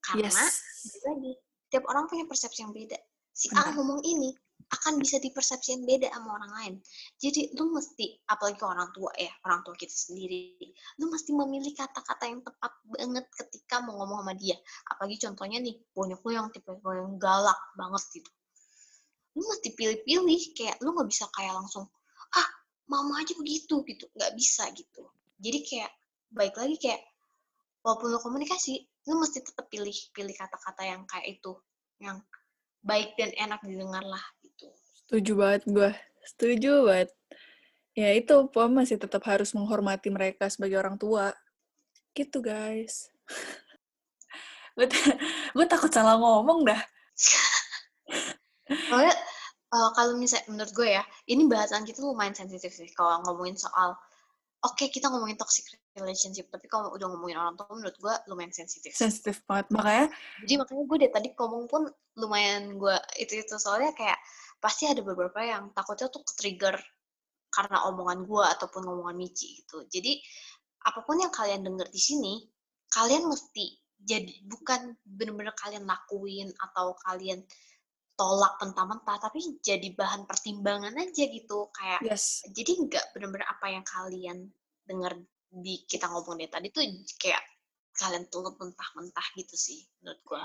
karena 0.03 0.29
yes. 0.29 0.61
lagi 1.07 1.33
tiap 1.71 1.87
orang 1.89 2.05
punya 2.05 2.27
persepsi 2.29 2.61
yang 2.61 2.73
beda 2.75 2.97
si 3.33 3.49
A 3.57 3.73
ngomong 3.73 4.05
ini 4.05 4.29
akan 4.71 4.97
bisa 5.01 5.19
dipersepsikan 5.19 5.83
beda 5.83 6.07
sama 6.13 6.39
orang 6.39 6.51
lain. 6.57 6.73
Jadi 7.19 7.53
lu 7.57 7.73
mesti, 7.73 8.23
apalagi 8.29 8.61
orang 8.63 8.89
tua 8.95 9.11
ya, 9.17 9.29
orang 9.45 9.61
tua 9.61 9.75
kita 9.75 9.91
sendiri, 9.91 10.55
lu 11.01 11.11
mesti 11.11 11.31
memilih 11.35 11.73
kata-kata 11.75 12.23
yang 12.29 12.41
tepat 12.41 12.71
banget 12.87 13.25
ketika 13.37 13.83
mau 13.83 14.01
ngomong 14.01 14.23
sama 14.25 14.33
dia. 14.37 14.57
Apalagi 14.89 15.17
contohnya 15.21 15.59
nih, 15.59 15.75
bonyok 15.93 16.21
lu 16.25 16.31
yang 16.31 16.47
tipe 16.49 16.71
yang 16.73 17.17
galak 17.19 17.59
banget 17.75 18.03
gitu. 18.13 18.29
Lu 19.33 19.43
mesti 19.43 19.69
pilih-pilih, 19.73 20.41
kayak 20.53 20.77
lu 20.81 20.93
nggak 20.93 21.09
bisa 21.09 21.25
kayak 21.33 21.53
langsung, 21.57 21.89
ah 22.37 22.47
mama 22.85 23.21
aja 23.21 23.33
begitu 23.37 23.81
gitu, 23.85 24.05
nggak 24.13 24.33
bisa 24.37 24.69
gitu. 24.77 25.09
Jadi 25.41 25.59
kayak, 25.65 25.91
baik 26.33 26.55
lagi 26.57 26.75
kayak, 26.77 27.01
walaupun 27.81 28.13
lu 28.13 28.19
komunikasi, 28.21 28.85
lu 29.09 29.17
mesti 29.19 29.41
tetap 29.41 29.67
pilih 29.67 29.93
pilih 30.13 30.35
kata-kata 30.37 30.85
yang 30.85 31.01
kayak 31.09 31.41
itu, 31.41 31.51
yang 31.99 32.21
baik 32.83 33.15
dan 33.17 33.31
enak 33.39 33.59
didengar 33.63 34.03
lah 34.03 34.23
Setuju 35.03 35.31
banget 35.35 35.61
gue. 35.67 35.91
Setuju 36.25 36.71
banget. 36.87 37.09
Ya 37.93 38.09
itu, 38.17 38.33
Pom 38.49 38.71
masih 38.73 38.97
tetap 38.97 39.21
harus 39.29 39.53
menghormati 39.53 40.09
mereka 40.09 40.49
sebagai 40.49 40.81
orang 40.81 40.97
tua. 40.97 41.35
Gitu, 42.17 42.41
guys. 42.41 43.11
gue 45.53 45.65
takut 45.69 45.91
salah 45.93 46.17
ngomong 46.17 46.65
dah. 46.65 46.81
Soalnya, 48.89 49.15
uh, 49.73 49.89
kalau 49.93 50.17
misalnya 50.17 50.45
menurut 50.49 50.71
gue 50.73 50.89
ya, 50.93 51.03
ini 51.29 51.45
bahasan 51.49 51.85
kita 51.85 52.01
lumayan 52.01 52.35
sensitif 52.37 52.73
sih 52.73 52.89
kalau 52.93 53.21
ngomongin 53.25 53.57
soal 53.57 53.97
oke 54.63 54.79
okay, 54.79 54.87
kita 54.87 55.11
ngomongin 55.11 55.35
toxic 55.35 55.67
relationship 55.93 56.47
tapi 56.47 56.65
kalau 56.71 56.95
udah 56.95 57.05
ngomongin 57.11 57.37
orang 57.37 57.53
tua 57.59 57.67
menurut 57.75 57.97
gue 57.99 58.13
lumayan 58.31 58.55
sensitif. 58.55 58.95
Sensitif 58.95 59.43
banget. 59.45 59.69
Makanya 59.69 60.07
jadi 60.47 60.55
makanya 60.63 60.83
gue 60.87 60.97
dari 61.03 61.13
tadi 61.13 61.27
ngomong 61.35 61.63
pun 61.67 61.81
lumayan 62.17 62.79
gue 62.79 62.95
itu 63.19 63.43
itu. 63.43 63.55
Soalnya 63.59 63.91
kayak 63.93 64.17
pasti 64.57 64.87
ada 64.87 65.03
beberapa 65.03 65.37
yang 65.43 65.75
takutnya 65.75 66.07
tuh 66.07 66.23
ke-trigger 66.23 66.79
karena 67.53 67.85
omongan 67.91 68.25
gue 68.25 68.45
ataupun 68.57 68.81
omongan 68.87 69.15
Michi 69.19 69.61
gitu. 69.61 69.85
Jadi 69.85 70.17
apa 70.83 71.05
pun 71.05 71.21
yang 71.21 71.31
kalian 71.31 71.61
denger 71.61 71.87
di 71.93 72.01
sini, 72.01 72.33
kalian 72.89 73.29
mesti 73.29 73.83
jadi 74.03 74.33
bukan 74.49 74.99
bener-bener 75.05 75.55
kalian 75.55 75.87
lakuin 75.87 76.51
atau 76.59 76.91
kalian 77.07 77.39
tolak 78.13 78.61
mentah-mentah, 78.61 79.17
tapi 79.17 79.57
jadi 79.59 79.93
bahan 79.97 80.29
pertimbangan 80.29 80.93
aja 80.97 81.23
gitu. 81.27 81.69
Kayak 81.73 81.99
yes. 82.05 82.45
jadi 82.53 82.71
nggak 82.87 83.05
bener-bener 83.17 83.47
apa 83.49 83.65
yang 83.73 83.85
kalian 83.85 84.37
dengar 84.85 85.17
di 85.53 85.85
kita 85.85 86.09
ngomong 86.09 86.37
dari 86.37 86.49
tadi 86.49 86.67
tuh 86.73 86.81
kayak 87.21 87.41
kalian 87.93 88.25
tulut 88.33 88.57
mentah-mentah 88.57 89.27
gitu 89.37 89.53
sih 89.53 89.85
menurut 90.01 90.21
gue. 90.25 90.43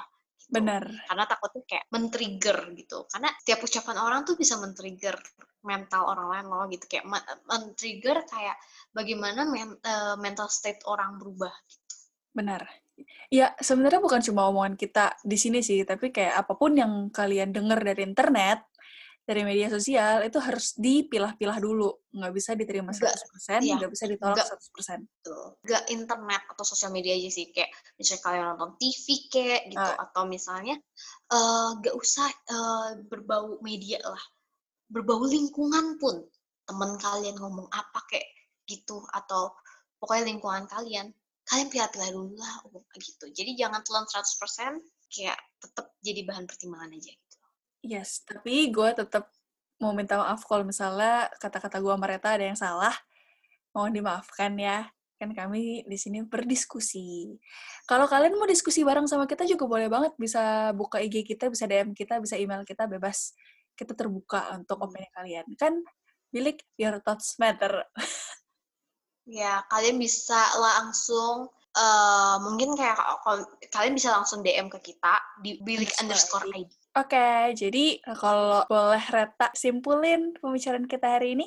Benar. 0.49 0.85
Karena 1.05 1.25
takutnya 1.29 1.62
kayak 1.69 1.85
men-trigger 1.93 2.59
gitu. 2.73 3.05
Karena 3.09 3.29
tiap 3.45 3.61
ucapan 3.61 3.97
orang 4.01 4.21
tuh 4.25 4.37
bisa 4.37 4.57
men-trigger 4.57 5.16
mental 5.64 6.09
orang 6.09 6.29
lain 6.33 6.47
loh 6.49 6.64
gitu. 6.73 6.85
Kayak 6.89 7.05
men-trigger 7.45 8.25
kayak 8.25 8.57
bagaimana 8.97 9.45
men 9.45 9.77
uh, 9.85 10.16
mental 10.16 10.49
state 10.49 10.81
orang 10.89 11.21
berubah 11.21 11.53
gitu. 11.69 11.95
Benar. 12.33 12.64
Ya, 13.28 13.53
sebenarnya 13.61 14.01
bukan 14.01 14.20
cuma 14.24 14.49
omongan 14.49 14.74
kita 14.74 15.14
di 15.20 15.36
sini 15.36 15.61
sih, 15.61 15.84
tapi 15.84 16.09
kayak 16.09 16.46
apa 16.46 16.53
pun 16.57 16.74
yang 16.74 17.12
kalian 17.12 17.53
dengar 17.53 17.78
dari 17.80 18.07
internet, 18.07 18.64
dari 19.28 19.44
media 19.44 19.68
sosial 19.68 20.24
itu 20.24 20.40
harus 20.40 20.72
dipilah-pilah 20.80 21.61
dulu. 21.61 21.92
Nggak 22.16 22.32
bisa 22.32 22.57
diterima 22.57 22.96
100% 22.96 23.05
nggak 23.05 23.61
iya. 23.61 23.76
nggak 23.76 23.92
bisa 23.92 24.05
ditolak 24.09 24.40
gak, 24.40 24.57
100% 24.57 25.05
tuh 25.20 25.61
nggak 25.68 25.84
internet 25.92 26.42
atau 26.49 26.64
sosial 26.64 26.88
media 26.96 27.12
aja 27.12 27.28
sih 27.28 27.53
kayak 27.53 27.68
misalnya 28.01 28.22
kalian 28.24 28.44
nonton 28.57 28.70
TV 28.80 29.07
kayak 29.28 29.61
gitu 29.68 29.84
uh. 29.84 29.96
atau 30.01 30.22
misalnya 30.24 30.80
uh, 31.28 31.76
nggak 31.76 31.92
usah 31.92 32.28
uh, 32.49 32.96
berbau 33.05 33.61
media 33.61 34.01
lah. 34.01 34.24
Berbau 34.88 35.20
lingkungan 35.28 36.01
pun. 36.01 36.24
Teman 36.64 36.96
kalian 36.96 37.36
ngomong 37.36 37.68
apa 37.68 38.01
kayak 38.09 38.28
gitu 38.64 39.05
atau 39.12 39.53
pokoknya 40.01 40.32
lingkungan 40.32 40.64
kalian 40.68 41.12
kalian 41.49 41.68
pilih-pilih 41.72 42.11
dulu 42.12 42.34
lah 42.36 42.55
gitu 43.01 43.24
jadi 43.32 43.51
jangan 43.66 43.80
telan 43.82 44.05
100% 44.05 44.84
kayak 45.09 45.38
tetap 45.59 45.86
jadi 46.05 46.20
bahan 46.28 46.44
pertimbangan 46.44 46.92
aja 46.92 47.16
Yes, 47.84 48.26
tapi 48.26 48.74
gue 48.74 48.90
tetap 48.90 49.30
mau 49.78 49.94
minta 49.94 50.18
maaf 50.18 50.42
kalau 50.42 50.66
misalnya 50.66 51.30
kata-kata 51.38 51.78
gue 51.78 51.92
sama 51.94 52.07
Reta 52.11 52.34
ada 52.34 52.44
yang 52.44 52.59
salah. 52.59 52.94
Mohon 53.70 54.03
dimaafkan 54.03 54.53
ya. 54.59 54.90
Kan 55.18 55.34
kami 55.34 55.86
di 55.86 55.99
sini 55.99 56.22
berdiskusi. 56.26 57.39
Kalau 57.86 58.06
kalian 58.10 58.35
mau 58.39 58.47
diskusi 58.51 58.82
bareng 58.82 59.06
sama 59.06 59.31
kita 59.31 59.47
juga 59.47 59.66
boleh 59.70 59.86
banget. 59.86 60.12
Bisa 60.18 60.74
buka 60.74 60.98
IG 60.98 61.23
kita, 61.27 61.47
bisa 61.51 61.70
DM 61.70 61.94
kita, 61.94 62.18
bisa 62.18 62.35
email 62.35 62.66
kita, 62.66 62.90
bebas. 62.90 63.35
Kita 63.78 63.94
terbuka 63.94 64.59
untuk 64.59 64.82
opini 64.82 65.06
kalian. 65.14 65.47
Kan 65.55 65.78
bilik 66.35 66.66
your 66.74 66.98
thoughts 67.02 67.39
matter. 67.39 67.86
ya, 69.28 69.60
kalian 69.68 70.00
bisa 70.00 70.40
langsung 70.56 71.52
uh, 71.76 72.36
mungkin 72.40 72.72
kayak 72.74 72.96
kalian 73.68 73.94
bisa 73.94 74.16
langsung 74.16 74.40
DM 74.40 74.72
ke 74.72 74.80
kita 74.80 75.20
di 75.44 75.60
bilik 75.60 75.92
underscore 76.00 76.48
ID. 76.50 76.72
Oke, 76.96 77.14
okay, 77.14 77.55
jadi 77.55 78.00
kalau 78.16 78.64
boleh 78.66 79.05
Reta 79.12 79.52
simpulin 79.55 80.34
pembicaraan 80.40 80.88
kita 80.88 81.20
hari 81.20 81.38
ini? 81.38 81.46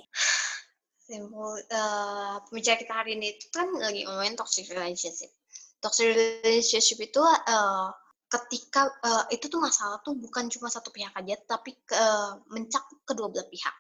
Simpul, 1.01 1.59
uh, 1.59 2.39
pembicaraan 2.47 2.79
kita 2.79 2.93
hari 2.93 3.19
ini 3.19 3.35
itu 3.35 3.51
kan 3.51 3.67
lagi 3.75 4.07
ngomongin 4.07 4.37
toxic 4.39 4.69
relationship. 4.71 5.33
Toxic 5.81 6.13
relationship 6.13 7.01
itu 7.03 7.19
uh, 7.19 7.89
ketika 8.31 8.87
uh, 9.03 9.25
itu 9.27 9.51
tuh 9.51 9.59
masalah 9.59 9.99
tuh 10.05 10.15
bukan 10.15 10.47
cuma 10.47 10.71
satu 10.71 10.93
pihak 10.93 11.11
aja, 11.11 11.35
tapi 11.43 11.75
uh, 11.91 12.39
mencakup 12.47 13.03
kedua 13.03 13.27
belah 13.27 13.49
pihak. 13.51 13.75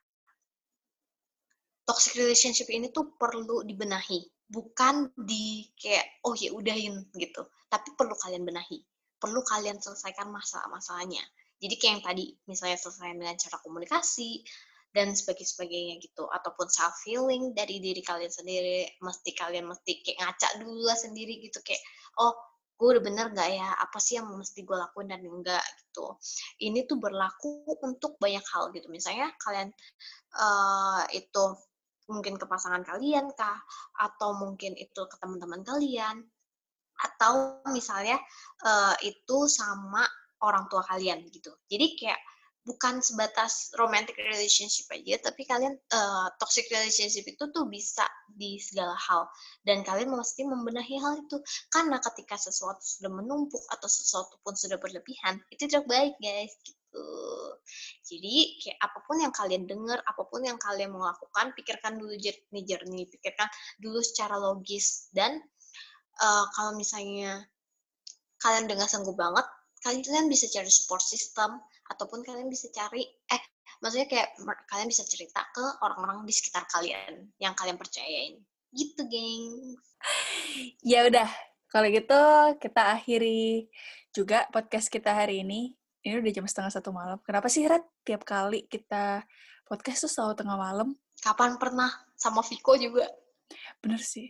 Toxic 1.91 2.15
relationship 2.23 2.71
ini 2.71 2.87
tuh 2.95 3.19
perlu 3.19 3.67
dibenahi, 3.67 4.23
bukan 4.47 5.11
di 5.19 5.67
kayak 5.75 6.23
oh 6.23 6.31
ya 6.39 6.55
udahin 6.55 7.03
gitu, 7.19 7.43
tapi 7.67 7.91
perlu 7.99 8.15
kalian 8.15 8.47
benahi, 8.47 8.79
perlu 9.19 9.43
kalian 9.43 9.75
selesaikan 9.83 10.31
masalah-masalahnya. 10.31 11.19
Jadi 11.59 11.75
kayak 11.75 11.91
yang 11.99 12.03
tadi, 12.07 12.25
misalnya 12.47 12.79
selesai 12.79 13.11
dengan 13.11 13.35
cara 13.35 13.59
komunikasi, 13.59 14.39
dan 14.95 15.15
sebagainya 15.15 15.99
gitu. 16.03 16.27
Ataupun 16.27 16.67
self 16.67 16.95
healing 17.07 17.55
dari 17.55 17.79
diri 17.79 18.03
kalian 18.03 18.31
sendiri. 18.31 18.87
Mesti 18.99 19.31
kalian 19.35 19.67
mesti 19.67 20.03
kayak 20.03 20.19
ngaca 20.19 20.47
dulu 20.63 20.83
lah 20.87 20.99
sendiri 20.99 21.39
gitu. 21.43 21.59
Kayak 21.63 21.83
oh 22.19 22.35
gue 22.75 22.97
udah 22.97 23.03
bener 23.03 23.25
nggak 23.31 23.49
ya? 23.55 23.69
Apa 23.79 23.97
sih 24.03 24.19
yang 24.19 24.27
mesti 24.35 24.67
gue 24.67 24.75
lakuin 24.75 25.11
dan 25.11 25.23
enggak? 25.23 25.63
gitu. 25.91 26.07
Ini 26.63 26.87
tuh 26.87 26.97
berlaku 26.99 27.67
untuk 27.83 28.15
banyak 28.19 28.43
hal 28.55 28.71
gitu. 28.71 28.87
Misalnya 28.87 29.31
kalian 29.43 29.71
uh, 30.39 31.03
itu 31.11 31.43
mungkin 32.09 32.39
ke 32.39 32.45
pasangan 32.49 32.81
kalian 32.81 33.29
kah 33.37 33.59
atau 33.99 34.37
mungkin 34.37 34.73
itu 34.77 35.01
ke 35.05 35.15
teman-teman 35.21 35.61
kalian 35.61 36.25
atau 37.01 37.61
misalnya 37.73 38.17
uh, 38.65 38.93
itu 39.01 39.49
sama 39.49 40.05
orang 40.41 40.65
tua 40.69 40.85
kalian 40.85 41.25
gitu. 41.29 41.53
Jadi 41.69 41.97
kayak 41.97 42.21
bukan 42.61 43.01
sebatas 43.01 43.73
romantic 43.73 44.13
relationship 44.21 44.85
aja, 44.93 45.17
tapi 45.17 45.49
kalian 45.49 45.73
uh, 45.93 46.29
toxic 46.37 46.69
relationship 46.69 47.25
itu 47.25 47.43
tuh 47.49 47.65
bisa 47.65 48.05
di 48.29 48.61
segala 48.61 48.93
hal 48.93 49.25
dan 49.65 49.81
kalian 49.81 50.13
mesti 50.13 50.45
membenahi 50.45 50.95
hal 51.01 51.25
itu 51.25 51.41
karena 51.73 51.97
ketika 51.97 52.37
sesuatu 52.37 52.81
sudah 52.85 53.09
menumpuk 53.09 53.61
atau 53.73 53.89
sesuatu 53.89 54.37
pun 54.45 54.53
sudah 54.53 54.77
berlebihan 54.77 55.41
itu 55.49 55.65
tidak 55.65 55.89
baik 55.89 56.13
guys. 56.21 56.53
Jadi 58.11 58.59
kayak 58.59 58.79
apa 58.83 58.99
pun 59.07 59.17
yang 59.23 59.31
kalian 59.31 59.63
dengar, 59.63 60.03
apa 60.03 60.23
pun 60.27 60.43
yang 60.43 60.59
kalian 60.59 60.91
mau 60.91 61.07
lakukan, 61.07 61.55
pikirkan 61.55 61.95
dulu 61.95 62.11
jernih-jernih, 62.19 63.07
pikirkan 63.07 63.47
dulu 63.79 64.03
secara 64.03 64.35
logis. 64.35 65.07
Dan 65.15 65.39
uh, 66.19 66.45
kalau 66.51 66.75
misalnya 66.75 67.47
kalian 68.43 68.67
dengar 68.67 68.91
sanggup 68.91 69.15
banget, 69.15 69.47
kalian 69.81 70.27
bisa 70.27 70.51
cari 70.51 70.67
support 70.67 70.99
system 70.99 71.55
ataupun 71.87 72.21
kalian 72.21 72.47
bisa 72.51 72.67
cari 72.71 73.03
eh 73.07 73.41
maksudnya 73.81 74.07
kayak 74.07 74.29
kalian 74.69 74.87
bisa 74.87 75.03
cerita 75.07 75.41
ke 75.51 75.65
orang-orang 75.81 76.27
di 76.27 76.33
sekitar 76.35 76.67
kalian 76.69 77.31
yang 77.39 77.55
kalian 77.55 77.79
percayain. 77.79 78.37
Gitu 78.71 79.01
geng. 79.07 79.75
Ya 80.83 81.07
udah 81.07 81.27
kalau 81.71 81.87
gitu 81.87 82.21
kita 82.59 82.99
akhiri 82.99 83.71
juga 84.11 84.47
podcast 84.51 84.91
kita 84.91 85.15
hari 85.15 85.47
ini 85.47 85.79
ini 86.01 86.21
udah 86.21 86.31
jam 86.33 86.45
setengah 86.45 86.71
satu 86.73 86.89
malam 86.93 87.17
kenapa 87.25 87.47
sih 87.49 87.65
Red 87.65 87.85
tiap 88.05 88.25
kali 88.25 88.65
kita 88.65 89.25
podcast 89.65 90.05
tuh 90.07 90.11
selalu 90.11 90.33
tengah 90.37 90.57
malam 90.57 90.93
kapan 91.21 91.55
pernah 91.61 91.89
sama 92.17 92.41
Viko 92.41 92.77
juga 92.77 93.05
bener 93.81 94.01
sih 94.01 94.29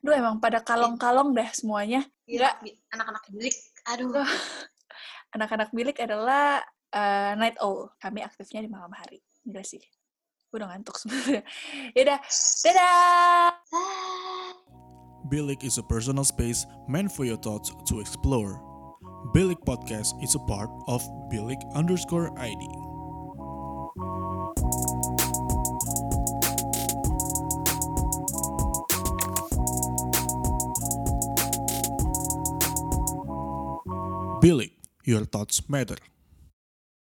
Duh 0.00 0.16
emang 0.16 0.40
pada 0.40 0.64
kalong-kalong 0.64 1.36
dah 1.36 1.52
semuanya. 1.52 2.00
Iya, 2.24 2.56
anak-anak 2.88 3.24
bilik. 3.28 3.52
Aduh. 3.84 4.24
anak-anak 5.36 5.68
bilik 5.76 6.00
adalah 6.00 6.64
uh, 6.96 7.36
night 7.36 7.60
owl. 7.60 7.92
Kami 8.00 8.24
aktifnya 8.24 8.64
di 8.64 8.70
malam 8.72 8.88
hari. 8.96 9.20
Enggak 9.44 9.68
sih. 9.68 9.84
Gue 10.48 10.56
udah 10.56 10.72
ngantuk 10.72 10.96
sebenarnya. 10.96 11.44
Yaudah, 11.96 12.18
dadah! 12.64 13.52
Bilik 15.28 15.62
is 15.62 15.76
a 15.76 15.84
personal 15.84 16.24
space 16.24 16.64
meant 16.88 17.12
for 17.12 17.28
your 17.28 17.38
thoughts 17.38 17.70
to 17.84 18.00
explore. 18.00 18.69
Bilik 19.30 19.62
Podcast 19.62 20.18
is 20.18 20.34
a 20.34 20.42
part 20.42 20.74
of 20.90 21.06
Bilik 21.30 21.62
underscore 21.78 22.34
ID. 22.34 22.66
Bilik 34.42 34.74
Your 35.06 35.22
thoughts 35.22 35.62
matter. 35.70 36.09